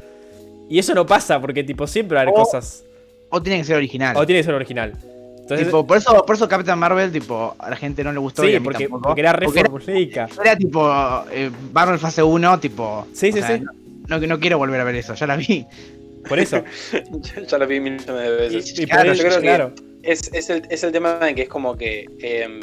Y 0.71 0.79
eso 0.79 0.95
no 0.95 1.05
pasa, 1.07 1.41
porque, 1.41 1.65
tipo, 1.65 1.87
siempre 1.87 2.15
va 2.15 2.21
a 2.21 2.23
haber 2.23 2.35
O- 2.35 2.43
cosas. 2.45 2.85
O 3.31 3.43
tiene 3.43 3.59
que 3.59 3.65
ser 3.65 3.77
original. 3.77 4.17
O 4.17 4.25
tiene 4.27 4.41
que 4.41 4.45
ser 4.45 4.55
original. 4.55 4.93
Entonces, 5.55 5.67
Tipo, 5.69 5.87
por 5.87 5.97
eso, 5.97 6.25
por 6.27 6.37
eso 6.37 6.49
Captain 6.49 6.79
Marvel, 6.79 7.11
tipo, 7.13 7.55
a 7.59 7.71
la 7.71 7.77
gente 7.77 8.03
no 8.05 8.13
le 8.13 8.19
gustó. 8.19 8.45
y 8.45 8.51
sí, 8.51 8.57
a 8.57 8.61
mí 8.61 8.65
porque, 8.65 8.85
tampoco. 8.85 9.03
porque 9.09 9.21
era 9.21 9.33
re 9.33 9.47
Porque 9.47 9.61
era, 9.61 9.71
formulaica. 9.71 10.29
era 10.45 10.57
tipo 10.57 10.91
eh, 11.31 11.51
Marvel 11.73 11.99
fase 11.99 12.23
1, 12.23 12.61
tipo. 12.61 13.07
Sí, 13.13 13.33
sí, 13.33 13.39
sea, 13.41 13.57
sí. 13.59 13.65
No, 14.09 14.19
no, 14.19 14.27
no 14.27 14.41
quiero 14.41 14.59
volver 14.59 14.81
a 14.81 14.85
ver 14.85 14.97
eso, 14.97 15.15
ya 15.15 15.27
la 15.27 15.37
vi. 15.37 15.67
Por 16.29 16.39
eso. 16.39 16.63
Ya, 17.35 17.43
ya 17.43 17.59
la 17.59 17.67
vi 17.67 17.81
millones 17.81 18.07
de 18.07 18.31
veces. 18.31 18.79
Y, 18.79 18.83
y 18.83 18.87
Claro, 18.87 19.09
por 19.11 19.17
yo 19.17 19.23
eso, 19.23 19.23
creo 19.29 19.41
que- 19.41 19.47
claro. 19.47 19.73
Es, 20.03 20.33
es, 20.33 20.51
el, 20.51 20.63
es 20.69 20.83
el 20.83 20.91
tema 20.93 21.15
de 21.15 21.35
que 21.35 21.43
es 21.43 21.49
como 21.49 21.77
que. 21.77 22.07
em, 22.21 22.61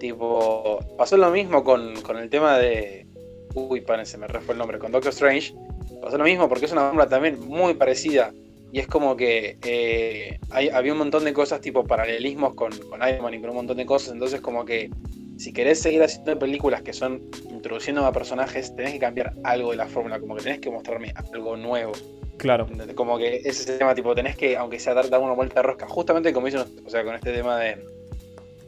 tipo. 0.00 0.78
Pasó 0.96 1.16
lo 1.16 1.30
mismo 1.30 1.64
con, 1.64 2.00
con 2.02 2.18
el 2.18 2.28
tema 2.28 2.58
de. 2.58 3.06
Uy, 3.54 3.80
párense, 3.80 4.18
me 4.18 4.26
re 4.26 4.40
fue 4.40 4.52
el 4.54 4.58
nombre. 4.58 4.78
Con 4.78 4.92
Doctor 4.92 5.12
Strange. 5.12 5.54
Pasó 6.02 6.18
lo 6.18 6.24
mismo 6.24 6.48
porque 6.48 6.66
es 6.66 6.72
una 6.72 6.82
fórmula 6.82 7.08
también 7.08 7.38
muy 7.48 7.74
parecida. 7.74 8.32
Y 8.72 8.80
es 8.80 8.86
como 8.86 9.16
que 9.16 9.58
eh, 9.64 10.38
hay, 10.50 10.68
había 10.68 10.92
un 10.92 10.98
montón 10.98 11.24
de 11.24 11.32
cosas, 11.32 11.60
tipo 11.60 11.84
paralelismos 11.84 12.54
con, 12.54 12.70
con 12.90 13.00
Iron 13.08 13.22
Man 13.22 13.34
y 13.34 13.40
con 13.40 13.50
un 13.50 13.56
montón 13.56 13.76
de 13.76 13.86
cosas. 13.86 14.12
Entonces, 14.12 14.40
como 14.40 14.64
que 14.64 14.90
si 15.38 15.52
querés 15.52 15.80
seguir 15.80 16.02
haciendo 16.02 16.38
películas 16.38 16.82
que 16.82 16.92
son 16.92 17.22
introduciendo 17.50 18.04
a 18.04 18.12
personajes, 18.12 18.74
tenés 18.76 18.92
que 18.92 18.98
cambiar 18.98 19.32
algo 19.44 19.70
de 19.70 19.76
la 19.76 19.86
fórmula. 19.86 20.20
Como 20.20 20.36
que 20.36 20.42
tenés 20.42 20.58
que 20.58 20.70
mostrarme 20.70 21.14
algo 21.32 21.56
nuevo. 21.56 21.92
Claro. 22.36 22.66
Como 22.94 23.18
que 23.18 23.36
ese 23.36 23.48
es 23.48 23.68
el 23.68 23.78
tema, 23.78 23.94
tipo, 23.94 24.14
tenés 24.14 24.36
que, 24.36 24.56
aunque 24.56 24.78
sea 24.78 24.94
dar, 24.94 25.08
dar 25.10 25.20
una 25.20 25.32
vuelta 25.32 25.56
de 25.56 25.62
rosca, 25.62 25.88
justamente 25.88 26.32
como 26.32 26.46
dicen, 26.46 26.64
o 26.84 26.90
sea, 26.90 27.04
con 27.04 27.14
este 27.14 27.32
tema 27.32 27.58
de 27.58 27.78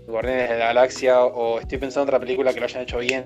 Guardianes 0.07 0.51
de 0.51 0.59
la 0.59 0.67
Galaxia, 0.67 1.25
o 1.25 1.61
estoy 1.61 1.79
pensando 1.79 2.03
en 2.03 2.09
otra 2.09 2.21
película 2.21 2.53
que 2.53 2.61
lo 2.61 2.67
hayan 2.67 2.83
hecho 2.83 2.99
bien, 2.99 3.25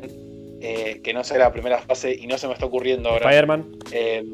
eh, 0.60 1.00
que 1.02 1.14
no 1.14 1.24
sea 1.24 1.38
la 1.38 1.52
primera 1.52 1.78
fase 1.78 2.14
y 2.14 2.26
no 2.26 2.36
se 2.38 2.46
me 2.46 2.52
está 2.52 2.66
ocurriendo 2.66 3.08
ahora. 3.08 3.30
Spider-Man. 3.30 3.76
Eh, 3.92 4.24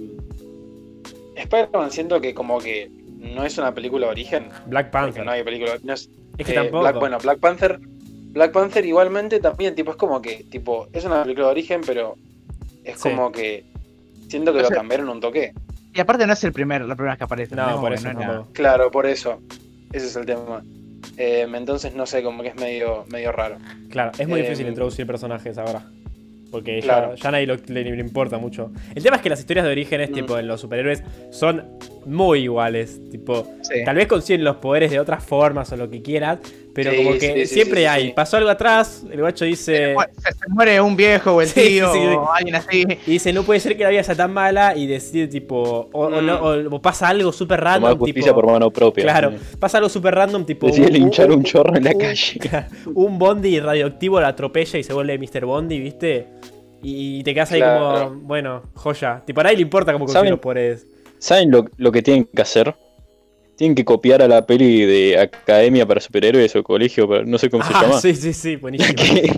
Spider-Man 1.41 1.91
siento 1.91 2.21
que 2.21 2.35
como 2.35 2.59
que 2.59 2.91
no 3.19 3.45
es 3.45 3.59
una 3.59 3.75
película 3.75 4.07
de 4.07 4.13
origen, 4.13 4.49
Black 4.67 4.91
Panther. 4.91 5.25
no 5.25 5.31
hay 5.31 5.43
película, 5.43 5.73
no 5.83 5.93
es, 5.93 6.09
es 6.39 6.47
que 6.47 6.53
eh, 6.53 6.55
tampoco. 6.55 6.81
Black- 6.81 6.99
bueno, 6.99 7.19
Black 7.19 7.39
Panther, 7.39 7.79
Black 7.81 8.53
Panther 8.53 8.85
igualmente 8.87 9.41
también, 9.41 9.75
tipo, 9.75 9.91
es 9.91 9.97
como 9.97 10.23
que, 10.23 10.45
tipo, 10.51 10.89
es 10.93 11.05
una 11.05 11.23
película 11.23 11.47
de 11.47 11.53
origen, 11.53 11.81
pero 11.85 12.17
es 12.85 12.99
Sí. 13.01 13.11
como 13.11 13.31
que 13.33 13.65
siento 14.29 14.53
que 14.53 14.61
O 14.61 14.63
lo 14.63 14.69
cambiaron 14.71 15.09
un 15.09 15.21
toque. 15.21 15.53
Y 15.93 16.01
aparte 16.01 16.27
no 16.27 16.33
es 16.33 16.45
el 16.45 16.53
primer, 16.53 16.83
la 16.83 16.95
primera 16.95 17.13
vez 17.15 17.19
que 17.19 17.25
aparece. 17.25 17.57
no, 17.57 17.65
Como 17.69 17.81
por 17.81 17.93
eso 17.93 18.13
no. 18.13 18.47
Claro, 18.53 18.91
por 18.93 19.07
eso. 19.07 19.41
Ese 19.93 20.07
es 20.07 20.15
el 20.17 20.25
tema. 20.25 20.63
Eh, 21.17 21.47
entonces, 21.53 21.95
no 21.95 22.07
sé, 22.07 22.23
como 22.23 22.43
que 22.43 22.51
es 22.51 22.55
medio, 22.55 23.05
medio 23.09 23.33
raro. 23.33 23.57
Claro, 23.91 24.13
es 24.17 24.29
muy 24.29 24.39
Eh, 24.39 24.43
difícil 24.45 24.69
introducir 24.69 25.05
personajes 25.07 25.59
ahora. 25.59 25.83
Porque 26.51 26.81
Claro. 26.81 27.15
ya, 27.15 27.23
ya 27.23 27.31
nadie 27.31 27.47
lo- 27.47 27.57
le, 27.69 27.85
le 27.85 28.01
importa 28.01 28.39
mucho. 28.39 28.73
El 28.95 29.03
tema 29.03 29.17
es 29.17 29.23
que 29.23 29.29
las 29.31 29.39
historias 29.41 29.65
de 29.67 29.73
orígenes, 29.73 30.11
Mm. 30.11 30.15
tipo, 30.15 30.39
en 30.39 30.47
los 30.49 30.61
superhéroes, 30.61 31.03
son 31.31 31.65
muy 32.07 32.41
iguales. 32.41 33.01
Tipo, 33.11 33.47
Sí. 33.63 33.85
tal 33.85 33.97
vez 33.97 34.07
consiguen 34.07 34.43
los 34.45 34.57
poderes 34.57 34.91
de 34.91 34.99
otras 34.99 35.23
formas 35.25 35.71
o 35.73 35.77
lo 35.77 35.89
que 35.89 36.03
quieras, 36.03 36.39
pero 36.83 36.91
Sí, 36.97 36.97
como 37.05 37.19
que 37.19 37.47
sí, 37.47 37.55
siempre 37.55 37.81
sí, 37.81 37.83
sí, 37.83 37.87
hay. 37.87 38.07
sí. 38.09 38.13
Pasó 38.15 38.37
algo 38.37 38.51
atrás, 38.51 39.05
el 39.11 39.21
guacho 39.21 39.45
dice. 39.45 39.95
Se, 40.19 40.33
se 40.33 40.49
muere 40.49 40.81
un 40.81 40.97
viejo 40.97 41.33
o 41.33 41.41
el 41.43 41.49
Sí, 41.49 41.61
tío 41.61 41.93
sí, 41.93 41.99
sí. 42.01 42.07
o 42.07 42.33
alguien 42.33 42.55
así. 42.57 42.83
Y 43.07 43.11
dice, 43.13 43.33
no 43.33 43.43
puede 43.43 43.61
ser 43.61 43.77
que 43.77 43.85
la 43.85 43.91
vida 43.91 44.03
sea 44.03 44.15
tan 44.15 44.33
mala 44.33 44.77
y 44.77 44.87
decide, 44.87 45.29
tipo. 45.29 45.89
O, 45.93 46.07
o 46.07 46.11
Mm. 46.11 46.27
no- 46.27 46.41
o- 46.41 46.77
o 46.77 46.83
pasa 46.83 47.09
algo 47.09 47.33
súper 47.33 47.61
random. 47.61 47.99
justicia 47.99 48.23
tipo, 48.33 48.35
por 48.35 48.47
mano 48.53 48.71
propia. 48.71 49.05
Claro, 49.05 49.31
Sí. 49.33 49.57
pasa 49.59 49.79
algo 49.79 49.89
súper 49.89 50.15
random, 50.15 50.45
tipo. 50.45 50.67
Decide 50.67 50.87
un- 50.87 50.93
linchar 50.93 51.31
un 51.31 51.43
chorro 51.45 51.77
en 51.77 51.85
la 51.85 51.91
un- 51.93 51.99
calle. 51.99 52.39
un 52.95 53.19
Bondi 53.19 53.61
radioactivo 53.61 54.21
la 54.21 54.29
atropella 54.29 54.79
y 54.79 54.83
se 54.83 54.93
vuelve 54.93 55.19
Mr. 55.19 55.45
Bondi, 55.45 55.79
¿viste? 55.81 56.27
Y 56.83 57.23
te 57.25 57.35
quedas 57.35 57.53
ahí 57.53 57.61
Claro. 57.61 58.09
como, 58.09 58.21
bueno, 58.23 58.63
joya. 58.75 59.23
Tipo, 59.27 59.41
a 59.41 59.45
nadie 59.45 59.57
le 59.57 59.63
importa 59.63 59.93
cómo 59.93 60.09
¿Saben? 60.09 60.15
consigue 60.15 60.31
los 60.31 60.41
poderes. 60.41 60.87
¿Saben 61.19 61.51
lo, 61.51 61.67
lo 61.77 61.93
que 61.93 62.01
tienen 62.03 62.25
que 62.35 62.41
hacer? 62.41 62.75
Tienen 63.61 63.75
que 63.75 63.85
copiar 63.85 64.23
a 64.23 64.27
la 64.27 64.47
peli 64.47 64.87
de 64.87 65.19
Academia 65.21 65.85
para 65.85 66.01
Superhéroes 66.01 66.57
o 66.57 66.63
Colegio, 66.63 67.07
para- 67.07 67.25
no 67.25 67.37
sé 67.37 67.51
cómo 67.51 67.63
se 67.63 67.71
Ah, 67.75 67.83
llama. 67.83 68.01
sí, 68.01 68.15
sí, 68.15 68.33
sí, 68.33 68.57
buenísimo. 68.57 68.95
que, 68.97 69.31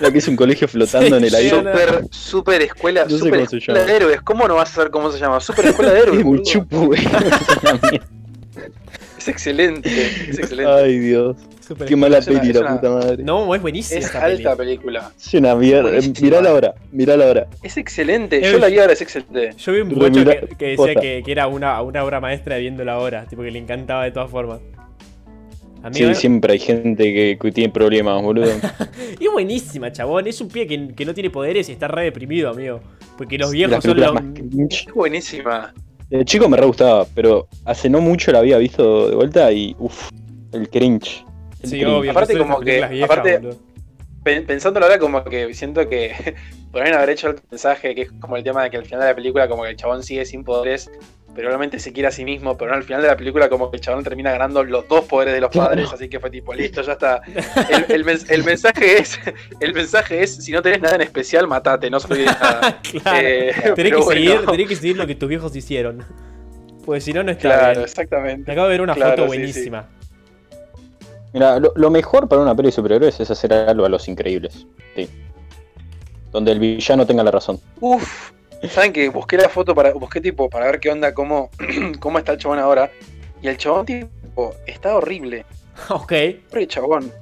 la 0.00 0.10
que 0.10 0.18
es 0.18 0.26
un 0.26 0.34
colegio 0.34 0.66
flotando 0.66 1.16
en 1.16 1.22
el 1.22 1.32
aire. 1.32 1.50
Super, 1.50 2.04
super 2.10 2.62
escuela, 2.62 3.04
No 3.04 3.10
sé 3.10 3.18
super 3.18 3.30
cómo 3.38 3.48
se 3.50 3.56
escuela 3.58 3.78
llama. 3.82 3.92
de 3.92 3.96
héroes. 3.96 4.20
¿Cómo 4.22 4.48
no 4.48 4.56
vas 4.56 4.72
a 4.72 4.74
saber 4.74 4.90
cómo 4.90 5.12
se 5.12 5.20
llama? 5.20 5.38
Super 5.38 5.66
escuela 5.66 5.92
de 5.92 6.00
héroes. 6.02 6.18
Es 6.18 6.24
muy 6.24 6.38
boludo. 6.38 6.50
chupu, 6.52 6.86
güey. 6.86 7.00
Es 9.16 9.28
excelente, 9.28 9.88
es 10.28 10.38
excelente. 10.40 10.72
Ay, 10.72 10.98
Dios. 10.98 11.36
Qué 11.86 11.96
mala 11.96 12.18
Es 12.18 12.28
una- 12.28 12.40
peli, 12.40 12.50
es 12.50 12.56
la 12.56 12.60
una- 12.62 12.74
puta 12.80 12.90
madre. 12.90 13.22
No, 13.24 13.54
es 13.54 13.60
buenísima 13.62 14.00
es 14.00 14.14
alta 14.14 14.56
película. 14.56 15.12
Es 15.18 15.34
una 15.34 15.54
mierda. 15.54 15.82
Buenísima. 15.90 16.14
Mirala 16.20 16.50
ahora, 16.50 16.74
mirala 16.92 17.26
ahora. 17.26 17.46
Es 17.62 17.76
excelente. 17.76 18.38
Eh, 18.38 18.52
Yo 18.52 18.58
la 18.58 18.68
vi 18.68 18.78
ahora, 18.78 18.92
es 18.92 19.00
excelente. 19.02 19.50
Yo 19.58 19.72
vi 19.72 19.80
un 19.80 19.88
mira- 19.88 20.40
que, 20.40 20.56
que 20.56 20.66
decía 20.76 20.94
que, 20.94 21.22
que 21.24 21.32
era 21.32 21.46
una, 21.46 21.80
una 21.82 22.04
obra 22.04 22.20
maestra 22.20 22.54
de 22.56 22.62
viendo 22.62 22.84
la 22.84 22.98
hora, 22.98 23.24
tipo 23.26 23.42
que 23.42 23.50
le 23.50 23.58
encantaba 23.58 24.04
de 24.04 24.10
todas 24.12 24.30
formas. 24.30 24.60
A 25.82 25.90
mí 25.90 25.94
Sí, 25.96 26.14
siempre 26.16 26.54
hay 26.54 26.58
gente 26.58 27.04
que, 27.04 27.38
que 27.40 27.52
tiene 27.52 27.72
problemas, 27.72 28.20
boludo. 28.20 28.50
Y 29.20 29.24
es 29.26 29.32
buenísima, 29.32 29.92
chabón. 29.92 30.26
Es 30.26 30.40
un 30.40 30.48
pibe 30.48 30.66
que, 30.66 30.88
que 30.94 31.04
no 31.04 31.14
tiene 31.14 31.30
poderes 31.30 31.68
y 31.68 31.72
está 31.72 31.86
re 31.86 32.02
deprimido, 32.04 32.50
amigo. 32.50 32.80
Porque 33.16 33.38
los 33.38 33.52
viejos 33.52 33.82
son 33.84 33.98
los. 34.00 34.12
Es 34.70 34.86
buenísima. 34.94 35.72
De 36.10 36.24
chico 36.24 36.48
me 36.48 36.56
re 36.56 36.66
gustaba, 36.66 37.06
pero 37.14 37.46
hace 37.64 37.88
no 37.90 38.00
mucho 38.00 38.32
la 38.32 38.38
había 38.38 38.58
visto 38.58 39.10
de 39.10 39.14
vuelta 39.14 39.52
y 39.52 39.76
uff, 39.78 40.08
el 40.52 40.68
cringe. 40.68 41.24
Sí, 41.62 41.84
obvio. 41.84 42.10
Aparte 42.10 42.34
no 42.34 42.40
como 42.40 42.60
que- 42.60 42.86
viejas, 42.88 43.10
aparte- 43.10 43.38
boludo. 43.38 43.58
pensándolo 44.46 44.86
ahora 44.86 44.98
como 44.98 45.24
que 45.24 45.54
siento 45.54 45.88
que 45.88 46.34
podrían 46.72 46.94
haber 46.96 47.10
hecho 47.10 47.28
el 47.30 47.36
mensaje 47.50 47.94
que 47.94 48.02
es 48.02 48.12
como 48.20 48.36
el 48.36 48.44
tema 48.44 48.62
de 48.62 48.70
que 48.70 48.76
al 48.76 48.84
final 48.84 49.00
de 49.00 49.06
la 49.06 49.14
película 49.14 49.48
como 49.48 49.62
que 49.64 49.70
el 49.70 49.76
chabón 49.76 50.02
sigue 50.02 50.24
sin 50.26 50.44
poderes, 50.44 50.90
pero 51.34 51.48
realmente 51.48 51.78
se 51.78 51.92
quiere 51.92 52.08
a 52.08 52.10
sí 52.10 52.24
mismo, 52.24 52.58
pero 52.58 52.70
no, 52.72 52.76
al 52.76 52.82
final 52.82 53.00
de 53.00 53.08
la 53.08 53.16
película 53.16 53.48
como 53.48 53.70
que 53.70 53.76
el 53.76 53.80
chabón 53.80 54.02
termina 54.04 54.30
ganando 54.32 54.62
los 54.64 54.86
dos 54.88 55.04
poderes 55.04 55.34
de 55.34 55.40
los 55.40 55.50
Claro. 55.50 55.68
padres, 55.70 55.92
así 55.92 56.08
que 56.08 56.18
fue 56.20 56.30
tipo, 56.30 56.52
listo, 56.52 56.82
ya 56.82 56.92
está. 56.92 57.22
El, 57.70 57.86
el 57.88 58.04
mens- 58.04 58.28
el 58.30 58.44
mensaje 58.44 58.98
es, 58.98 59.18
el 59.60 59.72
mensaje 59.72 60.22
es, 60.22 60.36
si 60.36 60.52
no 60.52 60.60
tenés 60.62 60.80
nada 60.82 60.96
en 60.96 61.02
especial, 61.02 61.46
matate, 61.46 61.88
no 61.90 61.98
olvides 61.98 62.26
nada. 62.40 62.80
claro. 63.02 63.18
Eh, 63.22 63.52
tenés, 63.76 63.92
que 63.92 63.98
bueno, 63.98 64.10
seguir, 64.10 64.46
tenés 64.46 64.68
que 64.68 64.76
seguir 64.76 64.96
lo 64.96 65.06
que 65.06 65.14
tus 65.14 65.28
viejos 65.28 65.54
hicieron. 65.56 66.04
Porque 66.84 67.00
si 67.00 67.12
no, 67.12 67.22
no 67.22 67.30
está 67.30 67.42
Claro, 67.42 67.70
bien. 67.72 67.82
exactamente. 67.84 68.50
Acabo 68.50 68.66
de 68.66 68.72
ver 68.72 68.80
una 68.80 68.94
Claro, 68.94 69.10
foto 69.12 69.22
sí, 69.24 69.28
buenísima. 69.38 69.88
Mira, 71.32 71.58
lo, 71.60 71.72
lo 71.76 71.90
mejor 71.90 72.28
para 72.28 72.40
una 72.42 72.54
peli 72.54 72.68
de 72.68 72.72
superhéroes 72.72 73.20
es 73.20 73.30
hacer 73.30 73.52
algo 73.52 73.84
a 73.84 73.88
los 73.88 74.08
increíbles. 74.08 74.66
Sí. 74.96 75.08
Donde 76.32 76.52
el 76.52 76.58
villano 76.58 77.06
tenga 77.06 77.22
la 77.22 77.30
razón. 77.30 77.60
Uf, 77.80 78.30
¿saben 78.70 78.92
que 78.92 79.08
busqué 79.08 79.36
la 79.36 79.48
foto 79.48 79.74
para 79.74 79.92
busqué 79.92 80.20
tipo 80.20 80.48
para 80.50 80.66
ver 80.66 80.80
qué 80.80 80.90
onda 80.90 81.14
cómo 81.14 81.50
cómo 82.00 82.18
está 82.18 82.32
el 82.32 82.38
chabón 82.38 82.58
ahora? 82.58 82.90
Y 83.42 83.48
el 83.48 83.56
chabón 83.56 83.86
tipo 83.86 84.54
está 84.66 84.96
horrible. 84.96 85.44
ok. 85.90 86.12
Pobre 86.50 86.66
chabón. 86.66 87.12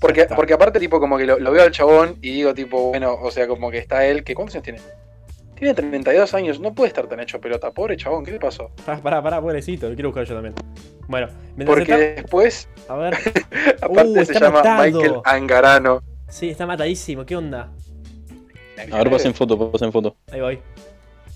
Porque, 0.00 0.26
porque 0.26 0.52
aparte, 0.52 0.78
tipo, 0.78 1.00
como 1.00 1.16
que 1.16 1.24
lo, 1.24 1.38
lo 1.38 1.50
veo 1.50 1.62
al 1.62 1.70
chabón 1.70 2.18
y 2.20 2.30
digo, 2.32 2.52
tipo, 2.52 2.90
bueno, 2.90 3.14
o 3.14 3.30
sea, 3.30 3.46
como 3.48 3.70
que 3.70 3.78
está 3.78 4.04
él, 4.04 4.22
que 4.22 4.34
¿cuántos 4.34 4.56
años 4.56 4.64
tiene? 4.64 4.80
Tiene 5.54 5.72
32 5.72 6.34
años, 6.34 6.60
no 6.60 6.74
puede 6.74 6.88
estar 6.88 7.06
tan 7.06 7.20
hecho 7.20 7.40
pelota. 7.40 7.70
Pobre 7.70 7.96
chabón, 7.96 8.22
¿qué 8.22 8.32
le 8.32 8.38
pasó? 8.38 8.70
Pará, 8.84 9.00
pará, 9.00 9.22
pará, 9.22 9.40
pobrecito. 9.40 9.88
Lo 9.88 9.94
quiero 9.94 10.10
buscar 10.10 10.26
yo 10.26 10.34
también. 10.34 10.54
Bueno, 11.08 11.28
Porque 11.64 11.82
está- 11.84 11.96
después, 11.96 12.68
A 12.88 12.94
ver. 12.96 13.14
aparte, 13.82 14.08
Uh, 14.10 14.14
se 14.14 14.20
está 14.22 14.40
llama 14.40 14.58
matado. 14.62 14.82
Michael 14.84 15.14
Angarano. 15.24 16.02
Sí, 16.28 16.50
está 16.50 16.66
matadísimo. 16.66 17.24
¿Qué 17.24 17.36
onda? 17.36 17.70
A 18.92 18.98
ver, 18.98 19.10
pasen 19.10 19.34
foto, 19.34 19.70
pasen 19.70 19.92
foto. 19.92 20.16
Ahí 20.32 20.40
voy. 20.40 20.58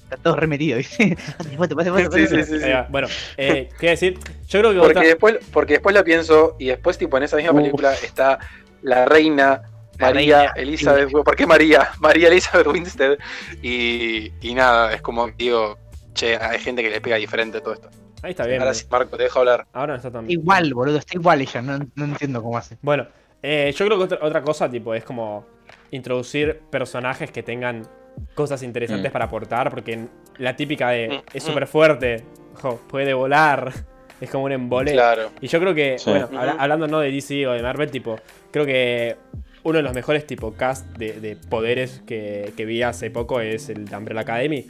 Está 0.05 0.17
todo 0.17 0.37
remetido, 0.37 0.79
foto, 1.59 1.77
pase 1.77 1.91
foto, 1.91 2.17
Sí, 2.17 2.27
sí, 2.27 2.43
sí. 2.45 2.59
Bueno, 2.89 3.09
eh, 3.37 3.69
¿qué 3.79 3.91
decir? 3.91 4.19
Yo 4.49 4.61
creo 4.61 4.73
que 4.73 4.79
Porque 4.79 4.99
otra- 4.99 5.03
después, 5.03 5.37
porque 5.53 5.73
después 5.75 5.95
la 5.95 6.03
pienso 6.03 6.57
y 6.59 6.67
después, 6.69 6.97
tipo, 6.97 7.19
en 7.19 7.25
esa 7.25 7.37
misma 7.37 7.53
Uf. 7.53 7.59
película 7.59 7.93
está 7.93 8.39
la 8.81 9.05
reina 9.05 9.63
María 9.99 10.39
reina. 10.39 10.53
Elizabeth. 10.57 11.11
¿Por 11.13 11.37
qué 11.37 11.47
María? 11.47 11.91
María 12.01 12.29
Elizabeth 12.29 12.67
Winstead. 12.69 13.19
Y, 13.63 14.33
y 14.41 14.55
nada, 14.55 14.95
es 14.95 15.03
como, 15.03 15.29
digo, 15.29 15.77
che, 16.15 16.37
hay 16.37 16.59
gente 16.59 16.83
que 16.83 16.89
le 16.91 17.01
pega 17.03 17.17
diferente 17.17 17.61
todo 17.61 17.75
esto. 17.75 17.91
Ahí 18.23 18.31
está 18.33 18.47
bien. 18.47 18.61
Ahora 18.61 18.75
sí, 18.75 18.87
Marco, 18.91 19.17
te 19.17 19.23
dejo 19.25 19.39
hablar. 19.41 19.67
Ahora 19.73 19.93
no 19.93 19.97
está 19.97 20.11
tan 20.11 20.27
bien. 20.27 20.41
Igual, 20.41 20.75
boludo, 20.75 20.99
está 20.99 21.15
igual 21.17 21.41
ella, 21.41 21.63
no, 21.63 21.79
no 21.95 22.05
entiendo 22.05 22.43
cómo 22.43 22.59
hace. 22.59 22.77
Bueno, 22.83 23.07
eh, 23.43 23.73
yo 23.77 23.87
creo 23.87 23.99
que 23.99 24.05
otra, 24.05 24.19
otra 24.23 24.43
cosa, 24.43 24.69
tipo, 24.71 24.95
es 24.95 25.05
como 25.05 25.47
introducir 25.91 26.61
personajes 26.71 27.31
que 27.31 27.43
tengan 27.43 27.83
cosas 28.35 28.63
interesantes 28.63 29.11
Mm. 29.11 29.13
para 29.13 29.25
aportar, 29.27 29.71
porque 29.71 30.07
la 30.39 30.57
típica 30.57 30.91
de 30.91 31.09
Mm, 31.09 31.37
es 31.37 31.45
mm. 31.45 31.47
súper 31.47 31.67
fuerte, 31.69 32.25
puede 32.89 33.15
volar, 33.15 33.73
es 34.21 34.29
como 34.31 34.45
un 34.45 34.53
embole. 34.53 34.93
Claro. 34.93 35.31
Y 35.41 35.47
yo 35.47 35.61
creo 35.61 35.75
que, 35.75 35.99
Sí. 35.99 36.11
bueno, 36.11 36.29
hablando 36.59 36.89
no 36.89 36.99
de 36.99 37.13
DC 37.13 37.47
o 37.47 37.53
de 37.53 37.63
Marvel, 37.63 37.91
tipo, 37.91 38.19
creo 38.51 38.67
que 38.67 39.17
uno 39.63 39.77
de 39.77 39.83
los 39.83 39.95
mejores 39.95 40.27
tipo 40.27 40.53
cast 40.55 40.87
de, 40.97 41.21
de 41.21 41.37
poderes 41.37 42.03
que, 42.07 42.53
que 42.57 42.65
vi 42.65 42.83
hace 42.83 43.11
poco 43.11 43.41
es 43.41 43.69
el 43.69 43.85
de 43.85 43.97
Umbrella 43.97 44.23
Academy. 44.23 44.67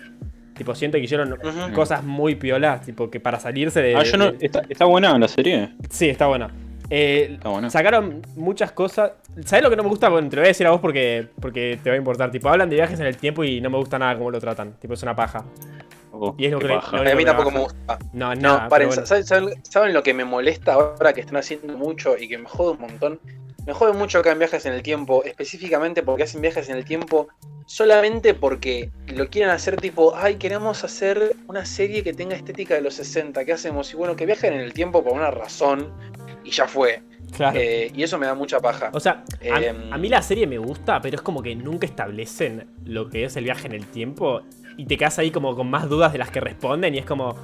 Tipo, 0.58 0.74
siento 0.74 0.98
que 0.98 1.04
hicieron 1.04 1.38
cosas 1.74 2.04
muy 2.04 2.34
piolas, 2.34 2.82
tipo, 2.84 3.08
que 3.10 3.20
para 3.20 3.40
salirse 3.40 3.80
de... 3.80 3.96
Ah, 3.96 4.02
yo 4.02 4.18
no. 4.18 4.32
de- 4.32 4.44
Está, 4.44 4.62
está 4.68 4.84
buena 4.84 5.16
la 5.18 5.28
serie. 5.28 5.70
Sí, 5.88 6.08
está 6.10 6.26
buena. 6.26 6.50
Eh, 6.90 7.32
Está 7.34 7.50
buena. 7.50 7.68
Sacaron 7.70 8.22
muchas 8.34 8.72
cosas. 8.72 9.12
¿Sabes 9.44 9.62
lo 9.62 9.68
que 9.70 9.76
no 9.76 9.82
me 9.82 9.88
gusta? 9.90 10.08
Bueno, 10.08 10.28
te 10.30 10.36
lo 10.36 10.40
voy 10.42 10.46
a 10.46 10.48
decir 10.48 10.66
a 10.66 10.70
vos 10.70 10.80
porque, 10.80 11.28
porque 11.40 11.78
te 11.82 11.90
va 11.90 11.94
a 11.94 11.98
importar. 11.98 12.30
Tipo, 12.30 12.48
hablan 12.48 12.68
de 12.70 12.76
viajes 12.76 12.98
en 12.98 13.06
el 13.06 13.16
tiempo 13.18 13.44
y 13.44 13.60
no 13.60 13.68
me 13.70 13.76
gusta 13.78 13.98
nada 13.98 14.16
cómo 14.16 14.30
lo 14.30 14.40
tratan. 14.40 14.72
Tipo, 14.80 14.94
es 14.94 15.02
una 15.02 15.14
paja. 15.14 15.44
Oh, 16.12 16.34
Y 16.38 16.46
es 16.46 16.52
lo 16.52 16.58
que- 16.58 16.66
lo- 16.68 16.80
a 16.80 17.14
mí 17.14 17.24
tampoco 17.26 17.50
me 17.50 17.60
gusta. 17.60 17.98
No, 18.14 18.34
No, 18.34 18.40
nada. 18.40 18.68
paren, 18.68 18.88
bueno. 18.88 19.04
¿saben, 19.06 19.24
saben- 19.24 19.64
saben 19.64 19.92
lo 19.92 20.02
que 20.02 20.14
me 20.14 20.24
molesta 20.24 20.72
ahora 20.72 21.12
que 21.12 21.20
están 21.20 21.36
haciendo 21.36 21.76
mucho 21.76 22.16
y 22.18 22.26
que 22.26 22.38
me 22.38 22.48
jode 22.48 22.72
un 22.72 22.80
montón? 22.80 23.20
Me 23.68 23.74
jode 23.74 23.92
mucho 23.92 24.20
acá 24.20 24.32
en 24.32 24.38
viajes 24.38 24.64
en 24.64 24.72
el 24.72 24.82
tiempo, 24.82 25.22
específicamente 25.24 26.02
porque 26.02 26.22
hacen 26.22 26.40
viajes 26.40 26.70
en 26.70 26.78
el 26.78 26.86
tiempo 26.86 27.28
solamente 27.66 28.32
porque 28.32 28.90
lo 29.08 29.28
quieren 29.28 29.50
hacer 29.50 29.76
tipo, 29.76 30.16
ay, 30.16 30.36
queremos 30.36 30.84
hacer 30.84 31.36
una 31.48 31.66
serie 31.66 32.02
que 32.02 32.14
tenga 32.14 32.34
estética 32.34 32.76
de 32.76 32.80
los 32.80 32.94
60, 32.94 33.44
¿qué 33.44 33.52
hacemos? 33.52 33.92
Y 33.92 33.96
bueno, 33.96 34.16
que 34.16 34.24
viajen 34.24 34.54
en 34.54 34.60
el 34.60 34.72
tiempo 34.72 35.04
por 35.04 35.12
una 35.12 35.30
razón 35.30 35.92
y 36.44 36.50
ya 36.50 36.66
fue. 36.66 37.02
Claro. 37.36 37.58
Eh, 37.60 37.92
y 37.94 38.02
eso 38.02 38.16
me 38.16 38.24
da 38.24 38.32
mucha 38.34 38.58
paja. 38.58 38.88
o 38.94 39.00
sea, 39.00 39.22
a, 39.42 39.60
em, 39.60 39.92
a 39.92 39.98
mí 39.98 40.08
la 40.08 40.22
serie 40.22 40.46
me 40.46 40.56
gusta, 40.56 41.02
pero 41.02 41.16
es 41.16 41.22
como 41.22 41.42
que 41.42 41.54
nunca 41.54 41.86
establecen 41.86 42.70
lo 42.86 43.10
que 43.10 43.24
es 43.24 43.36
el 43.36 43.44
viaje 43.44 43.66
en 43.66 43.74
el 43.74 43.84
tiempo. 43.84 44.40
Y 44.78 44.86
te 44.86 44.96
quedas 44.96 45.18
ahí 45.18 45.30
como 45.30 45.54
con 45.54 45.68
más 45.68 45.90
dudas 45.90 46.10
de 46.12 46.18
las 46.18 46.30
que 46.30 46.40
responden. 46.40 46.94
Y 46.94 46.98
es 46.98 47.04
como. 47.04 47.36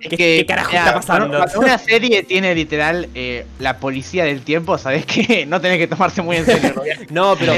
Es 0.00 0.10
¿Qué- 0.10 0.16
qué 0.16 0.46
carajo 0.46 0.70
está 0.70 0.94
pasando? 0.94 1.36
Cuando, 1.38 1.60
una 1.60 1.76
serie 1.78 2.22
tiene 2.22 2.54
literal 2.54 3.08
eh, 3.14 3.44
la 3.58 3.78
policía 3.78 4.24
del 4.24 4.42
tiempo, 4.42 4.78
sabés 4.78 5.04
que 5.06 5.44
no 5.48 5.60
tenés 5.60 5.78
que 5.78 5.86
tomarse 5.88 6.22
muy 6.22 6.36
en 6.36 6.44
serio. 6.46 6.74
No, 7.10 7.36
pero. 7.38 7.52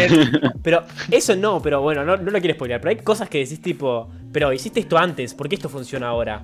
pero 0.62 0.85
eso 1.11 1.37
no, 1.37 1.61
pero 1.61 1.81
bueno, 1.83 2.05
no, 2.05 2.16
no 2.16 2.31
lo 2.31 2.38
quiero 2.40 2.55
spoilear. 2.55 2.81
Pero 2.81 2.90
hay 2.90 2.96
cosas 3.05 3.29
que 3.29 3.38
decís 3.38 3.61
tipo. 3.61 4.09
Pero 4.33 4.53
hiciste 4.53 4.81
esto 4.81 4.96
antes, 4.96 5.35
¿por 5.35 5.48
qué 5.48 5.57
esto 5.57 5.68
funciona 5.68 6.09
ahora? 6.09 6.42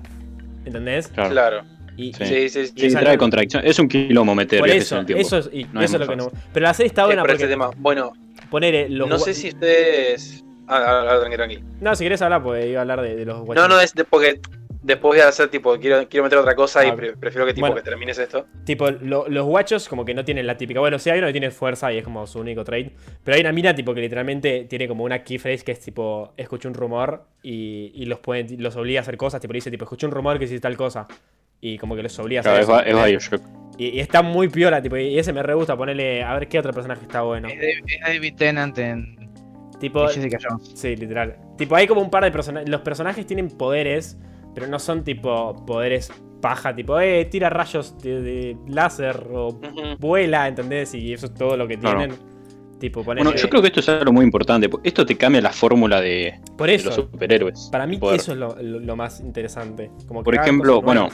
¿Entendés? 0.65 1.07
Claro. 1.07 1.29
Claro. 1.31 1.61
Y, 1.95 2.13
Sí. 2.13 2.25
Sí, 2.25 2.49
sí, 2.49 2.67
sí. 2.67 2.73
Y 2.75 2.89
Sí, 2.91 2.95
trae 2.95 3.17
contradicción. 3.17 3.63
Es 3.65 3.79
un 3.79 3.87
quilombo 3.87 4.35
meter 4.35 4.59
por 4.59 4.69
eso, 4.69 4.99
en 4.99 5.09
el 5.11 5.17
eso 5.17 5.37
es, 5.39 5.49
y 5.51 5.63
No 5.73 5.81
es 5.81 5.85
eso 5.89 5.95
es 5.95 6.01
lo 6.01 6.07
que 6.07 6.15
no. 6.15 6.31
Pero 6.53 6.63
la 6.65 6.73
serie 6.75 6.89
está 6.89 7.01
Eh, 7.03 7.05
buena 7.07 7.21
por 7.23 7.31
ese 7.31 7.39
porque 7.39 7.53
tema. 7.53 7.71
Bueno, 7.77 8.13
poner 8.51 8.91
los. 8.91 9.09
no 9.09 9.17
sé 9.17 9.33
si 9.33 9.47
ustedes. 9.49 10.43
Ah, 10.67 10.83
ah, 10.85 11.05
ah, 11.13 11.19
tranqui, 11.21 11.35
tranqui. 11.37 11.59
No, 11.79 11.95
si 11.95 12.03
querés 12.03 12.21
hablar, 12.21 12.43
pues 12.43 12.65
iba 12.67 12.79
a 12.79 12.81
hablar 12.81 13.01
de, 13.01 13.15
de 13.15 13.25
los 13.25 13.47
No, 13.47 13.67
no, 13.67 13.79
es 13.79 13.93
de- 13.93 14.03
porque 14.03 14.39
después 14.81 15.15
voy 15.15 15.19
a 15.19 15.27
hacer 15.27 15.49
tipo, 15.49 15.77
quiero, 15.79 16.07
quiero 16.07 16.23
meter 16.23 16.37
otra 16.39 16.55
cosa 16.55 16.85
y 16.85 16.89
Ah, 16.89 16.95
pre- 16.95 17.15
prefiero 17.17 17.45
que 17.45 17.53
tipo 17.53 17.67
bueno. 17.67 17.75
que 17.81 17.89
termines 17.89 18.17
esto. 18.17 18.45
Tipo, 18.65 18.89
lo- 18.91 19.27
los 19.27 19.45
guachos 19.45 19.87
como 19.89 20.05
que 20.05 20.13
no 20.13 20.23
tienen 20.25 20.47
la 20.47 20.57
típica. 20.57 20.79
Bueno, 20.79 20.99
sí 20.99 21.09
hay 21.09 21.17
uno 21.19 21.27
que 21.27 21.33
tiene 21.33 21.51
fuerza 21.51 21.91
y 21.93 21.97
es 21.97 22.03
como 22.03 22.25
su 22.27 22.39
único 22.39 22.63
trade. 22.63 22.91
Pero 23.23 23.35
hay 23.35 23.41
una 23.41 23.51
mina 23.51 23.73
tipo 23.75 23.93
que 23.93 24.01
literalmente 24.01 24.65
tiene 24.69 24.87
como 24.87 25.03
una 25.03 25.23
key 25.23 25.37
phrase 25.37 25.63
que 25.63 25.71
es 25.73 25.79
tipo, 25.79 26.33
escuché 26.37 26.67
un 26.67 26.73
rumor 26.73 27.25
y, 27.43 27.91
y 27.95 28.05
los, 28.05 28.19
pueden, 28.19 28.61
los 28.61 28.75
obliga 28.75 28.99
a 28.99 29.03
hacer 29.03 29.17
cosas. 29.17 29.41
Tipo, 29.41 29.53
dice 29.53 29.69
tipo, 29.71 29.85
escuché 29.85 30.05
un 30.05 30.11
rumor 30.11 30.37
que 30.39 30.45
hiciste 30.45 30.61
tal 30.61 30.77
cosa. 30.77 31.07
Y 31.59 31.77
como 31.79 31.95
que 31.95 32.03
los 32.03 32.17
obliga 32.19 32.39
a 32.39 32.41
hacer 32.41 32.65
Claro, 32.65 32.81
es, 32.81 32.87
eso. 32.87 32.99
Es 32.99 33.05
Bioshock. 33.05 33.41
y, 33.79 33.87
y 33.87 33.99
está 33.99 34.21
muy 34.21 34.47
piola, 34.47 34.79
tipo, 34.81 34.95
y 34.95 35.17
ese 35.17 35.33
me 35.33 35.41
re 35.41 35.55
gusta 35.55 35.75
ponerle. 35.75 36.23
A 36.23 36.33
ver 36.35 36.47
qué 36.47 36.59
otro 36.59 36.71
personaje 36.71 37.01
está 37.01 37.23
bueno. 37.23 37.47
Es 37.47 37.57
David 38.05 38.35
Tennant 38.35 38.77
en 38.77 39.17
Tipo, 39.79 40.07
Jessica 40.07 40.37
Jones. 40.41 40.71
Sí, 40.75 40.95
literal. 40.95 41.35
Tipo, 41.57 41.75
hay 41.75 41.85
como 41.87 42.01
un 42.01 42.09
par 42.09 42.23
de 42.23 42.31
personajes. 42.31 42.67
Los 42.67 42.81
personajes 42.81 43.25
tienen 43.27 43.47
poderes, 43.49 44.17
pero 44.57 44.65
no 44.65 44.79
son 44.79 45.03
tipo 45.03 45.55
poderes 45.67 46.11
paja, 46.41 46.73
tipo, 46.75 46.99
eh, 46.99 47.25
tira 47.25 47.47
rayos 47.47 47.95
de, 47.99 48.21
de 48.23 48.57
láser 48.67 49.15
o 49.31 49.49
Ujú. 49.49 49.97
vuela, 49.99 50.47
¿entendés? 50.47 50.95
Y 50.95 51.13
eso 51.13 51.27
es 51.27 51.33
todo 51.35 51.55
lo 51.55 51.67
que 51.67 51.77
Claro. 51.77 51.99
tienen. 51.99 52.17
Tipo, 52.79 53.03
ponele. 53.03 53.23
Bueno, 53.23 53.37
yo 53.39 53.49
creo 53.49 53.61
que 53.61 53.67
esto 53.67 53.81
es 53.81 53.89
algo 53.89 54.11
muy 54.11 54.25
importante. 54.25 54.67
Esto 54.83 55.05
te 55.05 55.15
cambia 55.15 55.41
la 55.41 55.51
fórmula 55.51 56.01
de, 56.01 56.39
Por 56.57 56.67
de 56.69 56.75
eso, 56.75 56.87
los 56.87 56.95
superhéroes. 56.95 57.69
para 57.71 57.85
mí 57.85 57.97
Poder. 57.97 58.19
eso 58.19 58.31
es 58.31 58.39
lo, 58.39 58.55
lo- 58.59 58.79
lo 58.79 58.95
más 58.95 59.19
interesante. 59.19 59.91
Como 60.07 60.21
que 60.21 60.25
Por 60.25 60.35
ejemplo, 60.35 60.81
bueno, 60.81 61.09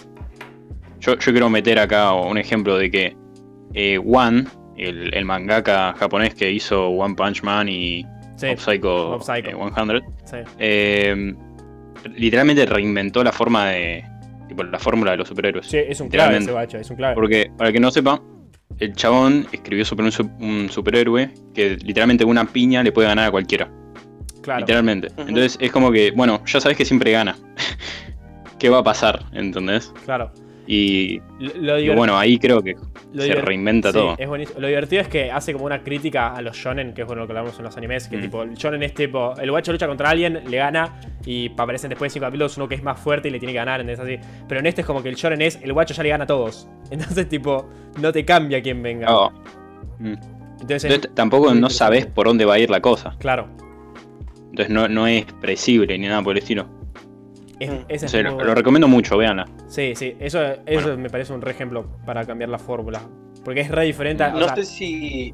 yo, 1.01 1.17
yo 1.17 1.31
quiero 1.33 1.49
meter 1.49 1.79
acá 1.79 2.13
un 2.13 2.37
ejemplo 2.37 2.77
de 2.77 2.89
que 2.89 3.17
eh, 3.73 3.97
One, 4.05 4.45
el, 4.77 5.13
el 5.13 5.25
mangaka 5.25 5.93
japonés 5.97 6.33
que 6.33 6.49
hizo 6.49 6.87
One 6.87 7.15
Punch 7.15 7.43
Man 7.43 7.67
y 7.67 8.05
Sí, 8.37 8.47
Psycho, 8.57 9.09
Mob 9.11 9.21
Psycho. 9.21 9.49
eh, 9.49 9.71
100, 9.75 10.01
sí. 10.25 10.37
eh, 10.59 11.33
literalmente 12.15 12.65
reinventó 12.65 13.23
la 13.23 13.31
forma 13.31 13.69
de. 13.69 14.03
Tipo, 14.47 14.63
la 14.63 14.77
fórmula 14.79 15.11
de 15.11 15.17
los 15.17 15.27
superhéroes. 15.27 15.67
Sí, 15.67 15.77
es 15.77 15.99
un 16.01 16.09
clave 16.09 16.37
ese 16.37 16.51
bacho, 16.51 16.77
es 16.77 16.89
un 16.89 16.97
clave. 16.97 17.15
Porque, 17.15 17.49
para 17.57 17.69
el 17.69 17.73
que 17.73 17.79
no 17.79 17.89
sepa, 17.91 18.21
el 18.79 18.93
chabón 18.93 19.47
escribió 19.51 19.85
sobre 19.85 20.03
un, 20.05 20.11
su- 20.11 20.29
un 20.39 20.69
superhéroe 20.69 21.31
que 21.55 21.77
literalmente 21.77 22.25
una 22.25 22.45
piña 22.45 22.83
le 22.83 22.91
puede 22.91 23.07
ganar 23.07 23.27
a 23.29 23.31
cualquiera. 23.31 23.69
claro. 24.41 24.59
Literalmente. 24.59 25.07
Entonces 25.17 25.57
es 25.61 25.71
como 25.71 25.91
que, 25.91 26.11
bueno, 26.11 26.41
ya 26.45 26.59
sabes 26.59 26.77
que 26.77 26.85
siempre 26.85 27.11
gana. 27.11 27.35
¿Qué 28.59 28.69
va 28.69 28.79
a 28.79 28.83
pasar? 28.83 29.25
¿Entendés? 29.33 29.93
Claro. 30.05 30.31
Y, 30.65 31.19
Lo, 31.39 31.95
bueno, 31.95 32.17
ahí 32.17 32.37
creo 32.39 32.61
que 32.61 32.75
se 33.17 33.35
reinventa 33.35 33.91
sí, 33.91 33.97
todo. 33.97 34.15
Es. 34.17 34.55
Lo 34.57 34.67
divertido 34.67 35.01
es 35.01 35.09
que 35.09 35.29
hace 35.29 35.51
como 35.51 35.65
una 35.65 35.83
crítica 35.83 36.33
a 36.33 36.41
los 36.41 36.55
shonen, 36.55 36.93
que 36.93 37.01
es 37.01 37.07
bueno 37.07 37.23
lo 37.23 37.27
que 37.27 37.33
hablamos 37.33 37.57
en 37.57 37.65
los 37.65 37.75
animes, 37.75 38.07
que 38.07 38.15
Mm. 38.17 38.21
tipo, 38.21 38.43
el 38.43 38.53
shonen 38.53 38.81
es 38.83 38.93
tipo, 38.93 39.33
el 39.41 39.51
guacho 39.51 39.73
lucha 39.73 39.87
contra 39.87 40.09
alguien, 40.09 40.41
le 40.49 40.57
gana 40.57 41.01
y 41.25 41.51
aparecen 41.51 41.89
después 41.89 42.11
de 42.11 42.13
cinco 42.13 42.27
capítulos 42.27 42.55
uno 42.55 42.69
que 42.69 42.75
es 42.75 42.83
más 42.83 42.97
fuerte 42.97 43.27
y 43.27 43.31
le 43.31 43.39
tiene 43.39 43.51
que 43.51 43.57
ganar, 43.57 43.81
¿entendés? 43.81 43.99
Así. 43.99 44.17
Pero 44.47 44.61
en 44.61 44.65
este 44.67 44.81
es 44.81 44.87
como 44.87 45.03
que 45.03 45.09
el 45.09 45.15
shonen 45.15 45.41
es, 45.41 45.59
el 45.61 45.73
guacho 45.73 45.93
ya 45.93 46.01
le 46.03 46.09
gana 46.09 46.23
a 46.23 46.27
todos. 46.27 46.67
Entonces, 46.91 47.27
tipo, 47.27 47.69
no 48.01 48.11
te 48.13 48.23
cambia 48.23 48.61
quién 48.61 48.81
venga. 48.81 49.07
Mm. 49.99 50.13
Entonces, 50.61 50.85
Entonces 50.85 51.13
tampoco 51.13 51.47
no 51.47 51.55
interesante. 51.55 51.75
sabes 51.77 52.05
por 52.05 52.27
dónde 52.27 52.45
va 52.45 52.53
a 52.53 52.59
ir 52.59 52.69
la 52.69 52.79
cosa. 52.79 53.15
claro. 53.19 53.47
Entonces 54.51 54.69
no, 54.73 54.87
no 54.87 55.07
es 55.07 55.25
predecible 55.41 55.97
ni 55.97 56.07
nada 56.07 56.21
por 56.21 56.33
el 56.37 56.37
estilo. 56.43 56.67
Es, 57.63 57.69
Mm. 57.71 57.85
ese 57.89 58.05
es 58.05 58.13
lo, 58.23 58.55
recomiendo 58.55 58.87
mucho, 58.87 59.17
véanla. 59.17 59.45
Sí, 59.67 59.93
sí, 59.95 60.15
eso, 60.19 60.39
eso 60.65 60.97
me 60.97 61.09
parece 61.09 61.33
un 61.33 61.41
re 61.41 61.51
ejemplo 61.51 61.85
para 62.05 62.25
cambiar 62.25 62.49
la 62.49 62.59
fórmula. 62.59 63.01
Porque 63.43 63.61
es 63.61 63.69
re 63.69 63.85
diferente. 63.85 64.23
a- 64.23 64.33
o 64.35 64.39
No 64.39 64.45
sea, 64.45 64.55
sé 64.55 64.65
si. 64.65 65.33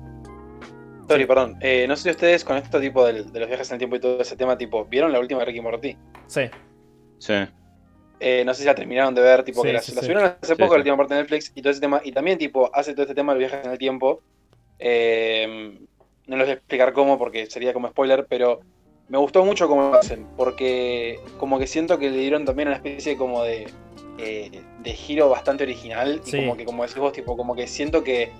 Sorry, 1.07 1.25
perdón. 1.25 1.57
Eh, 1.61 1.85
no 1.87 1.95
sé 1.95 2.03
si 2.03 2.09
ustedes 2.11 2.43
con 2.43 2.57
esto 2.57 2.79
tipo 2.79 3.05
del- 3.05 3.31
de 3.31 3.39
los 3.39 3.47
viajes 3.49 3.69
en 3.69 3.75
el 3.75 3.79
tiempo 3.79 3.95
y 3.95 3.99
todo 3.99 4.21
ese 4.21 4.35
tema, 4.35 4.57
tipo, 4.57 4.85
¿vieron 4.85 5.11
la 5.11 5.19
última 5.19 5.39
de 5.39 5.45
Ricky 5.47 5.61
Morty? 5.61 5.97
Sí. 6.27 6.41
Sí. 7.17 7.33
Eh, 8.19 8.43
no 8.45 8.53
sé 8.53 8.61
si 8.61 8.65
la 8.67 8.75
terminaron 8.75 9.15
de 9.15 9.21
ver, 9.21 9.43
tipo, 9.43 9.61
Sí, 9.61 9.67
que 9.67 9.73
la, 9.73 9.81
sí, 9.81 9.93
la 9.95 10.01
sí. 10.01 10.05
subieron 10.07 10.33
hace 10.41 10.55
poco, 10.55 10.69
sí. 10.69 10.71
la 10.73 10.77
última 10.77 10.97
parte 10.97 11.13
de 11.15 11.21
Netflix 11.21 11.51
y 11.55 11.61
todo 11.61 11.71
ese 11.71 11.81
tema. 11.81 12.01
Y 12.03 12.11
también, 12.11 12.37
tipo, 12.37 12.69
hace 12.73 12.93
todo 12.93 13.03
este 13.03 13.15
tema 13.15 13.33
de 13.33 13.39
los 13.39 13.49
viajes 13.49 13.65
en 13.65 13.71
el 13.71 13.77
tiempo. 13.79 14.21
Eh, 14.77 15.79
no 16.27 16.35
les 16.37 16.45
voy 16.45 16.51
a 16.51 16.53
explicar 16.55 16.93
cómo 16.93 17.17
porque 17.17 17.45
sería 17.47 17.73
como 17.73 17.87
spoiler, 17.89 18.25
pero 18.29 18.59
me 19.09 19.17
gustó 19.17 19.43
mucho 19.43 19.67
cómo 19.67 19.89
lo 19.91 19.95
hacen. 19.95 20.25
Porque 20.37 21.19
como 21.37 21.59
que 21.59 21.67
siento 21.67 21.97
que 21.99 22.09
le 22.09 22.17
dieron 22.17 22.45
también 22.45 22.67
una 22.69 22.77
especie 22.77 23.17
como 23.17 23.43
de, 23.43 23.67
eh, 24.17 24.61
de 24.83 24.93
giro 24.93 25.29
bastante 25.29 25.63
original. 25.63 26.21
Y 26.25 26.29
Sí. 26.29 26.37
como 26.37 26.55
que, 26.57 26.65
como 26.65 26.83
decís 26.83 26.97
vos, 26.99 27.11
tipo, 27.13 27.35
como 27.35 27.55
que 27.55 27.67
siento 27.67 28.03
que 28.03 28.31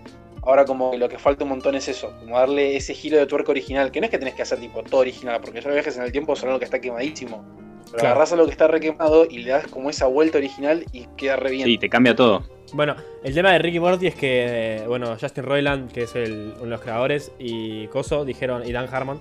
ahora 0.44 0.64
como 0.66 0.92
que 0.92 0.98
lo 0.98 1.10
que 1.10 1.18
falta 1.18 1.44
un 1.44 1.50
montón 1.50 1.76
es 1.76 1.88
eso. 1.88 2.14
Como 2.20 2.38
darle 2.38 2.76
ese 2.78 2.94
giro 2.94 3.18
de 3.18 3.26
tuerca 3.26 3.52
original. 3.52 3.92
Que 3.92 4.00
no 4.00 4.06
es 4.06 4.12
que 4.12 4.18
tenés 4.20 4.36
que 4.36 4.42
hacer 4.44 4.60
tipo 4.60 4.82
todo 4.84 5.02
original, 5.02 5.40
porque 5.42 5.60
ya 5.62 5.68
los 5.68 5.76
viajes 5.76 5.98
en 5.98 6.04
el 6.04 6.12
tiempo 6.12 6.36
son 6.36 6.50
algo 6.50 6.60
que 6.60 6.66
está 6.66 6.80
quemadísimo. 6.80 7.44
Pero 7.86 8.02
Claro. 8.02 8.08
agarrás 8.10 8.32
algo 8.34 8.46
que 8.46 8.52
está 8.52 8.68
requemado 8.68 9.26
y 9.26 9.40
le 9.40 9.50
das 9.50 9.66
como 9.68 9.90
esa 9.90 10.06
vuelta 10.06 10.38
original 10.38 10.86
y 10.92 11.08
queda 11.18 11.38
re 11.38 11.50
bien. 11.52 11.66
Sí, 11.66 11.78
te 11.80 11.90
cambia 11.90 12.16
todo. 12.16 12.44
Bueno, 12.72 12.96
el 13.24 13.34
tema 13.34 13.52
de 13.52 13.58
Ricky 13.58 13.80
Morty 13.80 14.06
es 14.06 14.14
que, 14.14 14.76
eh, 14.76 14.84
bueno, 14.88 15.18
Justin 15.20 15.44
Roiland, 15.44 15.92
que 15.92 16.04
es 16.04 16.14
el- 16.16 16.52
uno 16.58 16.64
de 16.66 16.68
los 16.70 16.82
creadores, 16.82 17.32
y 17.40 17.88
Coso, 17.88 18.26
dijeron, 18.26 18.62
y 18.68 18.72
Dan 18.72 18.88
Harmon, 18.94 19.20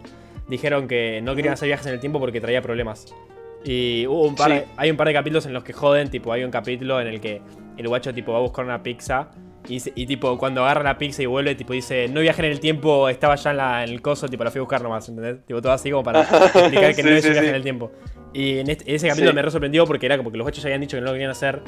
dijeron 0.49 0.89
que 0.89 1.21
no 1.23 1.35
querían 1.35 1.55
hacer 1.55 1.67
viajes 1.69 1.87
en 1.87 1.95
el 1.95 2.01
tiempo 2.01 2.19
porque 2.21 2.41
traía 2.41 2.63
problemas. 2.63 3.07
Y 3.65 4.07
hubo 4.07 4.25
un 4.27 4.35
par, 4.35 4.51
Sí. 4.53 4.61
hay 4.77 4.91
un 4.91 4.97
par 4.97 5.09
de 5.09 5.15
capítulos 5.15 5.45
en 5.47 5.53
los 5.53 5.65
que 5.65 5.73
joden, 5.73 6.11
tipo, 6.11 6.33
hay 6.33 6.45
un 6.45 6.51
capítulo 6.51 7.01
en 7.01 7.09
el 7.09 7.21
que 7.21 7.41
el 7.77 7.89
guacho, 7.89 8.15
tipo, 8.15 8.33
va 8.33 8.39
a 8.39 8.43
buscar 8.43 8.65
una 8.65 8.83
pizza, 8.83 9.31
y, 9.71 10.07
tipo, 10.07 10.39
cuando 10.39 10.63
agarra 10.65 10.83
la 10.83 10.97
pizza 10.97 11.23
y 11.23 11.27
vuelve, 11.27 11.55
tipo, 11.55 11.75
dice, 11.75 12.09
no 12.09 12.21
viajé 12.21 12.47
en 12.47 12.53
el 12.53 12.61
tiempo, 12.61 13.09
estaba 13.11 13.35
ya 13.35 13.51
en, 13.51 13.57
la- 13.59 13.85
en 13.85 13.91
el 13.91 14.01
coso, 14.01 14.27
tipo, 14.27 14.43
la 14.43 14.51
fui 14.51 14.61
a 14.61 14.63
buscar 14.63 14.81
nomás, 14.81 15.07
¿entendés? 15.11 15.45
Tipo, 15.45 15.61
todo 15.61 15.73
así 15.73 15.91
como 15.91 16.03
para 16.03 16.23
explicar 16.55 16.95
que 16.95 17.03
no 17.03 17.09
Sí, 17.11 17.15
es 17.17 17.25
un 17.27 17.33
viaje 17.33 17.49
en 17.51 17.55
el 17.55 17.63
tiempo. 17.63 17.93
Y 18.33 18.59
en 18.61 18.71
este- 18.71 18.95
ese 18.95 19.09
capítulo 19.09 19.35
me 19.35 19.43
re 19.43 19.51
sorprendió 19.51 19.85
porque 19.85 20.07
era 20.07 20.17
como 20.17 20.31
que 20.31 20.39
los 20.39 20.45
guachos 20.47 20.63
ya 20.63 20.69
habían 20.69 20.81
dicho 20.81 20.97
que 20.97 21.01
no 21.03 21.07
lo 21.09 21.13
querían 21.13 21.31
hacer. 21.33 21.61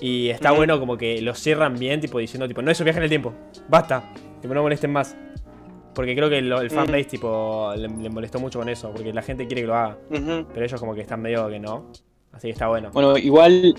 Y 0.00 0.30
está 0.30 0.50
Ujú. 0.50 0.56
bueno 0.60 0.80
como 0.80 0.96
que 0.96 1.20
lo 1.22 1.34
cierran 1.34 1.78
bien, 1.78 2.00
tipo 2.00 2.18
diciendo, 2.18 2.48
tipo, 2.48 2.60
no 2.62 2.70
es 2.72 2.80
un 2.80 2.84
viaje 2.84 2.98
en 2.98 3.04
el 3.04 3.08
tiempo. 3.08 3.32
Basta. 3.68 4.02
Tipo, 4.40 4.54
no 4.54 4.62
molesten 4.62 4.90
más. 4.92 5.16
Porque 5.98 6.14
creo 6.14 6.30
que 6.30 6.40
lo- 6.40 6.60
el 6.60 6.70
fanbase, 6.70 7.04
tipo, 7.04 7.72
le, 7.76 7.88
le 7.88 8.08
molestó 8.08 8.38
mucho 8.38 8.60
con 8.60 8.68
eso. 8.68 8.92
Porque 8.92 9.12
la 9.12 9.20
gente 9.20 9.48
quiere 9.48 9.62
que 9.62 9.66
lo 9.66 9.74
haga. 9.74 9.98
Pero 10.08 10.64
ellos 10.64 10.78
como 10.78 10.94
que 10.94 11.00
están 11.00 11.20
medio 11.20 11.48
que 11.48 11.58
no. 11.58 11.90
Así 12.32 12.46
que 12.46 12.52
está 12.52 12.68
bueno. 12.68 12.90
Bueno, 12.92 13.18
igual 13.18 13.74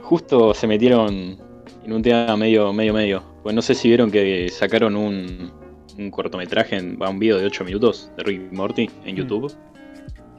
justo 0.00 0.54
se 0.54 0.68
metieron 0.68 1.36
en 1.84 1.92
un 1.92 2.02
tema 2.02 2.36
medio, 2.36 2.72
medio, 2.72 2.94
medio. 2.94 3.22
Pues 3.42 3.52
no 3.52 3.62
sé 3.62 3.74
si 3.74 3.88
vieron 3.88 4.12
que 4.12 4.48
sacaron 4.48 4.94
un, 4.94 5.50
un 5.98 6.10
cortometraje, 6.12 6.76
en, 6.76 6.96
va, 7.02 7.08
un 7.10 7.18
video 7.18 7.36
de 7.38 7.46
8 7.46 7.64
minutos 7.64 8.12
de 8.16 8.22
Rick 8.22 8.42
y 8.52 8.54
Morty 8.54 8.88
en 9.04 9.14
Mm. 9.14 9.18
YouTube. 9.18 9.52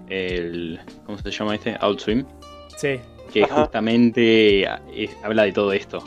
El, 0.10 0.80
¿Cómo 1.06 1.18
se 1.18 1.30
llama 1.32 1.56
este? 1.56 1.76
Outswim. 1.82 2.26
Sí. 2.78 3.00
Que 3.34 3.44
Ajá. 3.44 3.62
justamente 3.64 4.66
habla 5.24 5.44
de 5.44 5.52
todo 5.52 5.74
esto. 5.74 6.00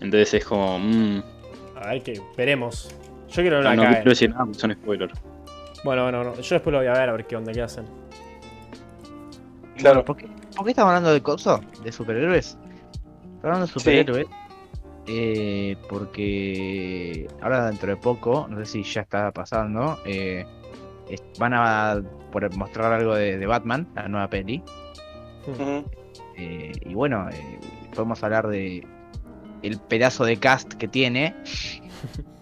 Entonces 0.00 0.32
es 0.34 0.44
como... 0.46 0.78
mm, 0.78 1.22
A 1.76 1.88
ver 1.90 2.02
que 2.02 2.20
veremos. 2.36 2.94
Yo 3.28 3.42
quiero 3.42 3.62
no, 3.62 3.68
verlo 3.70 3.82
no 3.82 3.88
acá. 3.88 3.94
quiero 3.96 4.10
decir 4.10 4.30
nada, 4.30 4.46
son 4.52 4.72
spoilers. 4.72 5.12
Bueno, 5.84 6.02
bueno, 6.04 6.24
no. 6.24 6.34
Yo 6.34 6.54
después 6.54 6.72
lo 6.72 6.78
voy 6.78 6.86
a 6.86 6.92
ver 6.92 7.08
a 7.08 7.12
ver 7.12 7.26
qué 7.26 7.36
onda, 7.36 7.52
qué 7.52 7.62
hacen. 7.62 7.84
Claro. 9.76 10.04
¿Por 10.04 10.16
qué, 10.16 10.26
por 10.56 10.64
qué 10.64 10.70
estamos 10.70 10.88
hablando 10.90 11.12
de 11.12 11.20
coso? 11.22 11.60
¿De 11.84 11.92
superhéroes? 11.92 12.56
Estamos 13.36 13.44
hablando 13.44 13.66
de 13.66 13.72
superhéroes. 13.72 14.26
eh, 15.08 15.76
porque 15.88 17.28
ahora 17.40 17.66
dentro 17.70 17.88
de 17.90 17.96
poco, 17.96 18.46
no 18.48 18.58
sé 18.58 18.66
si 18.66 18.82
ya 18.82 19.02
está 19.02 19.30
pasando, 19.30 19.98
eh, 20.04 20.44
es- 21.08 21.22
van 21.38 21.52
a 21.54 22.00
por- 22.32 22.52
mostrar 22.56 22.92
algo 22.92 23.14
de, 23.14 23.38
de 23.38 23.46
Batman, 23.46 23.86
la 23.94 24.08
nueva 24.08 24.28
peli. 24.28 24.62
Eh, 26.36 26.72
y 26.84 26.94
bueno, 26.94 27.28
eh, 27.30 27.58
podemos 27.94 28.22
hablar 28.24 28.48
de 28.48 28.84
el 29.62 29.78
pedazo 29.80 30.24
de 30.24 30.38
cast 30.38 30.72
que 30.74 30.88
tiene. 30.88 31.34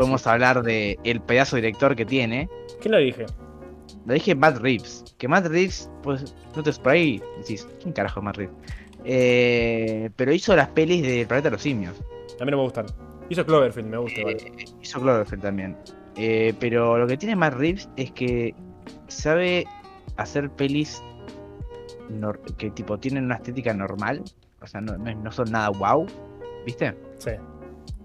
Podemos 0.00 0.26
hablar 0.26 0.62
de 0.62 0.98
el 1.04 1.20
pedazo 1.20 1.56
de 1.56 1.62
director 1.62 1.94
que 1.94 2.04
tiene. 2.06 2.48
¿Quién 2.80 2.92
lo 2.92 2.98
dije? 2.98 3.26
Lo 4.06 4.14
dije 4.14 4.34
Matt 4.34 4.56
Reeves. 4.58 5.04
Que 5.18 5.28
Matt 5.28 5.46
Reeves, 5.46 5.90
pues, 6.02 6.34
no 6.56 6.62
te 6.62 6.72
por 6.72 6.92
ahí 6.92 7.22
decís, 7.38 7.68
¿quién 7.80 7.92
carajo 7.92 8.20
es 8.20 8.24
Matt 8.24 8.36
Reeves? 8.36 8.56
Eh, 9.04 10.10
pero 10.16 10.32
hizo 10.32 10.54
las 10.56 10.68
pelis 10.68 11.02
de 11.02 11.26
Planeta 11.26 11.48
de 11.48 11.52
los 11.52 11.62
Simios. 11.62 11.94
No 12.38 12.46
me 12.46 12.54
gustan. 12.56 12.86
Hizo 13.28 13.44
Cloverfield, 13.44 13.88
me 13.88 13.98
gusta. 13.98 14.20
Eh, 14.22 14.36
hizo 14.82 15.00
Cloverfield 15.00 15.42
también. 15.42 15.76
Eh, 16.16 16.54
pero 16.58 16.98
lo 16.98 17.06
que 17.06 17.16
tiene 17.16 17.36
Matt 17.36 17.54
Reeves 17.54 17.88
es 17.96 18.10
que 18.12 18.54
sabe 19.08 19.66
hacer 20.16 20.50
pelis 20.50 21.02
que 22.56 22.70
tipo 22.70 22.98
tienen 22.98 23.24
una 23.26 23.36
estética 23.36 23.72
normal. 23.74 24.22
O 24.62 24.66
sea, 24.66 24.80
no- 24.80 24.96
no 24.96 25.32
son 25.32 25.50
nada 25.52 25.68
wow. 25.70 26.06
¿Viste? 26.66 26.94
Sí. 27.18 27.30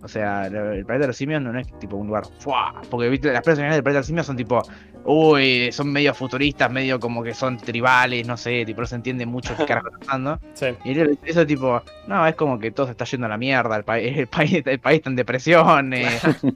O 0.06 0.08
sea, 0.08 0.45
el 0.45 0.53
planeta 0.86 0.99
de 0.99 1.08
los 1.08 1.18
simios 1.18 1.41
no 1.41 1.58
es 1.60 1.68
tipo 1.80 1.97
un 1.97 2.06
lugar. 2.08 2.24
¡fua! 2.39 2.80
Porque 2.91 3.10
¿viste? 3.10 3.34
las 3.34 3.41
pelis 3.41 3.58
originales 3.58 3.78
del 3.78 3.84
planeta 3.84 3.97
de 3.97 4.01
los 4.01 4.08
simios 4.08 4.26
son 4.28 4.38
tipo. 4.38 4.62
Uy, 5.08 5.72
son 5.72 5.91
medio 5.91 6.14
futuristas, 6.16 6.72
medio 6.72 6.99
como 6.99 7.22
que 7.24 7.34
son 7.36 7.58
tribales, 7.58 8.26
no 8.28 8.38
sé, 8.38 8.66
tipo, 8.66 8.82
no 8.82 8.88
se 8.88 8.95
entiende 8.95 9.26
mucho 9.26 9.56
qué 9.56 9.66
carajo 9.66 9.88
está 9.88 9.99
pasando. 9.99 10.39
Sí. 10.53 10.68
Y 10.84 10.95
eso 11.30 11.45
tipo, 11.45 11.82
no, 12.08 12.26
es 12.26 12.36
como 12.36 12.58
que 12.58 12.72
todo 12.72 12.86
se 12.88 12.93
está 12.93 13.06
yendo 13.06 13.26
a 13.26 13.30
la 13.30 13.38
mierda, 13.38 13.76
el, 13.78 13.84
pa- 13.84 13.99
el 13.99 14.28
país, 14.28 14.64
el 14.66 14.80
país 14.80 14.97
está 14.97 15.10
en 15.10 15.16
depresión, 15.16 15.93
eh, 15.93 16.08
eh, 16.43 16.49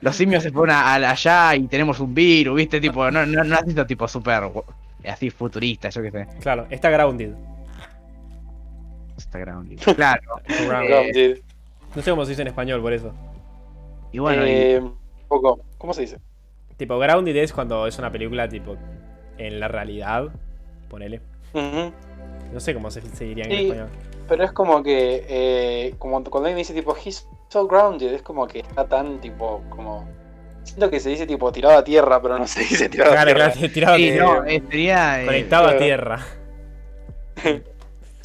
los 0.00 0.14
simios 0.16 0.42
se 0.42 0.50
fueron 0.50 0.76
a- 0.76 0.94
a- 0.94 1.10
allá 1.10 1.54
y 1.56 1.66
tenemos 1.68 2.00
un 2.00 2.14
virus, 2.14 2.56
viste, 2.56 2.80
tipo, 2.80 3.10
no, 3.10 3.26
no, 3.26 3.44
no 3.44 3.54
has 3.56 3.64
visto 3.66 3.84
tipo 3.86 4.06
súper 4.08 4.44
así 5.06 5.28
futurista, 5.30 5.88
yo 5.90 6.00
qué 6.02 6.10
sé. 6.10 6.26
Claro, 6.40 6.66
está 6.70 6.88
grounded. 6.90 7.32
Está 9.16 9.38
grande. 9.38 9.76
Claro. 9.76 10.22
Grounded. 10.46 10.88
Grounded. 10.88 11.38
No 11.94 12.02
sé 12.02 12.10
cómo 12.10 12.24
se 12.24 12.30
dice 12.30 12.42
en 12.42 12.48
español 12.48 12.80
por 12.80 12.92
eso. 12.92 13.12
Y 14.12 14.18
bueno, 14.18 14.42
Eh, 14.44 14.78
un 14.80 14.96
poco. 15.28 15.60
¿Cómo 15.78 15.92
se 15.94 16.02
dice? 16.02 16.18
Tipo, 16.76 16.98
grounded 16.98 17.36
es 17.36 17.52
cuando 17.52 17.86
es 17.86 17.98
una 17.98 18.10
película 18.10 18.48
tipo 18.48 18.76
en 19.38 19.60
la 19.60 19.68
realidad. 19.68 20.28
Ponele. 20.88 21.20
No 21.54 22.60
sé 22.60 22.74
cómo 22.74 22.90
se, 22.90 23.02
se 23.02 23.24
diría 23.24 23.44
en 23.44 23.50
Sí. 23.50 23.62
español. 23.64 23.88
Pero 24.28 24.44
es 24.44 24.52
como 24.52 24.82
que. 24.82 25.24
eh, 25.28 25.94
como 25.98 26.22
cuando 26.24 26.48
alguien 26.48 26.56
dice 26.58 26.74
tipo, 26.74 26.96
he's 27.04 27.26
so 27.48 27.66
grounded, 27.66 28.12
es 28.12 28.22
como 28.22 28.46
que 28.46 28.60
está 28.60 28.86
tan 28.88 29.20
tipo. 29.20 29.62
como. 29.70 30.08
Siento 30.62 30.90
que 30.90 31.00
se 31.00 31.10
dice 31.10 31.26
tipo 31.26 31.50
tirado 31.52 31.78
a 31.78 31.84
tierra, 31.84 32.20
pero 32.22 32.38
no 32.38 32.46
se 32.46 32.60
dice 32.60 32.88
tirado 32.88 33.12
a 33.18 33.24
tierra. 33.24 33.50
claro, 33.52 33.68
tirado 33.72 33.94
a 33.94 33.96
tierra. 33.96 34.24
no, 34.26 34.44
eh, 34.44 34.62
sería. 34.68 35.22
eh, 35.22 35.26
Conectado 35.26 35.68
a 35.68 35.76
tierra. 35.78 36.20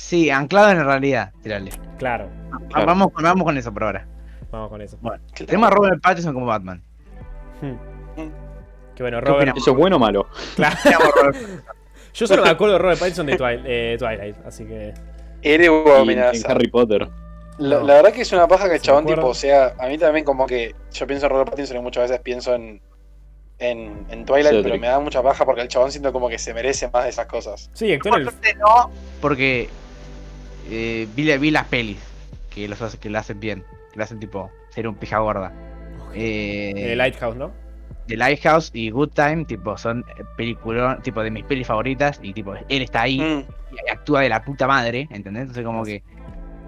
sí, 0.05 0.29
anclado 0.29 0.71
en 0.71 0.77
la 0.79 0.83
realidad, 0.83 1.31
tirarle. 1.41 1.71
Claro. 1.97 2.29
Claro. 2.69 2.85
Vamos, 2.85 3.11
con- 3.11 3.23
vamos 3.23 3.43
con 3.43 3.57
eso 3.57 3.73
por 3.73 3.83
ahora. 3.83 4.07
Vamos 4.51 4.69
con 4.69 4.81
eso. 4.81 4.97
Bueno, 5.01 5.23
tenemos 5.45 5.67
a 5.67 5.73
Robert 5.73 6.01
Pattinson 6.01 6.33
como 6.33 6.45
Batman. 6.45 6.81
Que 8.95 9.03
bueno, 9.03 9.19
¿Qué 9.19 9.25
Robert. 9.25 9.35
opinamos? 9.37 9.61
¿Eso 9.61 9.71
es 9.71 9.77
bueno 9.77 9.95
o 9.97 9.99
malo? 9.99 10.27
Claro. 10.55 10.75
Robert- 11.21 11.37
Yo 12.13 12.27
solo 12.27 12.43
me 12.43 12.49
acuerdo 12.49 12.73
de 12.73 12.79
Robert 12.79 12.99
Pattinson 12.99 13.25
de 13.25 13.35
Twilight, 13.35 13.65
eh, 13.65 13.95
Twilight, 13.99 14.35
así 14.45 14.63
que. 14.65 14.93
Eres 15.41 15.69
amenaza. 15.99 16.49
Harry 16.51 16.69
Potter. 16.69 17.07
La, 17.57 17.79
No. 17.79 17.85
la 17.85 17.93
verdad 17.95 18.13
que 18.13 18.21
es 18.21 18.31
una 18.31 18.47
paja 18.47 18.67
que 18.69 18.75
el 18.75 18.81
chabón, 18.81 19.05
tipo, 19.05 19.27
o 19.27 19.33
sea, 19.33 19.73
a 19.79 19.87
mí 19.87 19.97
también 19.97 20.23
como 20.25 20.45
que 20.45 20.73
yo 20.93 21.07
pienso 21.07 21.25
en 21.25 21.31
Robert 21.33 21.49
Pattinson 21.49 21.77
y 21.77 21.81
muchas 21.81 22.03
veces 22.09 22.21
pienso 22.21 22.55
en, 22.55 22.81
en, 23.59 24.05
en 24.09 24.25
Twilight, 24.25 24.47
Cedric. 24.51 24.63
pero 24.63 24.79
me 24.79 24.87
da 24.87 24.99
mucha 24.99 25.21
paja 25.21 25.45
porque 25.45 25.61
el 25.61 25.67
chabón 25.67 25.91
siento 25.91 26.11
como 26.13 26.29
que 26.29 26.37
se 26.39 26.53
merece 26.53 26.89
más 26.89 27.03
de 27.03 27.09
esas 27.09 27.25
cosas. 27.27 27.69
Sí, 27.73 27.91
actuó 27.93 28.11
Por 28.11 28.21
en 28.21 28.27
el. 28.29 28.57
no, 28.59 28.89
porque 29.21 29.69
eh, 30.70 31.07
vi, 31.16 31.38
vi 31.38 31.51
las 31.51 31.66
pelis 31.66 31.97
que 32.49 32.68
los 32.68 32.82
hace- 32.82 32.97
que 32.97 33.09
lo 33.09 33.20
hacen 33.20 33.39
bien, 33.39 33.63
que 33.91 33.97
lo 33.97 34.03
hacen 34.03 34.20
tipo 34.20 34.49
ser 34.70 34.88
un 34.88 34.95
pija 34.95 35.20
gorda. 35.20 35.51
Eh, 36.13 36.93
Lighthouse, 36.95 37.36
¿no? 37.36 37.51
The 38.07 38.18
Lighthouse 38.18 38.70
y 38.74 38.91
Good 38.91 39.09
Time, 39.09 39.45
tipo, 39.45 39.78
son 39.78 40.05
películas, 40.38 41.01
tipo, 41.01 41.24
de 41.24 41.32
mis 41.32 41.43
pelis 41.43 41.66
favoritas, 41.68 42.20
y 42.22 42.34
tipo, 42.34 42.53
él 42.55 42.82
está 42.84 43.01
ahí 43.01 43.20
Mm, 43.20 43.43
y 43.74 43.89
actúa 43.91 44.22
de 44.22 44.30
la 44.30 44.43
puta 44.43 44.68
madre, 44.68 45.07
¿entendés? 45.11 45.41
Entonces 45.41 45.66
como 45.66 45.84
que 45.84 46.03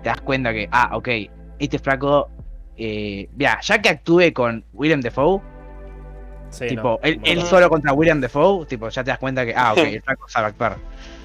te 0.02 0.10
das 0.10 0.20
cuenta 0.22 0.52
que, 0.52 0.68
ah, 0.72 0.90
ok, 0.98 1.08
este 1.60 1.78
flaco, 1.80 2.30
eh, 2.76 3.30
mira, 3.36 3.60
ya 3.62 3.80
que 3.82 3.90
actúe 3.90 4.34
con 4.34 4.66
William 4.74 5.00
Defoe, 5.02 5.40
Sí, 6.50 6.68
tipo, 6.68 6.84
no. 6.94 7.00
él, 7.04 7.20
él 7.24 7.42
solo 7.44 7.70
contra 7.70 7.94
William 7.94 8.20
Defoe, 8.20 8.66
tipo, 8.66 8.90
ya 8.90 9.04
te 9.04 9.12
das 9.12 9.20
cuenta 9.20 9.46
que, 9.46 9.54
ah, 9.56 9.74
ok, 9.74 9.80
el 9.80 10.02
flaco 10.02 10.28
sabe 10.28 10.48
actuar. 10.48 10.78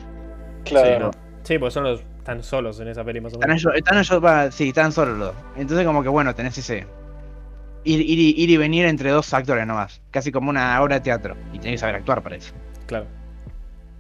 claro. 0.64 1.11
Sí, 1.43 1.59
porque 1.59 1.70
son 1.73 1.85
los 1.85 2.03
tan 2.25 2.43
solos 2.43 2.79
en 2.81 2.89
esa 2.89 3.05
peli 3.05 3.20
más 3.20 3.33
o 3.33 3.37
Están 3.37 3.49
menos. 3.51 3.62
ellos, 3.64 3.75
están 3.77 3.99
ellos, 3.99 4.25
va, 4.25 4.51
sí, 4.51 4.68
están 4.68 4.93
solos 4.93 5.18
los 5.18 5.35
dos. 5.35 5.45
Entonces 5.57 5.87
como 5.87 6.03
que 6.03 6.09
bueno, 6.09 6.35
tenés 6.35 6.57
ese... 6.59 6.87
Ir, 7.85 8.01
ir 8.01 8.18
y- 8.20 8.35
ir 8.43 8.51
y 8.51 8.57
venir 8.57 8.87
entre 8.87 9.11
dos 9.11 9.33
actores 9.35 9.66
nomás. 9.66 10.01
Casi 10.12 10.31
como 10.31 10.51
una 10.51 10.81
obra 10.81 10.97
de 10.97 11.01
teatro. 11.01 11.37
Y 11.53 11.59
tenés 11.59 11.75
que 11.75 11.79
saber 11.79 11.97
actuar 11.97 12.23
para 12.23 12.37
eso. 12.37 12.53
Claro. 12.87 13.07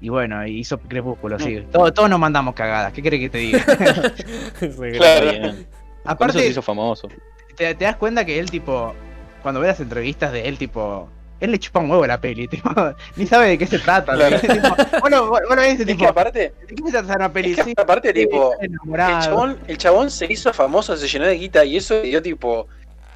Y 0.00 0.08
bueno, 0.08 0.46
hizo 0.46 0.78
Crepúsculo, 0.78 1.38
sí. 1.38 1.64
Todos, 1.70 1.92
todos 1.94 2.08
nos 2.10 2.18
mandamos 2.20 2.54
cagadas. 2.54 2.92
¿Qué 2.92 3.02
querés 3.02 3.20
que 3.20 3.30
te 3.30 3.38
diga? 3.38 3.64
Claro. 4.96 5.30
Bien. 5.30 5.42
Con 5.42 5.50
eso 5.50 5.64
se 6.04 6.10
Aparte, 6.10 6.46
hizo 6.48 6.62
famoso. 6.62 7.08
te, 7.56 7.74
te 7.74 7.84
das 7.84 7.96
cuenta 7.96 8.24
que 8.24 8.38
él 8.38 8.50
tipo... 8.50 8.94
Cuando 9.42 9.60
ves 9.60 9.68
las 9.70 9.80
entrevistas 9.80 10.32
de 10.32 10.48
él 10.48 10.58
tipo... 10.58 11.08
él 11.42 11.50
le 11.50 11.58
chupa 11.58 11.80
un 11.80 11.90
huevo 11.90 12.06
la 12.06 12.20
peli, 12.20 12.48
tipo, 12.48 12.70
ni 13.16 13.26
sabe 13.26 13.48
de 13.48 13.58
qué 13.58 13.66
se 13.66 13.78
trata. 13.78 14.14
Claro. 14.14 14.38
tipo, 14.38 14.76
bueno, 15.00 15.28
bueno, 15.28 15.62
ese 15.62 15.82
Es 15.82 15.86
tipo, 15.86 15.98
que 16.00 16.06
aparte, 16.06 16.52
¿de 16.68 16.74
qué 16.74 16.82
se 16.84 16.90
trata 16.90 17.16
una 17.16 17.32
peli? 17.32 17.52
es 17.52 17.64
que 17.64 17.74
aparte 17.76 18.08
sí, 18.08 18.14
tipo, 18.14 18.54
el 18.60 18.70
chabón, 18.96 19.58
el 19.66 19.78
chabón 19.78 20.10
se 20.10 20.32
hizo 20.32 20.52
famoso, 20.52 20.96
se 20.96 21.08
llenó 21.08 21.26
de 21.26 21.34
guita 21.36 21.64
y 21.64 21.76
eso 21.76 21.94
le 21.94 22.02
dio 22.08 22.22
tipo 22.22 22.68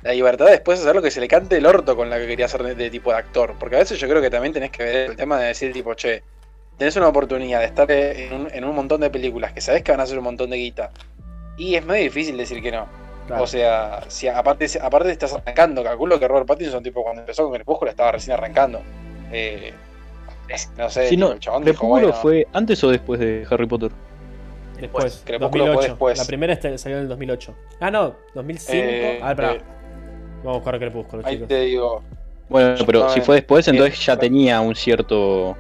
la 0.03 0.12
libertad 0.12 0.47
de 0.47 0.53
después 0.53 0.81
hacer 0.81 0.95
lo 0.95 1.03
que 1.03 1.11
se 1.11 1.20
le 1.20 1.29
cante 1.29 1.57
el 1.57 1.66
orto 1.66 1.97
con 1.97 2.11
la 2.11 2.18
que 2.18 2.27
quería 2.27 2.47
hacer 2.47 2.62
de, 2.62 2.74
de 2.74 2.91
tipo 2.91 3.11
de 3.11 3.16
actor. 3.18 3.55
Porque 3.59 3.77
a 3.77 3.79
veces 3.81 3.99
yo 3.99 4.09
creo 4.09 4.20
que 4.20 4.31
también 4.31 4.53
tenés 4.53 4.70
que 4.70 4.85
ver 4.85 5.11
el 5.11 5.16
tema 5.16 5.39
de 5.39 5.49
decir 5.49 5.72
tipo, 5.72 5.95
che, 5.95 6.22
tenés 6.79 6.97
una 6.97 7.09
oportunidad 7.09 7.61
de 7.61 7.66
estar 7.66 7.91
en 7.91 8.33
un, 8.33 8.49
en 8.53 8.64
un 8.64 8.74
montón 8.74 9.01
de 9.01 9.11
películas 9.11 9.53
que 9.53 9.61
sabés 9.61 9.83
que 9.83 9.93
van 9.93 10.01
a 10.01 10.05
hacer 10.05 10.18
un 10.18 10.24
montón 10.24 10.51
de 10.51 10.57
guita. 10.57 10.91
Y 11.57 11.74
es 11.74 11.85
medio 11.85 12.05
difícil 12.05 12.37
decir 12.37 12.62
que 12.62 12.70
no. 12.70 12.87
Claro. 13.27 13.43
O 13.43 13.47
sea, 13.47 14.03
si 14.09 14.29
aparte, 14.29 14.66
aparte 14.81 15.11
estás 15.11 15.33
arrancando, 15.33 15.83
calculo 15.83 16.18
que 16.20 16.29
Robert 16.29 16.47
Pattinson, 16.47 16.83
tipo, 16.83 17.03
cuando 17.03 17.22
empezó 17.22 17.45
con 17.45 17.53
Crepúsculo 17.55 17.91
estaba 17.91 18.12
recién 18.12 18.35
arrancando. 18.37 18.81
Eh, 19.33 19.74
no 20.79 20.89
sé, 20.89 21.09
Si 21.09 21.16
no, 21.16 21.33
el 21.33 21.41
chabón 21.41 21.64
dijo, 21.64 21.72
¿Crepúsculo 21.81 22.07
bueno, 22.09 22.12
fue 22.22 22.47
antes 22.53 22.83
o 22.85 22.91
después 22.91 23.18
de 23.18 23.45
Harry 23.51 23.66
Potter? 23.66 23.91
Después, 24.81 25.22
Crepúsculo 25.24 25.64
fue 25.64 25.72
2008. 25.72 25.89
después. 25.93 26.18
La 26.18 26.24
primera 26.24 26.53
este- 26.53 26.79
salió 26.79 26.99
en 26.99 27.03
el 27.05 27.09
2008. 27.09 27.55
Ah, 27.81 27.91
no, 27.91 28.14
2005. 28.35 28.72
Eh, 28.79 29.20
a 29.22 29.29
ver, 29.29 29.37
pará. 29.37 29.53
eh, 29.55 29.61
Vamos 30.45 30.57
a 30.57 30.59
buscar 30.61 30.79
Crepúsculo, 30.79 31.22
ahí 31.27 31.35
chicos. 31.35 31.49
te 31.49 31.61
digo, 31.62 32.03
Bueno, 32.49 32.77
pero 32.87 33.09
si 33.09 33.20
fue 33.22 33.37
después, 33.37 33.66
entonces 33.66 34.05
ya 34.07 34.16
tenía 34.16 34.61
un 34.61 34.74
cierto 34.77 35.57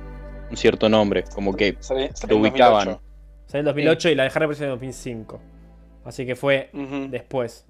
un 0.48 0.56
cierto 0.56 0.88
nombre, 0.88 1.24
como 1.34 1.56
que 1.56 1.76
en 1.90 2.32
ubicaban. 2.36 2.84
2008. 2.86 3.00
Salió 3.46 3.60
en 3.60 3.64
2008 3.64 4.08
y 4.10 4.14
la 4.14 4.22
de 4.24 4.30
Harry 4.32 4.46
Potter 4.46 4.64
en 4.64 4.70
2005. 4.70 5.40
Así 6.06 6.24
que 6.24 6.36
fue 6.36 6.70
después. 7.10 7.66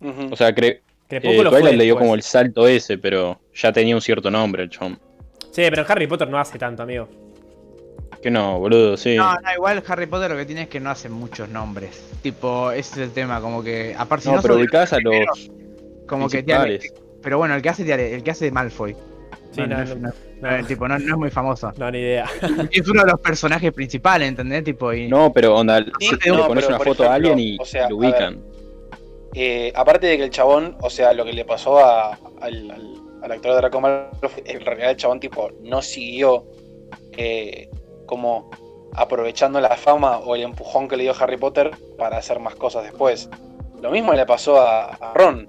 ujú. 0.00 0.32
O 0.32 0.36
sea, 0.36 0.54
cre 0.54 0.68
eh, 0.68 0.82
Crepúsculo 1.08 1.50
fue 1.50 1.60
Twilight 1.60 1.78
le 1.78 1.84
dio 1.84 1.94
después. 1.94 2.04
como 2.04 2.14
el 2.14 2.22
salto 2.22 2.66
ese, 2.68 2.98
pero 2.98 3.40
ya 3.54 3.72
tenía 3.72 3.94
un 3.94 4.00
cierto 4.00 4.30
nombre 4.30 4.62
el 4.64 4.70
chon. 4.70 4.98
Sí, 5.50 5.62
pero 5.70 5.84
Harry 5.88 6.06
Potter 6.06 6.28
no 6.28 6.38
hace 6.38 6.58
tanto, 6.58 6.82
amigo. 6.82 7.08
Que 8.22 8.30
no, 8.30 8.58
boludo, 8.58 8.96
sí. 8.96 9.16
No, 9.16 9.32
no, 9.34 9.54
igual 9.54 9.82
Harry 9.86 10.06
Potter 10.06 10.30
lo 10.30 10.36
que 10.36 10.44
tiene 10.44 10.62
es 10.62 10.68
que 10.68 10.80
no 10.80 10.90
hace 10.90 11.08
muchos 11.08 11.48
nombres. 11.48 12.02
Tipo, 12.22 12.72
ese 12.72 12.92
es 12.92 13.08
el 13.08 13.12
tema, 13.12 13.40
como 13.40 13.62
que, 13.62 13.94
aparte 13.96 14.24
si 14.24 14.30
No, 14.30 14.36
no 14.36 14.42
pero 14.42 14.56
ubicás 14.56 14.92
a 14.92 14.98
los 15.00 15.50
como 16.06 16.28
que 16.28 16.38
principales. 16.42 16.92
pero 17.22 17.38
bueno, 17.38 17.54
el 17.54 17.62
que 17.62 17.68
hace 17.68 18.14
el 18.16 18.22
que 18.22 18.30
hace 18.30 18.46
de 18.46 18.50
Malfoy. 18.50 18.96
Sí, 19.50 19.60
no, 19.62 19.66
no, 19.68 19.76
no 19.76 19.82
es- 19.82 19.88
no, 19.96 20.08
no- 20.08 20.08
no. 20.40 20.50
no, 20.50 20.56
el 20.56 20.66
tipo, 20.66 20.86
no, 20.88 20.98
no 20.98 21.12
es 21.14 21.18
muy 21.18 21.30
famoso. 21.30 21.72
No, 21.78 21.90
ni 21.90 21.98
idea. 21.98 22.26
Es 22.70 22.86
uno 22.88 23.02
de 23.04 23.10
los 23.12 23.20
personajes 23.20 23.72
principales, 23.72 24.28
¿entendés? 24.28 24.64
Tipo, 24.64 24.92
y 24.92 25.08
No, 25.08 25.32
pero 25.32 25.54
onda, 25.56 25.84
Sí, 25.98 26.10
si 26.22 26.28
no, 26.30 26.36
le 26.36 26.42
pones 26.44 26.64
pero, 26.66 26.76
una 26.76 26.84
foto 26.84 27.04
a 27.10 27.14
alguien 27.14 27.38
y 27.38 27.56
o 27.60 27.64
sea, 27.64 27.88
lo 27.88 27.96
ubican. 27.96 28.40
Eh, 29.34 29.72
aparte 29.74 30.06
de 30.06 30.16
que 30.16 30.24
el 30.24 30.30
chabón, 30.30 30.76
o 30.80 30.90
sea, 30.90 31.12
lo 31.12 31.24
que 31.24 31.32
le 31.32 31.44
pasó 31.44 31.78
a- 31.78 32.18
al, 32.40 32.70
al- 32.70 32.94
al 33.22 33.32
actor 33.32 33.50
de 33.52 33.56
Draco 33.58 33.80
Malfoy, 33.80 34.42
en 34.44 34.60
realidad 34.60 34.90
el 34.90 34.96
chabón 34.96 35.20
tipo 35.20 35.50
no 35.62 35.82
siguió 35.82 36.44
eh, 37.16 37.68
como 38.06 38.50
aprovechando 38.94 39.60
la 39.60 39.76
fama 39.76 40.18
o 40.18 40.34
el 40.34 40.42
empujón 40.42 40.88
que 40.88 40.96
le 40.96 41.02
dio 41.04 41.14
Harry 41.18 41.36
Potter 41.36 41.70
para 41.98 42.16
hacer 42.18 42.38
más 42.40 42.54
cosas 42.54 42.84
después. 42.84 43.28
Lo 43.82 43.90
mismo 43.90 44.12
le 44.14 44.24
pasó 44.24 44.60
a, 44.60 44.86
a 44.94 45.14
Ron, 45.14 45.48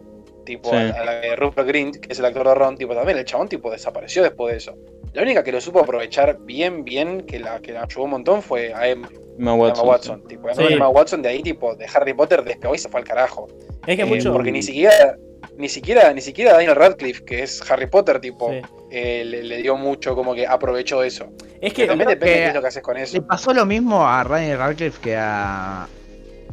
tipo 0.49 0.69
Sí. 0.71 0.75
a, 0.75 1.03
la 1.05 1.13
de 1.21 1.35
Rupert 1.35 1.67
Grint, 1.67 1.97
que 1.97 2.11
es 2.11 2.19
el 2.19 2.25
actor 2.25 2.47
de 2.47 2.55
Ron, 2.55 2.75
tipo 2.77 2.93
también 2.95 3.17
el 3.17 3.25
chabón 3.25 3.47
tipo 3.47 3.69
desapareció 3.71 4.23
después 4.23 4.51
de 4.51 4.57
eso. 4.57 4.75
La 5.13 5.21
única 5.23 5.43
que 5.43 5.51
lo 5.51 5.61
supo 5.61 5.79
aprovechar 5.79 6.37
bien, 6.41 6.83
bien, 6.83 7.21
que 7.21 7.39
la 7.39 7.59
que 7.59 7.71
la 7.71 7.83
ayudó 7.83 8.03
un 8.03 8.09
montón 8.11 8.41
fue 8.41 8.73
a 8.73 8.87
Emma, 8.87 9.07
Emma 9.07 9.27
Emma 9.37 9.53
Watson. 9.55 9.87
Watson. 9.87 10.27
Tipo, 10.27 10.53
Sí. 10.53 10.63
Emma 10.69 10.89
Watson 10.89 11.21
de 11.21 11.29
ahí, 11.29 11.41
tipo, 11.43 11.75
de 11.75 11.85
Harry 11.93 12.13
Potter 12.13 12.43
despegó 12.43 12.75
y 12.75 12.77
se 12.77 12.89
fue 12.89 12.99
al 12.99 13.05
carajo. 13.07 13.47
Es 13.87 13.95
que 13.95 14.01
Eh, 14.03 14.05
mucho. 14.05 14.31
Porque 14.33 14.51
ni 14.51 14.61
siquiera, 14.61 15.15
ni 15.57 15.69
siquiera, 15.69 16.11
ni 16.13 16.21
siquiera 16.21 16.53
Daniel 16.53 16.75
Radcliffe, 16.75 17.23
que 17.25 17.43
es 17.43 17.61
Harry 17.71 17.87
Potter, 17.87 18.19
tipo, 18.19 18.51
Sí. 18.51 18.61
eh, 18.91 19.23
le, 19.25 19.43
le 19.43 19.57
dio 19.61 19.75
mucho, 19.77 20.15
como 20.15 20.33
que 20.35 20.45
aprovechó 20.47 21.03
eso. 21.03 21.27
Es 21.61 21.73
Que 21.73 21.83
que. 21.83 21.87
también 21.87 22.09
depende 22.09 22.33
que 22.33 22.39
de 22.39 22.43
qué 22.43 22.47
es 22.49 22.53
lo 22.55 22.61
que 22.61 22.67
haces 22.67 22.83
con 22.83 22.95
le 22.97 23.03
eso. 23.03 23.21
pasó 23.25 23.53
lo 23.53 23.65
mismo 23.65 24.07
a 24.07 24.23
Ryan 24.23 24.57
Radcliffe 24.59 24.99
que 25.01 25.15
a 25.17 25.87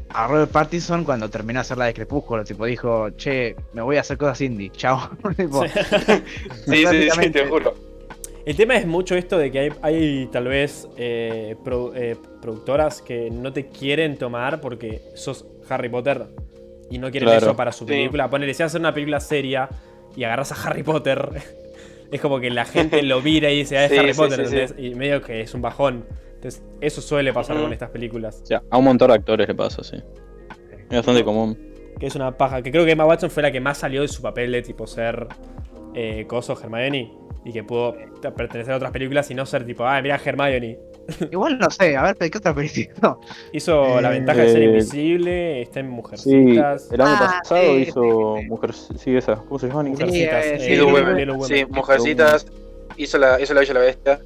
a 0.09 0.27
Robert 0.29 0.51
Pattinson 0.51 1.05
cuando 1.05 1.29
terminó 1.29 1.59
de 1.59 1.63
hacer 1.63 1.79
la 1.79 1.87
de 1.87 1.95
Crepúsculo, 1.95 2.45
tipo 2.45 2.65
dijo, 2.65 3.11
che, 3.11 3.57
me 3.73 3.83
voy 3.83 3.97
a 3.97 4.01
hacer 4.01 4.17
cosas 4.17 4.41
indie, 4.41 4.71
chao. 4.71 5.11
Tipo, 5.37 5.65
Sí. 5.67 5.71
Sí, 6.67 6.85
sí, 6.87 7.09
sí, 7.11 7.31
te 7.31 7.47
juro. 7.47 7.75
El 8.45 8.55
tema 8.57 8.77
es 8.77 8.87
mucho 8.87 9.17
esto 9.17 9.39
de 9.39 9.51
que 9.51 9.59
hay, 9.59 9.73
hay 9.83 10.27
tal 10.31 10.45
vez 10.47 10.87
eh, 10.97 11.57
pro- 11.65 11.93
eh, 11.97 12.17
productoras 12.41 13.03
que 13.03 13.29
no 13.31 13.53
te 13.53 13.67
quieren 13.67 14.17
tomar 14.17 14.61
porque 14.61 15.03
sos 15.17 15.45
Harry 15.69 15.89
Potter 15.89 16.27
y 16.89 16.99
no 16.99 17.11
quieren 17.11 17.29
Claro. 17.29 17.47
eso 17.47 17.57
para 17.57 17.73
su 17.73 17.85
Sí. 17.85 17.91
película. 17.91 18.31
Ponele, 18.31 18.55
si 18.55 18.63
hacer 18.63 18.81
una 18.81 18.95
película 18.95 19.19
seria 19.19 19.69
y 20.15 20.23
agarras 20.23 20.53
a 20.53 20.63
Harry 20.69 20.85
Potter, 20.85 21.29
es 22.13 22.21
como 22.21 22.39
que 22.39 22.49
la 22.51 22.65
gente 22.65 23.03
lo 23.03 23.21
mira 23.21 23.51
y 23.51 23.59
dice, 23.59 23.79
ah, 23.79 23.87
es 23.87 23.91
Sí, 23.91 23.99
Harry 23.99 24.15
sí, 24.15 24.21
Potter, 24.21 24.45
sí, 24.47 24.51
sí. 24.53 24.57
¿entendés? 24.61 24.93
Y 24.93 24.95
medio 24.95 25.21
que 25.23 25.41
es 25.41 25.53
un 25.53 25.63
bajón. 25.63 26.05
Entonces, 26.37 26.63
eso 26.81 27.01
suele 27.01 27.33
pasar 27.33 27.57
con 27.61 27.73
estas 27.73 27.91
películas. 27.91 28.41
O 28.43 28.47
sea, 28.47 28.63
a 28.71 28.79
un 28.79 28.85
montón 28.85 29.09
de 29.09 29.15
actores 29.15 29.49
le 29.49 29.55
pasa, 29.55 29.83
sí. 29.83 29.97
Es 30.91 30.97
bastante 30.97 31.25
común. 31.25 31.59
Que 31.99 32.07
es 32.07 32.15
una 32.15 32.37
paja. 32.37 32.63
Que 32.63 32.71
creo 32.71 32.85
que 32.85 32.93
Emma 32.93 33.05
Watson 33.07 33.31
fue 33.31 33.43
la 33.43 33.51
que 33.51 33.61
más 33.61 33.79
salió 33.79 34.03
de 34.03 34.09
su 34.09 34.23
papel 34.23 34.53
de 34.53 34.63
tipo 34.63 34.87
ser 34.87 35.27
eh, 35.95 36.25
Coso 36.29 36.53
Hermione. 36.61 37.13
Y 37.45 37.53
que 37.53 37.63
pudo 37.63 37.95
pertenecer 38.37 38.75
a 38.75 38.77
otras 38.77 38.91
películas 38.91 39.31
y 39.31 39.35
no 39.35 39.47
ser 39.47 39.65
tipo, 39.65 39.85
ah, 39.87 40.01
mira 40.03 40.21
Hermione. 40.25 40.79
igual 41.33 41.59
no 41.59 41.71
sé, 41.71 41.97
a 41.97 42.03
ver, 42.03 42.17
¿qué 42.31 42.39
otra 42.39 42.53
película? 42.55 43.17
Hizo 43.53 44.01
la 44.01 44.11
Eh, 44.11 44.15
ventaja 44.19 44.41
de 44.43 44.49
ser 44.51 44.63
eh, 44.63 44.65
invisible, 44.65 45.63
está 45.63 45.81
en 45.81 45.87
Sí, 45.87 45.93
Mujercitas. 45.93 46.93
el 46.93 47.01
año 47.01 47.11
Ah, 47.15 47.39
pasado 47.43 47.63
sí, 47.63 47.83
hizo 47.83 48.35
sí, 48.37 48.43
sí. 48.43 48.49
Mujer. 48.49 48.73
Sí, 48.75 49.17
esa. 49.17 49.37
¿Cómo 49.37 49.59
se 49.61 49.69
llama? 49.69 49.85
Mujercitas. 49.85 50.45
Sí, 50.45 50.51
eh, 50.51 50.55
eh, 50.57 51.47
sí. 51.49 51.55
Sí, 51.55 51.65
Mujercitas 51.71 52.47
hizo 52.97 53.19
la, 53.19 53.41
hizo 53.41 53.55
la 53.55 53.61
Bella 53.61 53.75
la 53.75 53.81
Bestia. 53.81 54.21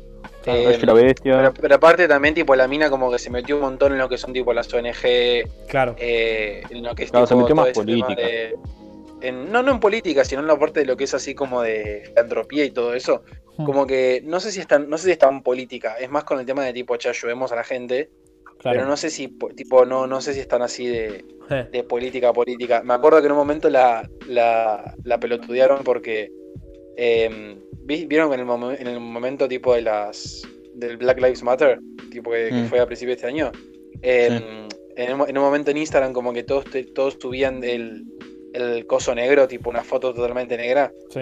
Eh, 0.46 0.78
la 0.82 0.92
Bestia. 0.94 1.36
pero, 1.36 1.52
pero 1.54 1.74
aparte 1.74 2.08
también, 2.08 2.34
tipo, 2.34 2.54
la 2.56 2.66
mina 2.66 2.88
como 2.88 3.10
que 3.10 3.18
se 3.18 3.28
metió 3.30 3.56
un 3.56 3.62
montón 3.62 3.92
en 3.92 3.98
lo 3.98 4.08
que 4.08 4.16
son, 4.18 4.32
tipo, 4.32 4.52
las 4.52 4.72
ONG, 4.72 5.44
Claro. 5.68 5.94
eh, 5.98 6.62
en 6.70 6.82
lo 6.82 6.94
que 6.94 7.04
es 7.04 7.10
Claro, 7.10 7.26
se 7.26 7.34
tipo, 7.34 7.40
metió 7.42 7.54
todo 7.54 7.62
más 7.64 7.70
ese 7.70 7.84
tema 7.84 8.06
política. 8.06 8.26
de- 8.28 8.56
en- 9.22 9.52
no, 9.52 9.62
no 9.62 9.72
en 9.72 9.80
política, 9.80 10.24
sino 10.24 10.40
en 10.40 10.46
la 10.46 10.58
parte 10.58 10.80
de 10.80 10.86
lo 10.86 10.96
que 10.96 11.04
es 11.04 11.12
así 11.14 11.34
como 11.34 11.60
de 11.60 12.02
filantropía 12.06 12.64
y 12.64 12.70
todo 12.70 12.94
eso. 12.94 13.22
Hmm. 13.58 13.64
Como 13.66 13.86
que 13.86 14.22
no 14.24 14.40
sé 14.40 14.50
si 14.50 14.60
es 14.60 14.66
tan, 14.66 14.88
no 14.88 14.96
sé 14.96 15.04
si 15.06 15.10
es 15.12 15.18
tan 15.18 15.42
política, 15.42 15.96
es 16.00 16.08
más 16.10 16.24
con 16.24 16.40
el 16.40 16.46
tema 16.46 16.64
de 16.64 16.72
tipo, 16.72 16.96
che, 16.96 17.10
ayudemos 17.10 17.52
a 17.52 17.56
la 17.56 17.64
gente, 17.64 18.08
Claro. 18.60 18.78
pero 18.78 18.88
no 18.88 18.96
sé 18.96 19.10
si 19.10 19.28
po- 19.28 19.48
tipo, 19.50 19.84
no, 19.84 20.06
no 20.06 20.20
sé 20.22 20.32
si 20.32 20.40
están 20.40 20.62
así 20.62 20.86
de, 20.86 21.24
Eh, 21.50 21.66
de 21.72 21.82
política 21.82 22.28
a 22.28 22.32
política. 22.32 22.80
Me 22.84 22.94
acuerdo 22.94 23.20
que 23.20 23.26
en 23.26 23.32
un 23.32 23.38
momento 23.38 23.68
la, 23.68 24.08
la, 24.28 24.94
la 25.04 25.18
pelotudearon 25.20 25.82
porque 25.84 26.30
eh, 26.96 27.58
vi- 27.69 27.69
vieron 28.06 28.32
en 28.32 28.40
el, 28.40 28.46
momen- 28.46 28.76
en 28.80 28.86
el 28.86 29.00
momento 29.00 29.46
tipo 29.48 29.74
de 29.74 29.82
las 29.82 30.42
del 30.74 30.96
Black 30.96 31.18
Lives 31.20 31.42
Matter, 31.42 31.78
tipo 32.10 32.30
que, 32.30 32.48
que 32.48 32.54
Mm. 32.62 32.66
fue 32.66 32.80
a 32.80 32.86
principios 32.86 33.16
de 33.20 33.26
este 33.26 33.26
año, 33.26 33.52
eh, 34.02 34.40
en, 34.96 35.10
en 35.10 35.38
un 35.38 35.44
momento 35.44 35.70
en 35.70 35.76
Instagram 35.76 36.12
como 36.12 36.32
que 36.32 36.42
todos 36.42 36.64
te- 36.64 36.84
todos 36.84 37.16
subían 37.20 37.62
el, 37.64 38.04
el 38.54 38.86
coso 38.86 39.14
negro, 39.14 39.46
tipo 39.48 39.68
una 39.70 39.82
foto 39.84 40.14
totalmente 40.14 40.56
negra. 40.56 40.92
sí. 41.10 41.20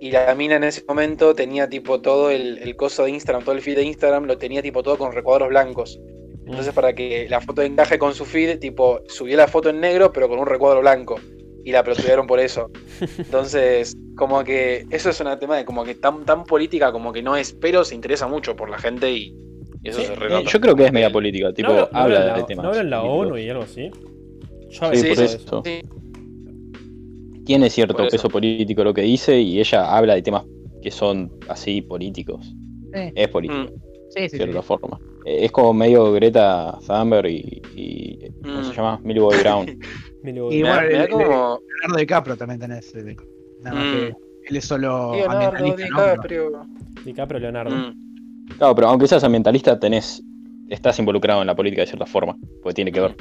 Y 0.00 0.10
la 0.10 0.34
mina 0.34 0.56
en 0.56 0.64
ese 0.64 0.82
momento 0.88 1.32
tenía 1.32 1.68
tipo 1.68 2.00
todo 2.00 2.30
el, 2.32 2.58
el 2.58 2.74
coso 2.74 3.04
de 3.04 3.10
Instagram, 3.10 3.44
todo 3.44 3.54
el 3.54 3.60
feed 3.62 3.76
de 3.76 3.84
Instagram, 3.84 4.24
lo 4.24 4.36
tenía 4.36 4.60
tipo 4.60 4.82
todo 4.82 4.98
con 4.98 5.12
recuadros 5.12 5.48
blancos. 5.50 6.00
Entonces 6.44 6.74
para 6.74 6.92
que 6.92 7.28
la 7.28 7.40
foto 7.40 7.62
encaje 7.62 8.00
con 8.00 8.12
su 8.12 8.24
feed, 8.24 8.58
tipo, 8.58 9.00
subió 9.06 9.36
la 9.36 9.46
foto 9.46 9.68
en 9.70 9.78
negro 9.78 10.12
pero 10.12 10.28
con 10.28 10.40
un 10.40 10.46
recuadro 10.46 10.80
blanco. 10.80 11.20
Y 11.64 11.72
la 11.72 11.82
pelotudearon 11.84 12.26
por 12.26 12.40
eso. 12.40 12.70
Entonces, 13.18 13.96
como 14.16 14.42
que 14.44 14.84
eso 14.90 15.10
es 15.10 15.20
un 15.20 15.38
tema 15.38 15.56
de 15.56 15.64
como 15.64 15.84
que 15.84 15.94
tan, 15.94 16.24
tan 16.24 16.44
política 16.44 16.92
como 16.92 17.12
que 17.12 17.22
no 17.22 17.36
es, 17.36 17.52
pero 17.60 17.84
se 17.84 17.94
interesa 17.94 18.26
mucho 18.28 18.56
por 18.56 18.68
la 18.70 18.78
gente 18.78 19.10
y, 19.10 19.32
y 19.82 19.88
eso 19.88 20.00
Sí, 20.00 20.06
se 20.06 20.12
Eh, 20.12 20.16
renota. 20.16 20.50
yo 20.50 20.60
creo 20.60 20.76
que 20.76 20.84
es 20.86 20.92
media 20.92 21.10
política, 21.10 21.52
tipo, 21.52 21.68
¿No 21.72 21.78
habla- 21.78 21.90
no 21.92 21.98
habla 22.00 22.34
de 22.34 22.44
temas. 22.44 22.62
¿No 22.64 22.68
habla 22.70 22.80
en 22.82 22.90
la. 22.90 23.02
ONU 23.02 23.38
y 23.38 23.48
algo 23.48 23.62
así? 23.62 23.90
Yo 24.70 24.94
Sí, 24.94 25.08
por 25.08 25.18
eso. 25.24 25.62
Sí, 25.64 25.80
Tiene 27.44 27.70
cierto 27.70 28.08
peso 28.08 28.28
político 28.28 28.84
lo 28.84 28.94
que 28.94 29.02
dice 29.02 29.40
y 29.40 29.58
ella 29.60 29.94
habla 29.96 30.14
de 30.14 30.22
temas 30.22 30.44
que 30.82 30.90
son 30.90 31.30
así 31.48 31.82
políticos. 31.82 32.54
Sí, 32.92 33.12
Es 33.14 33.28
político, 33.28 33.62
Mm, 33.62 33.68
sí, 34.10 34.20
de 34.22 34.28
sí. 34.28 34.36
cierta 34.36 34.60
sí. 34.62 34.66
forma. 34.66 34.98
Eh, 35.24 35.44
Es 35.44 35.52
como 35.52 35.72
medio 35.74 36.12
Greta 36.12 36.78
Thunberg 36.86 37.26
y, 37.30 37.62
y- 37.74 38.18
¿cómo 38.42 38.60
Mm. 38.60 38.64
se 38.64 38.74
llama? 38.74 39.00
Millie 39.04 39.20
Bobby 39.20 39.38
Brown. 39.40 39.66
Me 40.22 40.32
lo- 40.32 40.52
Y 40.52 40.62
bueno, 40.62 40.80
me 40.82 40.92
da 40.94 41.04
el- 41.04 41.10
como 41.10 41.24
Leonardo 41.26 41.98
DiCaprio 41.98 42.36
también 42.36 42.60
tenés. 42.60 42.94
Nada 43.60 43.76
más 43.76 43.84
Mm. 43.86 43.90
que 43.98 44.06
él 44.48 44.56
es 44.56 44.64
solo 44.64 45.12
Leonardo 45.14 45.56
ambientalista, 45.58 45.88
¿no? 46.16 46.22
Pero- 46.22 46.66
DiCaprio. 47.04 47.38
Leonardo. 47.40 47.74
Mm, 47.74 48.02
Claro, 48.58 48.74
pero 48.74 48.88
aunque 48.88 49.06
seas 49.06 49.24
ambientalista, 49.24 49.78
tenés, 49.80 50.22
estás 50.68 50.98
involucrado 50.98 51.40
en 51.40 51.46
la 51.46 51.54
política 51.54 51.82
de 51.82 51.86
cierta 51.86 52.06
forma, 52.06 52.36
porque 52.62 52.74
tiene 52.74 52.92
que 52.92 53.00
ver, 53.00 53.16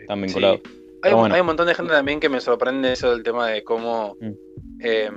están 0.00 0.20
vinculados. 0.20 0.60
Hay, 0.64 0.70
Pero 1.02 1.16
bueno. 1.18 1.34
hay 1.34 1.40
un 1.40 1.46
montón 1.46 1.66
de 1.66 1.74
gente 1.74 1.92
también 1.92 2.20
que 2.20 2.28
me 2.28 2.40
sorprende 2.40 2.92
eso 2.92 3.10
del 3.10 3.22
tema 3.22 3.48
de 3.48 3.62
cómo 3.64 4.16
Mm. 4.20 4.30
eh, 4.80 5.10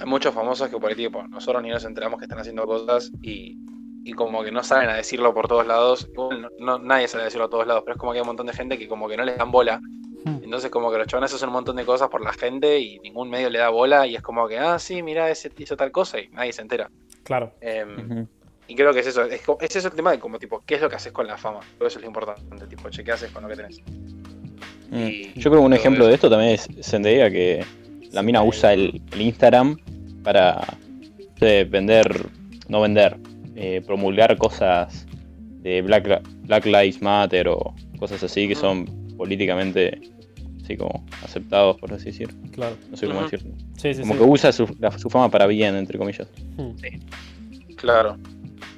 hay 0.00 0.06
muchos 0.06 0.32
famosos 0.34 0.68
que 0.68 0.78
por 0.78 0.90
ahí 0.90 0.96
tipo, 0.96 1.26
nosotros 1.28 1.62
ni 1.62 1.70
nos 1.70 1.84
enteramos 1.84 2.18
que 2.18 2.24
están 2.26 2.38
haciendo 2.38 2.64
cosas 2.66 3.10
y, 3.22 3.58
y 4.04 4.12
como 4.12 4.42
que 4.44 4.52
no 4.52 4.62
salen 4.62 4.88
a 4.90 4.94
decirlo 4.94 5.34
por 5.34 5.48
todos 5.48 5.66
lados. 5.66 6.08
No, 6.16 6.28
no- 6.58 6.78
nadie 6.78 7.08
sale 7.08 7.22
a 7.22 7.24
decirlo 7.26 7.46
a 7.46 7.50
todos 7.50 7.66
lados, 7.66 7.82
pero 7.84 7.94
es 7.96 8.00
como 8.00 8.12
que 8.12 8.18
hay 8.18 8.22
un 8.22 8.28
montón 8.28 8.46
de 8.46 8.52
gente 8.52 8.78
que 8.78 8.88
como 8.88 9.08
que 9.08 9.16
no 9.16 9.24
les 9.24 9.36
dan 9.36 9.50
bola. 9.50 9.80
Hmm. 10.24 10.40
Entonces 10.42 10.70
como 10.70 10.90
que 10.90 10.98
los 10.98 11.06
chavales 11.06 11.32
hacen 11.32 11.48
un 11.48 11.54
montón 11.54 11.76
de 11.76 11.84
cosas 11.84 12.08
por 12.08 12.20
la 12.22 12.32
gente 12.32 12.78
y 12.78 12.98
ningún 13.00 13.30
medio 13.30 13.50
le 13.50 13.58
da 13.58 13.68
bola 13.68 14.06
y 14.06 14.16
es 14.16 14.22
como 14.22 14.48
que, 14.48 14.58
ah, 14.58 14.78
sí, 14.78 15.02
mira, 15.02 15.30
ese 15.30 15.50
hizo 15.58 15.76
tal 15.76 15.90
cosa 15.92 16.18
y 16.20 16.28
nadie 16.28 16.52
se 16.52 16.62
entera. 16.62 16.90
Claro. 17.22 17.52
Em. 17.60 18.26
Y 18.66 18.74
creo 18.74 18.92
que 18.92 19.00
es 19.00 19.06
eso, 19.06 19.22
es, 19.24 19.40
es 19.60 19.76
eso 19.76 19.88
el 19.88 19.94
tema 19.94 20.10
de 20.10 20.18
como 20.18 20.38
tipo, 20.38 20.62
¿qué 20.66 20.74
es 20.74 20.80
lo 20.82 20.90
que 20.90 20.96
haces 20.96 21.12
con 21.12 21.26
la 21.26 21.38
fama? 21.38 21.60
Todo 21.78 21.88
eso 21.88 21.98
es 21.98 22.02
lo 22.02 22.08
importante, 22.08 22.66
tipo, 22.66 22.90
che, 22.90 23.02
¿qué 23.02 23.12
haces 23.12 23.30
con 23.30 23.42
lo 23.42 23.48
que 23.48 23.56
tenés? 23.56 23.80
Mm. 24.90 24.96
Y- 25.06 25.32
Yo 25.36 25.50
creo 25.50 25.60
que 25.62 25.66
un 25.66 25.72
ejemplo 25.72 26.04
eso. 26.04 26.08
de 26.08 26.14
esto 26.14 26.30
también 26.30 26.52
es 26.52 26.68
Zendaya, 26.82 27.30
que 27.30 27.64
la 28.12 28.22
mina 28.22 28.42
usa 28.42 28.72
el, 28.72 29.00
el 29.12 29.20
Instagram 29.20 29.78
para 30.22 30.60
vender, 31.40 32.26
no 32.68 32.80
vender, 32.80 33.16
eh, 33.54 33.80
promulgar 33.86 34.36
cosas 34.36 35.06
de 35.62 35.82
Black, 35.82 36.22
Black 36.42 36.66
Lives 36.66 37.00
Matter 37.00 37.48
o 37.48 37.74
cosas 37.98 38.22
así 38.22 38.48
que 38.48 38.54
son 38.54 38.86
políticamente 39.18 40.00
así 40.64 40.76
como 40.76 41.04
aceptados, 41.22 41.76
por 41.78 41.92
así 41.92 42.06
decir. 42.06 42.34
Claro. 42.52 42.76
No 42.90 42.96
sé 42.96 43.06
cómo 43.06 43.20
Ujú. 43.20 43.28
decirlo. 43.30 43.54
Sí, 43.76 43.94
sí, 43.94 44.00
Como 44.02 44.14
sí. 44.14 44.18
que 44.20 44.24
usa 44.24 44.52
su, 44.52 44.76
la- 44.78 44.96
su 44.98 45.10
fama 45.10 45.28
para 45.30 45.46
bien, 45.46 45.74
entre 45.76 45.98
comillas. 45.98 46.28
Hmm. 46.56 46.72
Claro. 47.76 48.16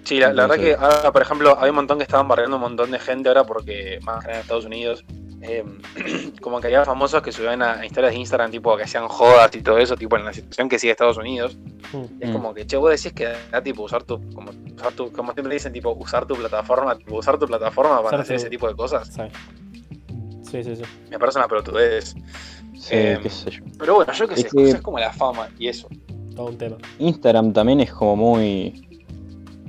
Sí, 0.05 0.18
la, 0.18 0.32
la 0.32 0.47
verdad 0.47 0.62
que 0.64 0.74
ahora, 0.74 1.12
por 1.12 1.22
ejemplo, 1.22 1.57
hay 1.61 1.70
un 1.70 1.76
montón 1.76 1.99
que 1.99 2.05
estaban 2.05 2.26
barriendo 2.26 2.57
un 2.57 2.62
montón 2.62 2.91
de 2.91 2.99
gente 2.99 3.28
ahora 3.28 3.45
porque, 3.45 3.99
más 4.03 4.20
que 4.20 4.26
nada 4.28 4.38
en 4.38 4.41
Estados 4.43 4.64
Unidos, 4.64 5.05
eh, 5.43 5.64
como 6.41 6.61
que 6.61 6.66
había 6.68 6.84
famosos 6.84 7.22
que 7.22 7.32
subían 7.32 7.62
a, 7.62 7.80
a 7.80 7.86
historias 7.86 8.12
de 8.12 8.18
Instagram, 8.18 8.51
tipo 8.51 8.76
que 8.76 8.82
hacían 8.84 9.09
jodas 9.09 9.55
y 9.55 9.62
todo 9.62 9.78
eso, 9.78 9.97
tipo 9.97 10.16
en 10.16 10.24
la 10.24 10.32
situación 10.32 10.68
que 10.68 10.78
sigue 10.78 10.93
Estados 10.93 11.16
Unidos. 11.18 11.57
Hmm. 11.93 12.05
Es 12.20 12.28
Mm. 12.30 12.32
como 12.32 12.55
que, 12.55 12.66
che, 12.66 12.76
vos 12.76 12.91
decís 12.91 13.12
que 13.12 13.28
da 13.51 13.62
tipo 13.62 13.82
usar 13.82 14.03
tu, 14.05 14.20
como, 14.32 14.51
usar 14.76 14.93
tu, 14.93 15.11
como 15.12 15.32
siempre 15.32 15.55
dicen, 15.55 15.72
tipo 15.72 15.91
usar 15.93 16.24
tu 16.26 16.34
plataforma, 16.34 16.97
tipo, 16.97 17.16
usar 17.16 17.38
tu 17.38 17.47
plataforma 17.47 17.97
para 17.97 18.07
Usar 18.09 18.20
hacer 18.20 18.36
tu- 18.36 18.41
ese 18.43 18.51
tipo 18.51 18.68
de 18.68 18.74
cosas. 18.74 19.09
Sí. 19.09 19.22
Sí, 20.51 20.63
sí, 20.65 20.77
sí. 20.77 20.83
Me 21.11 21.19
parece 21.19 21.39
una 21.39 21.49
pelotudez. 21.49 22.15
Sí, 22.75 22.89
Eh, 22.93 23.19
qué 23.23 23.29
sé 23.31 23.51
yo. 23.51 23.63
Pero 23.79 23.95
bueno, 23.97 24.13
yo 24.13 24.27
qué 24.29 24.35
Es 24.35 24.41
sé, 24.43 24.49
que- 24.51 24.71
es 24.71 24.81
como 24.81 24.99
la 24.99 25.13
fama 25.13 25.49
y 25.59 25.69
eso. 25.69 25.89
Todo 26.35 26.47
un 26.47 26.57
tema. 26.59 26.77
Instagram 26.99 27.53
también 27.53 27.81
es 27.81 27.93
como 27.93 28.17
muy 28.17 28.87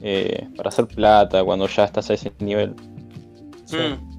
eh, 0.02 0.48
para 0.58 0.70
hacer 0.70 0.88
plata 0.88 1.44
cuando 1.44 1.68
ya 1.68 1.84
estás 1.84 2.10
a 2.10 2.14
ese 2.14 2.32
nivel. 2.40 2.74
Sí. 3.66 3.78
Mm. 3.78 4.12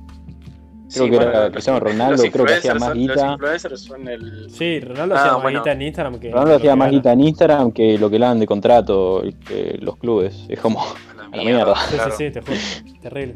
Creo 0.95 1.09
que 1.11 1.17
era 1.17 1.51
Cristiano 1.51 1.81
Ronaldo, 1.81 2.23
creo 2.31 2.45
que 2.45 2.53
hacía 2.55 2.75
más 2.75 2.89
son- 2.91 2.99
guita. 2.99 3.15
Los 3.15 3.33
influencers 3.33 3.81
son 3.81 4.09
el... 4.09 4.51
Sí, 4.51 4.79
Ronaldo 4.81 5.15
Ah, 5.15 5.19
hacía 5.21 5.33
más 5.33 5.43
bueno. 5.43 5.59
guita 5.61 5.73
en 5.73 5.83
Instagram 5.83 6.19
que. 6.21 6.29
Ronaldo 6.31 6.51
lo 6.51 6.57
hacía 6.59 6.71
que 6.73 6.77
más 6.77 6.91
guita 6.91 7.13
en 7.15 7.21
Instagram 7.21 7.73
que 7.73 7.99
lo 7.99 8.11
que 8.11 8.19
le 8.19 8.27
dan 8.27 8.39
de 8.41 8.47
contrato 8.47 9.23
que 9.47 9.79
los 9.81 9.97
clubes. 9.97 10.45
Es 10.51 10.61
como. 10.61 10.83
A 11.33 11.37
la 11.37 11.43
mierda. 11.45 11.75
Sí, 11.89 11.95
claro. 11.97 12.11
sí, 12.17 12.25
sí, 12.27 12.31
te 12.31 12.41
juro. 12.43 13.01
Terrible. 13.01 13.35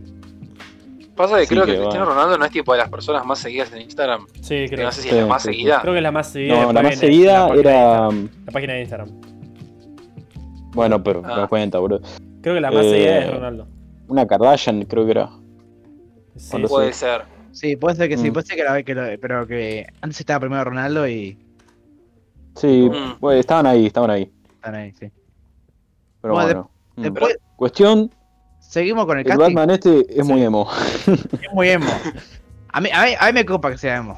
Pasa 1.16 1.36
que 1.38 1.46
Sí, 1.46 1.54
creo 1.54 1.64
que 1.64 1.72
que 1.72 1.78
va. 1.78 1.84
Cristiano 1.84 2.06
Ronaldo 2.10 2.36
no 2.38 2.44
es 2.44 2.50
tipo 2.50 2.72
de 2.72 2.78
las 2.78 2.90
personas 2.90 3.24
más 3.24 3.38
seguidas 3.38 3.72
en 3.72 3.80
Instagram. 3.82 4.26
Sí, 4.42 4.48
Que 4.54 4.68
creo. 4.68 4.86
no 4.86 4.92
sé 4.92 5.02
si 5.02 5.08
Sí, 5.08 5.14
es 5.14 5.22
la 5.22 5.26
más 5.26 5.42
sí, 5.42 5.48
seguida. 5.48 5.80
Creo 5.80 5.92
que 5.94 5.98
es 5.98 6.02
la 6.02 6.12
más 6.12 6.28
seguida. 6.28 6.62
No, 6.62 6.72
la 6.72 6.82
más 6.82 6.98
seguida 6.98 7.32
la 7.48 7.54
era. 7.54 7.54
Instagram. 7.54 8.28
La 8.44 8.52
página 8.52 8.72
de 8.74 8.80
Instagram. 8.82 9.08
Bueno, 10.74 11.02
pero 11.02 11.22
Ah. 11.24 11.28
me 11.28 11.36
das 11.40 11.48
cuenta, 11.48 11.78
bro. 11.78 12.00
Creo 12.42 12.54
que 12.54 12.60
la 12.60 12.70
más 12.70 12.84
Eh, 12.84 12.90
seguida 12.90 13.18
es 13.18 13.30
Ronaldo. 13.34 13.66
Una 14.08 14.26
Kardashian, 14.26 14.82
creo 14.84 15.04
que 15.06 15.10
era. 15.12 15.30
Sí. 16.36 16.58
Puede 16.68 16.92
ser. 16.92 17.22
Sí, 17.52 17.76
puede 17.76 17.96
ser 17.96 18.08
que 18.10 18.18
sí, 18.18 18.28
Mm. 18.28 18.32
puede 18.34 18.46
ser 18.46 18.56
que, 18.56 18.64
la, 18.64 18.82
que 18.82 18.94
lo- 18.94 19.20
pero 19.20 19.46
que 19.46 19.86
antes 20.02 20.20
estaba 20.20 20.40
primero 20.40 20.64
Ronaldo 20.64 21.08
y 21.08 21.38
Sí, 22.56 22.90
Mm. 22.90 23.26
estaban 23.32 23.66
ahí, 23.66 23.86
estaban 23.86 24.10
ahí. 24.10 24.30
están 24.54 24.74
ahí, 24.74 24.92
sí. 24.92 25.10
Pero 26.20 26.34
Bueno, 26.34 26.46
bueno. 26.46 26.70
Mm. 26.96 27.02
Después 27.02 27.38
Cuestión: 27.56 28.10
seguimos 28.68 29.06
con 29.06 29.18
el 29.18 29.26
el 29.26 29.32
casting. 29.36 29.54
Batman 29.54 29.70
este 29.70 30.00
es 30.08 30.26
Sí. 30.26 30.32
muy 30.32 30.42
emo. 30.42 30.68
Es 31.06 31.52
muy 31.52 31.68
emo. 31.70 31.86
A 32.72 32.80
mí, 32.80 32.88
a, 32.92 33.04
mí, 33.04 33.10
a 33.18 33.26
mí 33.26 33.32
me 33.32 33.44
copa 33.46 33.70
que 33.70 33.78
sea 33.78 33.96
emo. 33.96 34.16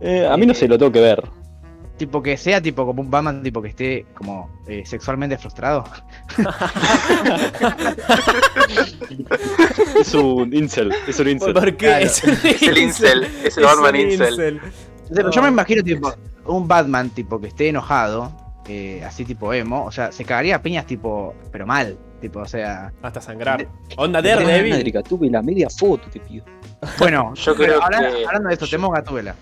Eh, 0.00 0.26
a 0.26 0.36
mí 0.36 0.46
no 0.46 0.54
se 0.54 0.66
lo 0.66 0.78
tengo 0.78 0.90
que 0.92 1.00
ver. 1.00 1.22
Tipo 1.98 2.22
que 2.22 2.36
sea 2.38 2.62
tipo 2.62 2.86
como 2.86 3.02
un 3.02 3.10
Batman 3.10 3.42
tipo 3.42 3.60
que 3.60 3.68
esté 3.68 4.06
como 4.14 4.48
eh, 4.66 4.82
sexualmente 4.86 5.36
frustrado. 5.36 5.84
Es 10.00 10.14
un 10.14 10.54
incel, 10.54 10.92
es 11.06 11.18
un 11.20 11.28
incel. 11.28 11.52
¿Por 11.52 11.76
qué? 11.76 11.86
Claro. 11.86 12.04
Es, 12.06 12.24
un 12.24 12.30
Es 12.30 12.62
el 12.62 12.78
incel, 12.78 13.24
es 13.44 13.56
el 13.56 13.64
Es 13.64 13.70
Batman 13.70 13.96
incel. 13.96 14.60
Yo 15.32 15.42
me 15.42 15.48
imagino 15.48 15.82
tipo 15.82 16.12
un 16.46 16.66
Batman 16.66 17.10
tipo 17.10 17.40
que 17.40 17.48
esté 17.48 17.68
enojado, 17.68 18.32
eh, 18.68 19.02
así 19.04 19.24
tipo 19.24 19.52
emo, 19.52 19.84
o 19.84 19.90
sea, 19.90 20.12
se 20.12 20.24
cagaría 20.24 20.56
a 20.56 20.62
piñas 20.62 20.86
tipo, 20.86 21.34
pero 21.50 21.66
mal, 21.66 21.96
tipo, 22.20 22.40
o 22.40 22.46
sea, 22.46 22.92
Hasta 23.02 23.20
sangrar. 23.20 23.66
Onda 23.96 24.20
Madre, 24.20 24.30
Daredevil. 24.44 25.02
tuve 25.02 25.30
la 25.30 25.42
media 25.42 25.68
foto, 25.70 26.08
te 26.10 26.20
pido. 26.20 26.44
bueno, 26.98 27.34
Yo 27.36 27.54
creo 27.54 27.82
hablando, 27.82 28.16
que- 28.16 28.26
hablando 28.26 28.48
de 28.48 28.54
esto, 28.54 28.66
tenemos 28.66 28.92
Gatúbela. 28.92 29.34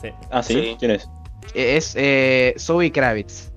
Sí. 0.00 0.08
Ah, 0.30 0.42
¿sí? 0.42 0.54
Sí. 0.54 0.76
¿Quién 0.78 0.90
es? 0.92 1.08
Eh, 1.54 1.76
Es 1.76 1.94
eh, 1.96 2.54
Zoe 2.58 2.90
Kravitz. 2.92 3.50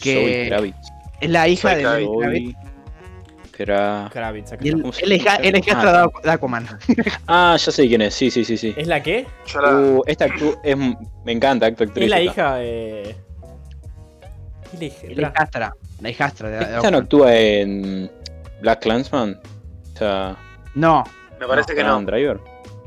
Que- 0.00 0.14
Zoe 0.14 0.48
Kravitz. 0.48 0.76
Es 1.20 1.30
la 1.30 1.48
hija 1.48 1.68
Zoe 1.68 1.76
de 1.76 1.82
Kravitz. 1.82 2.06
Zoe 2.08 2.20
Kravitz. 2.22 2.56
Zoe 3.66 3.74
Kra- 3.74 4.10
Kravitz. 4.10 4.52
acá 4.52 4.62
Y 4.64 4.68
él, 4.68 4.74
está. 4.76 4.82
¿Cómo 4.82 4.92
se 4.92 5.04
él 5.04 5.12
es, 5.12 5.24
ga- 5.24 5.40
él 5.42 5.54
es 5.56 5.66
hijastro 5.66 5.90
Ah. 5.90 6.10
de- 6.22 6.30
Aquaman. 6.30 6.66
Ah, 7.28 7.56
ya 7.58 7.72
sé 7.72 7.86
quién 7.88 8.02
es, 8.02 8.14
sí, 8.14 8.30
sí, 8.30 8.44
sí, 8.44 8.56
sí. 8.56 8.74
¿Es 8.76 8.86
la 8.86 9.02
qué? 9.02 9.26
Uh, 9.54 10.00
esta 10.06 10.24
actú 10.26 10.56
es, 10.62 10.76
me 10.76 11.32
encanta, 11.32 11.66
acto 11.66 11.84
actriz. 11.84 12.04
Es 12.04 12.10
la 12.10 12.20
esta. 12.20 12.32
hija 12.32 12.54
de. 12.56 13.16
¿Qué 14.70 14.76
le 14.78 14.78
dije? 14.86 15.14
La 15.14 15.28
hijastra. 15.28 15.74
La 16.00 16.10
hijastra 16.10 16.48
de, 16.48 16.58
de 16.66 16.76
Esta 16.76 16.90
no 16.90 16.98
actúa 16.98 17.34
en 17.36 18.10
Black 18.62 18.80
Clansman. 18.82 19.38
O 19.94 19.98
sea, 19.98 20.36
No, 20.74 21.04
me 21.38 21.46
parece 21.46 21.74
que 21.74 21.82
Adam 21.82 22.04
no. 22.04 22.10
Driver. 22.10 22.40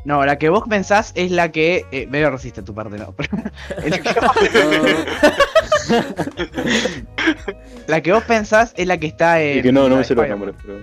no, 0.06 0.26
la 0.26 0.38
que 0.38 0.50
vos 0.50 0.64
pensás 0.70 1.12
es 1.16 1.30
la 1.32 1.52
que. 1.52 1.86
Eh, 1.92 2.08
medio 2.08 2.30
resiste 2.32 2.62
tu 2.64 2.74
parte, 2.74 2.98
no. 2.98 3.14
pero- 3.14 3.30
la, 3.88 4.00
que 4.00 4.20
vos, 4.20 5.63
la 7.88 8.02
que 8.02 8.12
vos 8.14 8.24
pensás 8.24 8.74
es 8.78 8.88
la 8.88 8.98
que 8.98 9.08
está 9.08 9.42
en. 9.42 9.60
Y 9.60 9.62
que 9.62 9.72
no, 9.72 9.88
no 9.90 9.98
me 9.98 10.04
sé 10.04 10.16
los 10.16 10.28
nombres, 10.28 10.56
pero. 10.62 10.80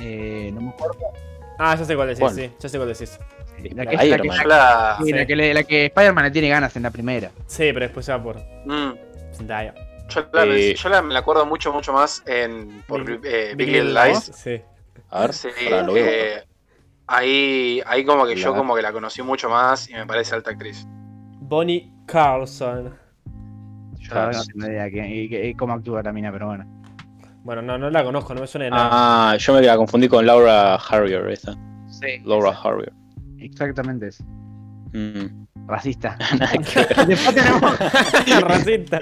Eh, 0.00 0.50
no 0.54 0.60
me 0.60 0.68
acuerdo. 0.70 0.98
Ah, 1.58 1.76
ya 1.76 1.84
sé 1.84 1.94
cuál 1.94 2.08
decís, 2.08 2.32
sí. 2.34 2.50
Ya 2.58 2.68
sé 2.68 2.78
cuál 2.78 2.88
decís. 2.88 3.18
La 3.74 3.86
que, 3.86 3.96
la 3.96 4.18
que, 4.18 4.48
la... 4.48 4.98
sí, 5.04 5.12
la 5.12 5.24
que, 5.26 5.36
le- 5.36 5.54
la 5.54 5.62
que 5.62 5.86
Spider-Man 5.86 6.24
le 6.24 6.30
tiene 6.32 6.48
ganas 6.48 6.74
en 6.76 6.82
la 6.82 6.90
primera. 6.90 7.30
Sí, 7.46 7.70
pero 7.72 7.80
después 7.80 8.04
se 8.04 8.12
va 8.12 8.20
por 8.22 8.36
Mm, 8.66 8.94
Zendaya. 9.32 9.72
yo 10.08 10.26
la, 10.32 10.44
Eh, 10.44 10.74
yo 10.74 10.88
la- 10.88 11.00
me 11.02 11.14
la 11.14 11.20
acuerdo 11.20 11.46
mucho, 11.46 11.72
mucho 11.72 11.92
más 11.92 12.22
en 12.26 12.82
por 12.88 13.04
Big- 13.04 13.20
eh, 13.24 13.54
Big 13.56 13.68
Big 13.68 13.82
Little 13.84 14.04
Lies. 14.08 14.30
Sí. 14.34 14.60
A 15.10 15.20
ver, 15.20 15.32
Sí, 15.32 15.48
eh, 15.56 16.42
ahí, 17.06 17.80
ahí 17.86 18.04
como 18.04 18.26
que 18.26 18.34
yo 18.34 18.52
como 18.54 18.74
que 18.74 18.82
la 18.82 18.92
conocí 18.92 19.22
mucho 19.22 19.48
más 19.48 19.88
y 19.88 19.94
me 19.94 20.04
parece 20.06 20.34
alta 20.34 20.50
actriz. 20.50 20.84
Bonnie 21.40 21.92
Carlson. 22.06 22.98
Yo 24.08 24.30
no 24.32 24.44
tengo 24.44 24.66
idea 24.66 24.88
y- 24.88 25.54
cómo 25.54 25.72
actúa 25.74 26.02
la 26.02 26.12
mina, 26.12 26.30
pero 26.32 26.46
bueno. 26.46 26.64
Bueno, 27.42 27.60
no, 27.62 27.76
no 27.76 27.90
la 27.90 28.02
conozco, 28.04 28.34
no 28.34 28.40
me 28.40 28.46
suena 28.46 28.64
de 28.66 28.70
nada. 28.70 28.88
Ah, 28.92 29.36
yo 29.36 29.52
me 29.52 29.60
la 29.60 29.76
confundí 29.76 30.08
con 30.08 30.24
Laura 30.24 30.76
Harrier, 30.76 31.28
esta. 31.28 31.54
Sí. 31.88 32.20
Laura 32.24 32.50
Harrier. 32.62 32.92
Exactamente 33.38 34.08
eso. 34.08 34.24
Mm. 34.92 35.44
Racista. 35.66 36.16
Después 37.06 37.34
tenemos, 37.34 37.78
Racista. 38.42 39.00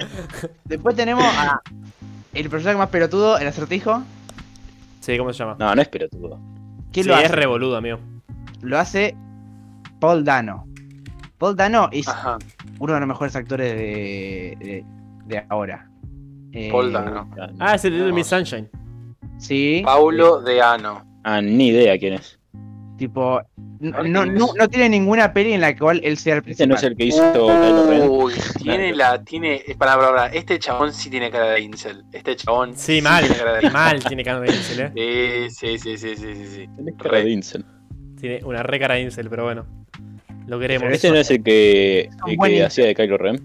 después 0.65 0.95
tenemos 0.95 1.23
a 1.25 1.61
el 2.33 2.49
personaje 2.49 2.77
más 2.77 2.89
pelotudo, 2.89 3.37
el 3.37 3.47
acertijo. 3.47 4.03
Sí, 5.01 5.17
¿cómo 5.17 5.31
se 5.33 5.39
llama? 5.39 5.55
No, 5.59 5.75
no 5.75 5.81
es 5.81 5.87
pelotudo. 5.87 6.39
¿Quién 6.91 7.03
sí, 7.05 7.09
lo 7.09 7.17
es 7.17 7.29
revoludo, 7.31 7.75
amigo. 7.77 7.99
Lo 8.61 8.77
hace 8.79 9.15
Paul 9.99 10.23
Dano. 10.23 10.65
Paul 11.43 11.57
Dano 11.57 11.89
es 11.91 12.07
Ajá, 12.07 12.37
uno 12.79 12.93
de 12.93 12.99
los 13.01 13.07
mejores 13.09 13.35
actores 13.35 13.75
de, 13.75 14.55
de, 14.61 14.85
de 15.25 15.45
ahora. 15.49 15.89
Eh, 16.53 16.69
Paul 16.71 16.93
Dano. 16.93 17.29
Ah, 17.59 17.75
es 17.75 17.83
el 17.83 17.91
Little 17.91 18.07
No. 18.11 18.15
Miss 18.15 18.27
Sunshine. 18.27 18.69
Sí. 19.39 19.81
Paulo 19.83 20.39
de 20.41 20.61
Ano. 20.61 21.05
Ah, 21.25 21.41
ni 21.41 21.67
idea 21.67 21.97
quién 21.99 22.13
es. 22.13 22.39
Tipo, 22.97 23.41
no, 23.81 24.03
no, 24.03 24.25
no, 24.25 24.69
tiene 24.69 24.87
ninguna 24.87 25.33
peli 25.33 25.51
en 25.51 25.59
la 25.59 25.75
cual 25.77 25.99
él 26.05 26.15
sea 26.15 26.35
el 26.35 26.37
Este 26.47 26.65
principal. 26.65 26.69
no 26.69 26.75
es 26.75 26.83
el 26.83 26.95
que 26.95 27.03
hizo. 27.07 28.09
Uy, 28.09 28.33
tiene 28.61 28.95
la, 28.95 29.21
tiene, 29.21 29.63
es 29.67 29.75
para 29.75 29.97
para, 29.97 30.27
este 30.27 30.57
chabón 30.59 30.93
sí 30.93 31.09
tiene 31.09 31.29
cara 31.29 31.47
de 31.49 31.59
incel. 31.59 32.05
Este 32.13 32.37
chabón 32.37 32.73
Sí, 32.77 33.01
mal. 33.01 33.19
tiene 33.25 33.35
cara 33.37 33.53
de 33.57 33.69
Mal 33.69 34.01
tiene 34.05 34.23
cara 34.23 34.39
de 34.39 34.47
incel, 34.49 34.91
eh. 34.95 35.49
Sí, 35.49 35.77
sí, 35.77 35.77
sí, 35.77 35.97
sí, 35.97 36.15
sí, 36.15 36.35
sí, 36.35 36.45
sí. 36.55 36.69
Tenés 36.73 36.95
cara 36.95 37.17
de 37.17 37.29
incel. 37.31 37.65
Tiene 38.17 38.39
una 38.45 38.63
re 38.63 38.79
cara 38.79 38.93
de 38.95 39.01
incel, 39.01 39.29
pero 39.29 39.43
bueno. 39.43 39.82
Lo 40.47 40.59
queremos. 40.59 40.91
Este 40.91 41.09
no 41.09 41.15
es 41.17 41.29
el 41.31 41.41
que, 41.43 42.09
el 42.27 42.65
hacía 42.65 42.85
de 42.85 42.95
Kylo 42.95 43.17
Ren. 43.17 43.39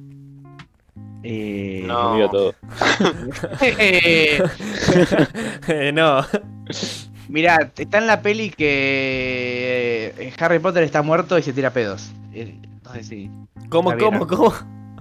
Eh, 1.23 1.83
No. 1.87 2.15
Mira 2.15 2.31
todo. 2.31 2.55
eh, 3.61 4.41
no. 5.95 6.25
mirá, 7.29 7.71
está 7.77 7.99
en 7.99 8.07
la 8.07 8.21
peli 8.23 8.51
que 8.51 10.15
eh, 10.17 10.33
Harry 10.39 10.59
Potter 10.59 10.83
está 10.83 11.03
muerto 11.03 11.39
y 11.39 11.43
se 11.43 11.53
tira 11.53 11.71
pedos. 11.73 12.11
Eh, 12.33 12.57
Entonces 12.63 13.07
sí. 13.09 13.31
¿Cómo, 13.69 13.93
Está 13.93 14.09
bien, 14.09 14.19
cómo, 14.21 14.27
cómo? 14.27 14.55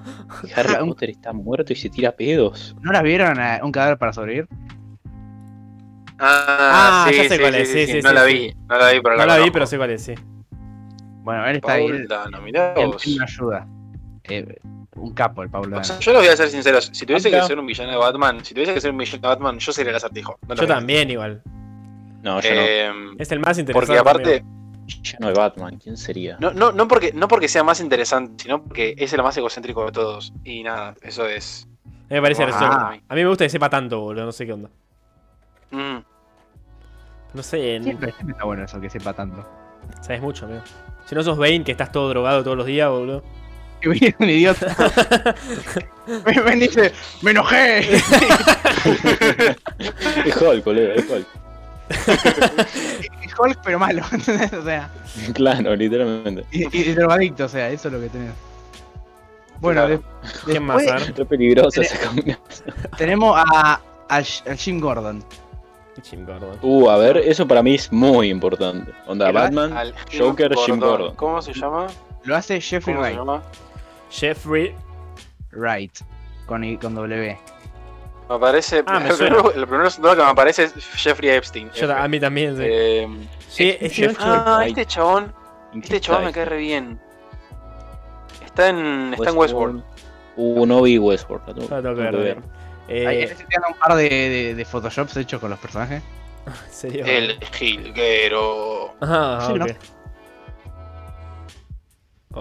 Harry 0.55 0.73
un- 0.81 0.89
Potter 0.89 1.09
está 1.11 1.33
muerto 1.33 1.73
y 1.73 1.75
se 1.75 1.89
tira 1.89 2.11
pedos. 2.11 2.75
¿No 2.81 2.91
las 2.91 3.03
vieron 3.03 3.39
a 3.39 3.59
un 3.63 3.71
cadáver 3.71 3.97
para 3.97 4.13
sobrevivir? 4.13 4.47
Ah, 6.19 7.05
Ah, 7.05 7.07
sí, 7.09 7.15
ya 7.17 7.23
sé 7.23 7.35
sí, 7.35 7.39
cuál 7.41 7.55
es, 7.55 7.67
sí, 7.69 7.73
sí, 7.73 7.85
sí, 7.85 7.91
sí, 7.93 8.01
No 8.01 8.09
sí, 8.09 8.15
la 8.15 8.25
sí. 8.25 8.33
vi, 8.33 8.53
no 8.67 8.77
la 8.77 8.91
vi, 8.91 8.99
pero 9.01 9.17
No 9.17 9.25
la 9.25 9.37
la 9.37 9.43
vi, 9.43 9.51
pero 9.51 9.67
sé 9.67 9.77
cuál 9.77 9.91
es, 9.91 10.01
sí. 10.03 10.15
Bueno, 11.27 11.45
él 11.45 11.55
está 11.57 11.73
ahí. 11.73 11.87
Paul 11.89 12.07
Dano, 12.07 12.41
mirá 12.41 12.73
Él 12.77 12.87
vos. 12.87 13.05
me 13.05 13.21
ayuda. 13.21 13.67
Eh, 14.23 14.59
un 14.95 15.13
capo 15.13 15.43
el 15.43 15.49
Pablo 15.49 15.77
O 15.77 15.83
sea, 15.83 15.99
yo 15.99 16.13
les 16.13 16.21
voy 16.21 16.29
a 16.29 16.37
ser 16.37 16.47
sinceros, 16.47 16.89
si 16.93 17.05
tuviese 17.05 17.27
Acá. 17.27 17.41
que 17.41 17.47
ser 17.47 17.59
un 17.59 17.65
villano 17.65 17.91
de 17.91 17.97
Batman, 17.97 18.45
si 18.45 18.53
tuviese 18.53 18.73
que 18.73 18.79
ser 18.79 18.91
un 18.91 18.97
villano 18.97 19.21
de 19.21 19.27
Batman, 19.27 19.59
yo 19.59 19.73
sería 19.73 19.89
el 19.89 19.97
acertijo. 19.97 20.39
No 20.47 20.55
Yo 20.55 20.65
también 20.65 21.09
igual. 21.11 21.41
No, 22.23 22.39
yo 22.39 22.49
no. 22.55 22.61
Eh, 22.61 22.91
Es 23.19 23.29
el 23.33 23.41
más 23.41 23.57
interesante. 23.59 23.73
porque 23.73 23.97
aparte, 23.99 24.43
Ya 25.01 25.17
no 25.19 25.29
es 25.29 25.37
Batman, 25.37 25.77
¿quién 25.83 25.97
sería? 25.97 26.37
no, 26.39 26.51
no, 26.53 26.71
no, 26.71 26.87
porque, 26.87 27.11
no 27.11 27.27
porque 27.27 27.49
sea 27.49 27.61
más 27.65 27.81
interesante, 27.81 28.43
sino 28.43 28.63
porque 28.63 28.95
es 28.97 29.11
el 29.11 29.21
más 29.21 29.35
egocéntrico 29.35 29.85
de 29.85 29.91
todos. 29.91 30.31
Y 30.45 30.63
nada, 30.63 30.95
eso 31.01 31.25
es. 31.27 31.67
A 31.85 31.89
mí 31.89 32.15
me 32.15 32.21
parece 32.21 32.43
Ah. 32.43 32.45
gracioso. 32.47 32.73
A 33.09 33.15
mí 33.15 33.21
me 33.23 33.27
gusta 33.27 33.43
que 33.43 33.49
sepa 33.49 33.69
tanto, 33.69 33.99
boludo. 33.99 34.23
No 34.25 34.31
sé 34.31 34.45
qué 34.45 34.53
onda. 34.53 34.69
Mm. 35.71 35.97
No 37.33 37.43
sé, 37.43 37.75
n- 37.75 37.83
Siempre, 37.83 38.13
siempre 38.13 38.31
está 38.31 38.45
bueno 38.45 38.63
eso 38.63 38.79
que 38.79 38.89
sepa 38.89 39.11
tanto. 39.11 39.45
sabes 40.01 40.21
mucho, 40.21 40.45
amigo. 40.45 40.61
Si 41.07 41.15
no 41.15 41.23
sos 41.23 41.37
Bane, 41.37 41.63
que 41.63 41.71
estás 41.71 41.91
todo 41.91 42.09
drogado 42.09 42.43
todos 42.43 42.57
los 42.57 42.65
días, 42.65 42.89
boludo. 42.89 43.23
Que 43.81 43.89
viene 43.89 44.15
un 44.19 44.29
idiota. 44.29 44.75
me, 46.45 46.55
dice, 46.55 46.91
me 47.21 47.31
enojé. 47.31 47.95
Es 50.25 50.41
Hulk, 50.41 50.63
colega, 50.63 50.93
es 50.95 51.05
Hulk. 51.09 51.27
Es 53.23 53.33
Hulk, 53.39 53.59
pero 53.63 53.77
malo. 53.79 54.01
¿entendés? 54.11 54.51
o 54.53 54.63
sea, 54.63 54.89
Claro, 55.33 55.75
literalmente. 55.75 56.43
y, 56.51 56.75
y 56.77 56.93
drogadicto, 56.93 57.45
o 57.45 57.49
sea, 57.49 57.69
eso 57.69 57.87
es 57.89 57.93
lo 57.93 57.99
que 58.01 58.09
tenés. 58.09 58.31
Bueno, 59.59 59.81
Claro. 59.85 59.97
de- 59.97 60.03
¿Quién 60.45 60.63
más? 60.63 60.77
después. 60.81 61.09
Está 61.09 61.25
peligrosa 61.25 61.81
esa 61.81 62.07
combinación. 62.07 62.39
tenemos 62.97 63.37
a, 63.37 63.79
a, 64.09 64.17
a 64.17 64.21
Jim 64.55 64.79
Gordon. 64.79 65.23
Jim 66.01 66.25
Gordon. 66.25 66.57
Uh, 66.61 66.89
a 66.89 66.97
ver, 66.97 67.17
eso 67.17 67.47
para 67.47 67.61
mí 67.63 67.75
es 67.75 67.91
muy 67.91 68.29
importante. 68.29 68.91
Onda, 69.07 69.31
Batman, 69.31 69.75
Al 69.75 69.93
Joker, 70.17 70.53
Jim 70.65 70.79
Gordon. 70.79 71.15
¿Cómo 71.15 71.41
se 71.41 71.53
llama? 71.53 71.87
Lo 72.23 72.35
hace 72.35 72.59
Jeffrey 72.61 72.93
¿Cómo 72.95 73.05
se 73.05 73.11
Wright. 73.11 73.19
llama? 73.19 73.43
Jeffrey. 74.09 74.75
Wright. 75.51 75.97
Con, 76.45 76.63
I- 76.63 76.77
con 76.77 76.95
W. 76.95 77.37
Me 78.29 78.35
aparece. 78.35 78.83
Ah, 78.85 78.99
me 78.99 79.09
el, 79.09 79.15
primero, 79.15 79.53
el 79.53 79.67
primero 79.67 79.89
nombre 79.99 80.15
que 80.17 80.23
me 80.23 80.29
aparece 80.29 80.63
es 80.65 80.73
Jeffrey 80.95 81.29
Epstein. 81.29 81.71
Yo, 81.71 81.93
a 81.95 82.07
mí 82.07 82.19
también, 82.19 82.57
sí. 82.57 82.63
Eh, 82.65 83.07
sí, 83.47 83.69
este 83.79 83.89
Jeff- 83.89 84.17
ah, 84.19 84.57
Wright. 84.59 84.77
este 84.77 84.85
chabón. 84.85 85.33
¿En 85.73 85.81
Este 85.83 85.99
chabón 86.01 86.25
me 86.25 86.31
cae 86.31 86.45
re 86.45 86.57
bien. 86.57 86.99
Está 88.45 88.69
en, 88.69 89.13
está 89.13 89.29
en 89.29 89.37
Westworld. 89.37 89.83
Uh, 90.35 90.65
no 90.65 90.81
vi 90.81 90.97
Westworld. 90.97 91.47
la 91.47 91.53
tengo- 91.53 91.67
Ah, 91.75 91.81
tengo 91.81 91.95
que 91.95 92.03
tengo 92.03 92.17
ver. 92.19 92.37
Eh, 92.87 93.23
este 93.23 93.43
tiene 93.45 93.65
un 93.67 93.77
par 93.77 93.95
de, 93.95 94.03
de, 94.09 94.55
de 94.55 94.65
photoshops 94.65 95.17
hechos 95.17 95.39
con 95.41 95.49
los 95.49 95.59
personajes. 95.59 96.01
¿En 96.45 96.71
serio? 96.73 97.05
El 97.05 97.37
Gilguero. 97.53 98.95
Ah, 99.01 99.43
Sí, 99.47 99.53
ok. 99.53 99.57
¿no? 99.59 99.65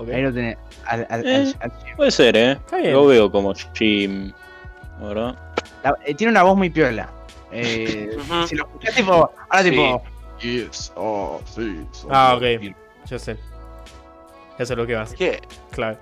Ok. 0.01 0.09
Ahí 0.11 0.23
lo 0.23 0.33
tenés. 0.33 0.59
Al, 0.87 1.07
al- 1.11 1.27
Eh. 1.27 1.55
al-. 1.61 1.73
Puede 1.97 2.11
ser, 2.11 2.37
eh. 2.37 2.53
Está 2.53 2.77
bien. 2.77 2.93
Lo 2.93 3.07
veo 3.07 3.31
como 3.31 3.55
Jim. 3.75 4.33
¿Verdad? 5.01 5.37
La- 5.83 5.97
eh, 6.05 6.15
tiene 6.15 6.31
una 6.33 6.43
voz 6.43 6.57
muy 6.57 6.71
piola. 6.71 7.09
Eh, 7.53 8.17
si 8.49 8.57
lo 8.57 8.65
escuchás 8.67 8.95
tipo. 8.95 9.13
Ahora 9.49 9.63
Sí. 9.63 9.71
tipo. 9.71 10.03
Yes, 10.41 10.93
oh, 10.97 11.41
sí. 11.55 11.87
so 11.93 12.09
Ah, 12.11 12.37
good". 12.39 12.69
ok. 12.69 12.77
Yo 13.09 13.19
sé. 13.19 13.37
Ya 14.59 14.67
sé 14.67 14.77
lo 14.77 14.87
que 14.87 14.95
vas. 14.95 15.15
¿Qué? 15.15 15.41
Claro. 15.71 15.99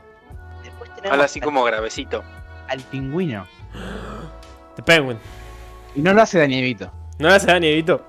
Habla 1.08 1.24
así 1.24 1.38
al- 1.40 1.44
como 1.44 1.62
gravecito. 1.64 2.22
al 2.68 2.80
pingüino. 2.80 3.46
The 4.76 4.82
Penguin. 4.82 5.18
Y 5.94 6.02
no 6.02 6.12
lo 6.12 6.22
hace 6.22 6.38
Dani 6.38 6.58
Evito. 6.58 6.90
¿No 7.18 7.28
le 7.28 7.34
hace 7.34 7.46
daño, 7.46 7.66
Evito? 7.68 8.04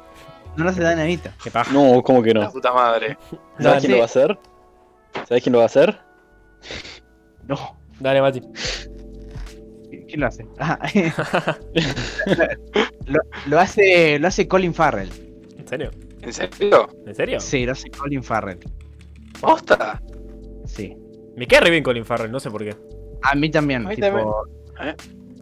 No 0.58 0.64
lo 0.64 0.70
hace 0.72 0.82
Dani 0.82 1.02
Evito. 1.04 1.30
Qué 1.44 1.52
paja. 1.52 1.72
No, 1.72 2.02
¿cómo 2.02 2.24
que 2.24 2.34
La 2.34 2.46
no? 2.46 2.52
puta 2.52 2.74
madre. 2.74 3.18
¿Sabes 3.30 3.42
Dale, 3.60 3.80
quién 3.80 3.92
lo 3.92 3.98
va 4.00 4.04
a 4.04 4.06
hacer? 4.06 4.40
¿Sabes 5.28 5.44
quién 5.44 5.54
lo 5.54 5.60
va 5.60 5.64
a 5.64 5.68
hacer? 5.68 6.00
No. 7.48 7.78
dale, 8.00 8.22
Mati. 8.22 8.42
¿Quién 10.08 10.20
lo 10.20 10.28
hace? 10.28 10.46
Ah, 10.60 10.80
lo, 13.06 13.20
lo 13.48 13.60
hace. 13.60 14.18
Lo 14.20 14.28
hace 14.28 14.48
Colin 14.48 14.74
Farrell. 14.74 15.10
¿En 15.58 15.68
serio? 15.68 15.92
¿En 16.22 16.34
serio? 16.34 16.90
¿En 17.06 17.16
serio? 17.16 17.40
Sí, 17.40 17.66
lo 17.66 17.74
hace 17.74 17.90
Colin 17.92 18.24
Farrell. 18.24 18.60
¿Posta? 19.40 20.02
Sí. 20.66 20.98
Me 21.36 21.46
cae 21.48 21.60
re 21.60 21.70
bien 21.70 21.84
Colin 21.84 22.06
Farrell, 22.06 22.32
no 22.32 22.40
sé 22.40 22.50
por 22.50 22.64
qué. 22.64 22.76
A 23.22 23.36
mí 23.36 23.50
también. 23.52 23.86
A 23.86 23.90
mí 23.90 23.96
tipo, 23.96 24.46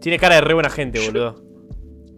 Tiene 0.03 0.19
cara 0.19 0.35
de 0.35 0.41
re 0.41 0.53
buena 0.53 0.69
gente, 0.69 0.99
boludo. 0.99 1.41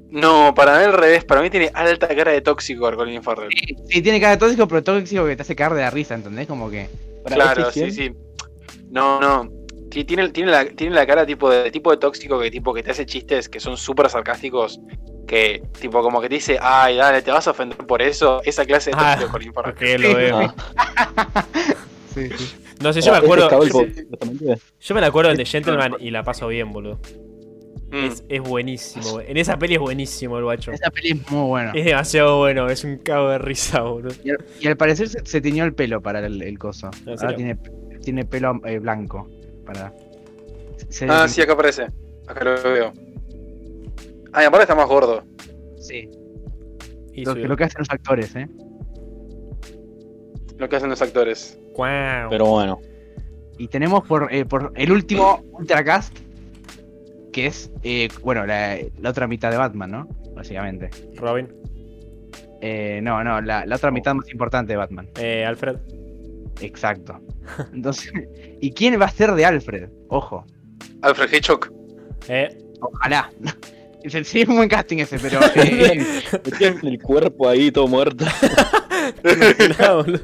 No, 0.09 0.53
para 0.55 0.77
mí 0.79 0.83
al 0.85 0.93
revés. 0.93 1.23
Para 1.23 1.41
mí 1.41 1.51
tiene 1.51 1.69
alta 1.73 2.07
cara 2.07 2.31
de 2.31 2.41
tóxico 2.41 2.89
el 2.89 2.95
Colin 2.95 3.21
Farrell. 3.21 3.51
Sí, 3.51 3.75
sí, 3.87 4.01
tiene 4.01 4.19
cara 4.19 4.31
de 4.31 4.37
tóxico, 4.37 4.67
pero 4.67 4.83
tóxico 4.83 5.23
que 5.25 5.35
te 5.35 5.43
hace 5.43 5.55
caer 5.55 5.73
de 5.75 5.81
la 5.81 5.91
risa, 5.91 6.15
¿entendés? 6.15 6.47
Como 6.47 6.69
que. 6.71 6.89
Claro, 7.25 7.67
¿Este 7.69 7.91
sí, 7.91 8.09
sí. 8.09 8.13
No, 8.89 9.19
no. 9.19 9.49
Ti- 9.91 10.03
Tiene, 10.03 10.29
tiene, 10.29 10.49
la, 10.51 10.65
tiene 10.65 10.95
la 10.95 11.05
cara 11.05 11.27
tipo 11.27 11.47
de 11.49 11.69
tipo 11.69 11.91
de 11.91 11.97
tóxico 11.97 12.39
que 12.39 12.49
tipo 12.49 12.73
que 12.73 12.81
te 12.81 12.89
hace 12.91 13.05
chistes 13.05 13.47
que 13.49 13.59
son 13.59 13.77
súper 13.77 14.09
sarcásticos. 14.09 14.79
Que 15.27 15.61
tipo 15.79 16.01
como 16.01 16.21
que 16.21 16.29
te 16.29 16.35
dice, 16.35 16.57
ay, 16.59 16.97
dale, 16.97 17.21
te 17.21 17.29
vas 17.29 17.47
a 17.47 17.51
ofender 17.51 17.77
por 17.85 18.01
eso. 18.01 18.41
Esa 18.45 18.65
clase 18.65 18.89
de 18.89 18.95
Ah, 18.99 19.11
tóxico 19.15 19.25
de 19.27 19.31
Colin 19.31 19.53
Farrell. 19.53 19.73
Porque 19.75 19.97
lo 19.99 20.15
veo. 20.15 20.53
Ah, 20.75 21.45
Sí, 22.15 22.29
sí. 22.37 22.55
No 22.81 22.93
sé, 22.93 23.01
yo 23.01 23.11
me 23.11 23.17
este 23.17 23.25
acuerdo. 23.25 23.63
es 23.63 23.73
Yo, 24.79 24.95
me 24.95 25.01
la 25.01 25.07
acuerdo 25.07 25.31
de 25.31 25.37
The 25.37 25.45
Gentleman 25.45 25.95
y 25.99 26.11
la 26.11 26.23
paso 26.23 26.47
bien, 26.47 26.71
boludo. 26.71 26.99
Mm. 27.95 28.05
Es, 28.05 28.23
es 28.27 28.41
buenísimo. 28.41 29.21
En 29.21 29.37
esa 29.37 29.57
peli 29.57 29.75
es 29.75 29.79
buenísimo 29.79 30.37
el 30.37 30.43
guacho. 30.43 30.71
Esa 30.71 30.89
peli 30.91 31.11
es 31.11 31.31
muy 31.31 31.47
buena. 31.47 31.71
Es 31.73 31.85
demasiado 31.85 32.39
bueno, 32.39 32.69
es 32.69 32.83
un 32.83 32.97
cago 32.97 33.29
de 33.29 33.37
risa, 33.37 33.81
boludo. 33.81 34.13
Y 34.23 34.31
al, 34.31 34.45
y 34.59 34.67
al 34.67 34.75
parecer 34.75 35.07
se, 35.07 35.25
se 35.25 35.39
tiñó 35.41 35.63
el 35.63 35.73
pelo 35.73 36.01
para 36.01 36.25
el, 36.25 36.41
el 36.41 36.59
coso. 36.59 36.89
¿En 37.03 37.09
Ahora 37.09 37.17
serio? 37.21 37.35
tiene, 37.37 37.57
tiene 38.01 38.25
pelo 38.25 38.59
eh, 38.65 38.79
blanco. 38.79 39.29
Para. 39.65 39.93
se- 40.89 41.07
Ah, 41.09 41.27
sí, 41.27 41.41
acá 41.41 41.53
aparece. 41.53 41.87
Acá 42.27 42.43
lo 42.43 42.61
veo. 42.63 42.93
Ah, 44.33 44.43
y 44.43 44.45
aparte 44.45 44.63
está 44.63 44.75
más 44.75 44.87
gordo. 44.87 45.23
sí. 45.79 46.09
Y 47.13 47.23
Lo, 47.23 47.33
que- 47.33 47.47
lo 47.47 47.55
que 47.55 47.63
hacen 47.63 47.79
los 47.79 47.89
actores, 47.89 48.35
¿eh? 48.35 48.49
Lo 50.57 50.67
que 50.69 50.75
hacen 50.75 50.89
los 50.89 51.01
actores. 51.01 51.57
Pero 52.29 52.45
bueno. 52.45 52.79
Y 53.57 53.67
tenemos 53.69 54.05
por, 54.05 54.33
eh, 54.33 54.43
por 54.45 54.73
el 54.75 54.91
último 54.91 55.41
Ultracast, 55.53 56.17
que 57.35 57.47
es, 57.47 57.69
eh, 57.83 58.07
bueno, 58.23 58.45
la, 58.45 58.77
la 58.97 59.09
otra 59.09 59.27
mitad 59.27 59.51
de 59.51 59.57
Batman, 59.57 59.91
¿no? 59.91 60.07
Básicamente. 60.33 60.89
Robin. 61.17 61.53
Eh, 62.61 63.01
no, 63.03 63.25
no, 63.25 63.41
la, 63.41 63.65
la 63.65 63.75
otra 63.75 63.91
mitad 63.91 64.15
más 64.15 64.31
importante 64.31 64.71
de 64.71 64.77
Batman. 64.77 65.09
Eh, 65.19 65.43
Alfred. 65.43 65.75
Exacto. 66.61 67.19
Entonces, 67.73 68.13
¿y 68.61 68.71
quién 68.71 68.97
va 69.01 69.07
a 69.07 69.11
ser 69.11 69.33
de 69.33 69.43
Alfred? 69.43 69.89
Ojo, 70.07 70.45
Alfred 71.01 71.33
Hitchcock. 71.33 71.73
Eh. 72.29 72.57
ojalá. 72.79 73.29
Sí, 74.07 74.39
es 74.39 74.47
un 74.47 74.55
buen 74.55 74.69
casting 74.69 74.99
ese, 74.99 75.19
pero. 75.19 75.41
eh, 75.55 76.05
Tiene 76.57 76.79
el 76.83 77.01
cuerpo 77.01 77.49
ahí 77.49 77.69
todo 77.69 77.89
muerto. 77.89 78.23
no, 79.81 79.95
boludo. 79.97 80.21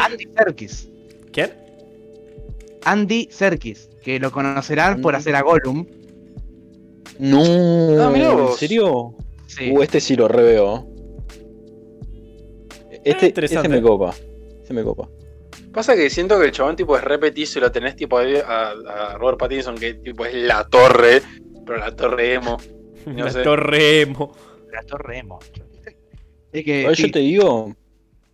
Andy 0.00 0.26
Serkis. 0.34 0.88
¿Quién? 1.32 1.63
Andy 2.84 3.28
Serkis, 3.30 3.88
que 4.02 4.18
lo 4.18 4.30
conocerán 4.30 5.00
por 5.00 5.14
hacer 5.14 5.34
a 5.36 5.42
Gollum. 5.42 5.86
No, 7.18 7.42
Ah, 8.02 8.10
mirá 8.10 8.32
¿en 8.32 8.48
serio? 8.56 9.14
Sí. 9.46 9.70
Uh, 9.70 9.82
este 9.82 10.00
sí 10.00 10.16
lo 10.16 10.26
reveo. 10.28 10.86
Este, 12.90 13.10
este 13.10 13.26
interesante. 13.26 13.68
me 13.68 13.82
copa. 13.82 14.14
Este 14.62 14.72
me 14.74 14.82
copa. 14.82 15.08
Pasa 15.72 15.94
que 15.94 16.08
siento 16.08 16.38
que 16.38 16.46
el 16.46 16.52
chabón 16.52 16.76
tipo 16.76 16.96
es 16.96 17.02
repetizo 17.04 17.58
y 17.58 17.62
lo 17.62 17.70
tenés 17.72 17.96
tipo 17.96 18.16
ahí 18.18 18.36
a, 18.36 18.70
a 18.70 19.18
Robert 19.18 19.38
Pattinson 19.38 19.76
que 19.76 19.94
tipo 19.94 20.24
es 20.24 20.34
la 20.34 20.64
torre, 20.68 21.20
pero 21.66 21.78
la 21.78 21.94
torre 21.94 22.34
emo. 22.34 22.56
No 23.06 23.26
la 23.26 23.30
sé. 23.30 23.42
Torre 23.42 24.00
Emo. 24.00 24.32
La 24.72 24.82
Torre 24.82 25.18
Emo. 25.18 25.38
Es 26.52 26.64
que. 26.64 26.90
Sí, 26.94 27.02
yo 27.02 27.10
te 27.12 27.18
digo, 27.18 27.74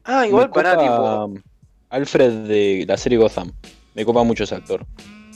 Ah, 0.05 0.25
igual 0.29 0.49
para 0.51 0.79
tipo. 0.79 1.35
Alfred 1.89 2.47
de 2.47 2.85
la 2.87 2.97
serie 2.97 3.19
Gotham. 3.19 3.51
Me 4.01 4.07
copa 4.07 4.23
mucho 4.25 4.45
ese 4.45 4.55
actor. 4.55 4.87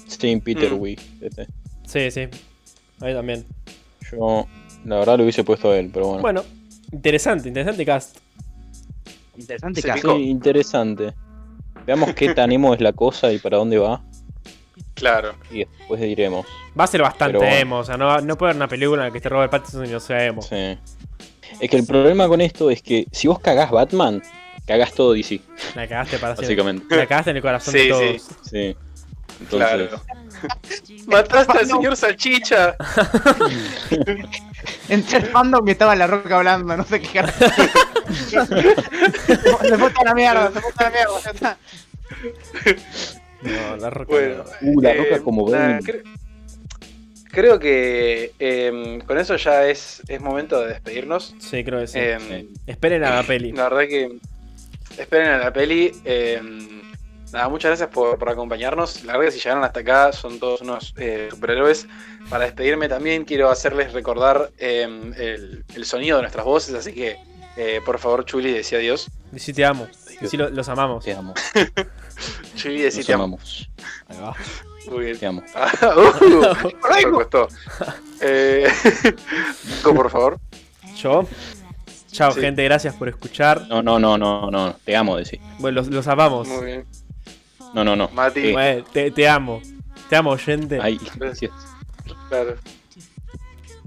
Saint 0.07 0.43
Peter 0.43 0.73
Mm. 0.73 0.81
Wick. 0.81 1.01
este. 1.21 1.47
Sí, 1.87 2.11
sí. 2.11 2.29
Ahí 3.03 3.13
también. 3.13 3.45
Yo, 4.11 4.47
la 4.87 4.99
verdad, 5.01 5.19
lo 5.19 5.25
hubiese 5.25 5.45
puesto 5.45 5.71
a 5.71 5.77
él, 5.79 5.91
pero 5.93 6.07
bueno. 6.07 6.23
Bueno, 6.23 6.45
interesante, 6.93 7.49
interesante 7.49 7.85
cast. 7.85 8.17
Interesante 9.37 9.83
Se 9.83 9.93
picó. 9.93 10.17
Sí, 10.17 10.23
interesante. 10.31 11.13
Veamos 11.87 12.15
qué 12.15 12.33
tan 12.33 12.53
emo 12.53 12.73
es 12.73 12.81
la 12.81 12.95
cosa 12.95 13.31
y 13.33 13.39
para 13.39 13.59
dónde 13.59 13.77
va. 13.77 14.03
Claro. 14.95 15.35
Y 15.51 15.59
después 15.67 16.01
diremos. 16.01 16.47
Va 16.79 16.85
a 16.85 16.87
ser 16.87 17.03
bastante 17.03 17.37
bueno. 17.37 17.55
emo, 17.55 17.79
o 17.81 17.85
sea, 17.85 17.99
no, 17.99 18.19
no 18.23 18.39
puede 18.39 18.53
haber 18.53 18.57
una 18.63 18.69
película 18.69 19.03
en 19.03 19.09
la 19.09 19.13
que 19.13 19.19
esté 19.19 19.29
Robert 19.29 19.51
Pattinson 19.51 19.85
y 19.85 19.91
no 19.91 20.01
sea 20.01 20.25
emo. 20.25 20.41
Sí. 20.41 20.79
Es 21.61 21.69
que 21.71 21.77
el 21.77 21.85
problema 21.87 22.29
con 22.29 22.41
esto 22.41 22.71
es 22.71 22.81
que 22.81 23.07
si 23.13 23.29
vos 23.29 23.39
cagás 23.41 23.71
Batman, 23.71 24.23
cagás 24.67 24.93
todo 24.95 25.13
DC, 25.13 25.41
La 25.75 25.87
cagaste 25.89 26.19
para 26.19 26.35
básicamente. 26.35 26.97
La 26.97 27.07
cagaste 27.07 27.31
en 27.31 27.37
el 27.37 27.43
corazón 27.43 27.73
Sí, 27.73 27.79
de 27.81 27.89
todos. 27.89 28.23
sí. 28.23 28.35
Sí. 28.51 28.77
Entonces, 29.41 29.69
Claro. 29.69 29.89
Mataste 31.07 31.59
al 31.59 31.67
señor 31.67 31.97
Salchicha. 31.97 32.77
Entre 34.89 35.19
el 35.19 35.27
fandom 35.27 35.65
que 35.65 35.73
estaba 35.73 35.97
la 35.97 36.07
roca 36.07 36.37
hablando, 36.37 36.77
no 36.77 36.85
sé 36.85 37.01
qué 37.01 37.09
cara. 37.09 37.33
se 38.29 38.47
fue 39.79 39.91
toda 39.91 40.05
la 40.05 40.15
mierda, 40.15 40.53
se 40.53 40.61
fue 40.61 40.73
toda 40.73 40.91
la 40.91 40.93
mierda. 40.97 41.21
ya 41.25 41.31
está. 41.31 41.57
No, 43.43 43.77
la 43.77 43.91
roca. 43.91 44.13
Bueno, 44.13 44.45
Uh, 44.63 44.81
la 44.81 44.93
eh, 44.93 44.97
roca 44.97 45.21
como 45.23 45.51
nada, 45.51 45.67
ven. 45.69 45.81
cre- 45.81 46.03
creo 47.31 47.59
que 47.59 48.33
em, 48.39 49.01
con 49.01 49.19
eso 49.19 49.37
ya 49.37 49.67
es, 49.67 50.03
es 50.09 50.21
momento 50.21 50.61
de 50.61 50.69
despedirnos. 50.69 51.35
Sí, 51.39 51.65
creo 51.65 51.81
que 51.81 51.87
sí. 51.89 51.99
Em, 51.99 52.21
Sí. 52.29 52.51
Esperen 52.67 53.05
a 53.05 53.17
la 53.17 53.23
peli. 53.23 53.53
La 53.53 53.65
verdad 53.69 53.89
que 53.89 54.19
esperen 54.99 55.29
a 55.29 55.39
la 55.39 55.53
peli. 55.53 55.93
em, 56.05 56.83
nada, 57.33 57.49
muchas 57.49 57.71
gracias 57.71 57.89
por, 57.91 58.19
por 58.19 58.29
acompañarnos. 58.29 59.05
La 59.05 59.15
verdad 59.15 59.27
que 59.33 59.33
si 59.33 59.39
llegaron 59.45 59.65
hasta 59.65 59.81
acá 59.81 60.13
son 60.13 60.39
todos 60.39 60.61
unos 60.63 60.95
eh, 60.99 61.29
superhéroes. 61.31 61.87
Para 62.31 62.45
despedirme 62.45 62.89
también 62.89 63.25
quiero 63.25 63.51
hacerles 63.51 63.93
recordar 63.93 64.51
em, 64.59 65.13
el, 65.15 65.65
el 65.75 65.85
sonido 65.85 66.17
de 66.17 66.23
nuestras 66.23 66.45
voces, 66.47 66.75
así 66.75 66.93
que 66.95 67.17
eh, 67.57 67.81
por 67.85 67.99
favor 67.99 68.25
Chuli 68.25 68.53
decía 68.53 68.79
adiós. 68.79 69.11
Sí, 69.37 69.53
te 69.53 69.65
amo. 69.65 69.87
Sí, 70.29 70.37
lo- 70.37 70.49
los 70.51 70.69
amamos. 70.69 71.05
Te 71.05 71.13
amo. 71.13 71.35
Chuli 72.57 72.81
decía 72.83 73.01
Nos 73.01 73.07
te 73.07 73.13
amo. 73.13 73.25
amamos. 73.25 73.71
Ahí 74.09 74.19
va. 74.21 74.35
Muy 74.91 75.05
bien. 75.07 75.19
Te 75.19 75.27
amo. 75.27 75.43
Ah, 75.55 75.95
uh. 75.97 77.49
Eh, 78.21 78.67
por 79.83 80.09
favor. 80.11 80.39
Yo. 80.97 81.27
Chao, 82.15 82.33
Sí. 82.33 82.41
gente. 82.41 82.63
Gracias 82.63 82.95
por 82.95 83.09
escuchar. 83.09 83.67
No, 83.69 83.83
no, 83.83 83.99
no, 83.99 84.17
no, 84.17 84.49
no. 84.51 84.77
Te 84.85 84.95
amo, 84.97 85.17
decir. 85.17 85.41
Bueno, 85.59 85.81
los, 85.81 85.89
los 85.89 86.07
amamos. 86.07 86.47
Muy 86.47 86.65
bien. 86.67 86.87
No, 87.75 87.83
no, 87.83 87.97
no. 87.97 88.09
Mati. 88.13 88.49
Eh, 88.49 88.53
Bueno, 88.53 88.85
te, 88.93 89.11
te 89.11 89.29
amo. 89.29 89.61
Te 90.09 90.15
amo, 90.17 90.31
oyente. 90.31 90.79
Ay, 90.81 90.99
gracias. 91.17 91.51
Claro. 92.29 92.55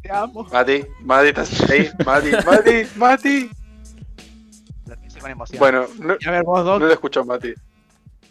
Te 0.01 0.11
amo. 0.11 0.43
Mati, 0.51 0.83
Mati, 1.01 1.27
¿estás 1.29 1.69
ahí? 1.69 1.89
Mati, 2.05 2.31
Mati, 2.45 2.87
Mati. 2.97 3.49
Lo. 5.53 5.59
Bueno, 5.59 5.85
no, 5.99 6.17
a 6.25 6.31
ver, 6.31 6.43
vos 6.43 6.65
dos. 6.65 6.79
no 6.81 6.85
lo 6.87 6.93
escucho, 6.93 7.23
Mati. 7.25 7.53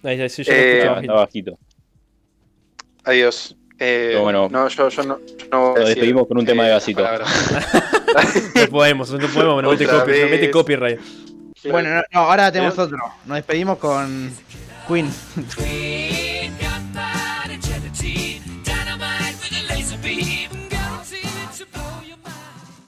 Ahí, 0.02 0.20
ahí, 0.20 0.28
sí, 0.28 0.44
yo 0.44 0.52
lo 0.52 0.58
Eh, 0.58 0.78
escucho 0.82 1.00
Está, 1.00 1.12
bajito. 1.14 1.58
Adiós. 3.04 3.56
Eh, 3.78 4.08
Pero 4.12 4.22
bueno. 4.22 4.48
no, 4.50 4.68
yo, 4.68 4.88
yo 4.88 5.02
no, 5.04 5.18
yo 5.18 5.46
no 5.50 5.60
voy 5.60 5.66
a 5.68 5.68
Nos 5.70 5.74
decir, 5.80 5.86
despedimos 5.96 6.26
con 6.28 6.38
un 6.38 6.46
tema 6.46 6.64
de 6.64 6.70
eh, 6.70 6.72
Gasito. 6.72 7.02
palabras. 7.02 7.30
No 8.54 8.68
podemos, 8.68 9.10
no 9.10 9.28
podemos, 9.28 9.62
nos 9.62 9.72
mete, 9.72 9.86
copy- 9.86 10.20
nos 10.20 10.30
mete 10.30 10.50
copyright. 10.50 11.00
Bueno, 11.70 11.90
no, 11.96 12.02
no, 12.12 12.20
ahora 12.20 12.52
tenemos 12.52 12.76
¿Eh? 12.78 12.80
otro. 12.82 12.98
Nos 13.24 13.36
despedimos 13.36 13.78
con 13.78 14.30
Queen. 14.86 15.10
Queen 15.56 15.95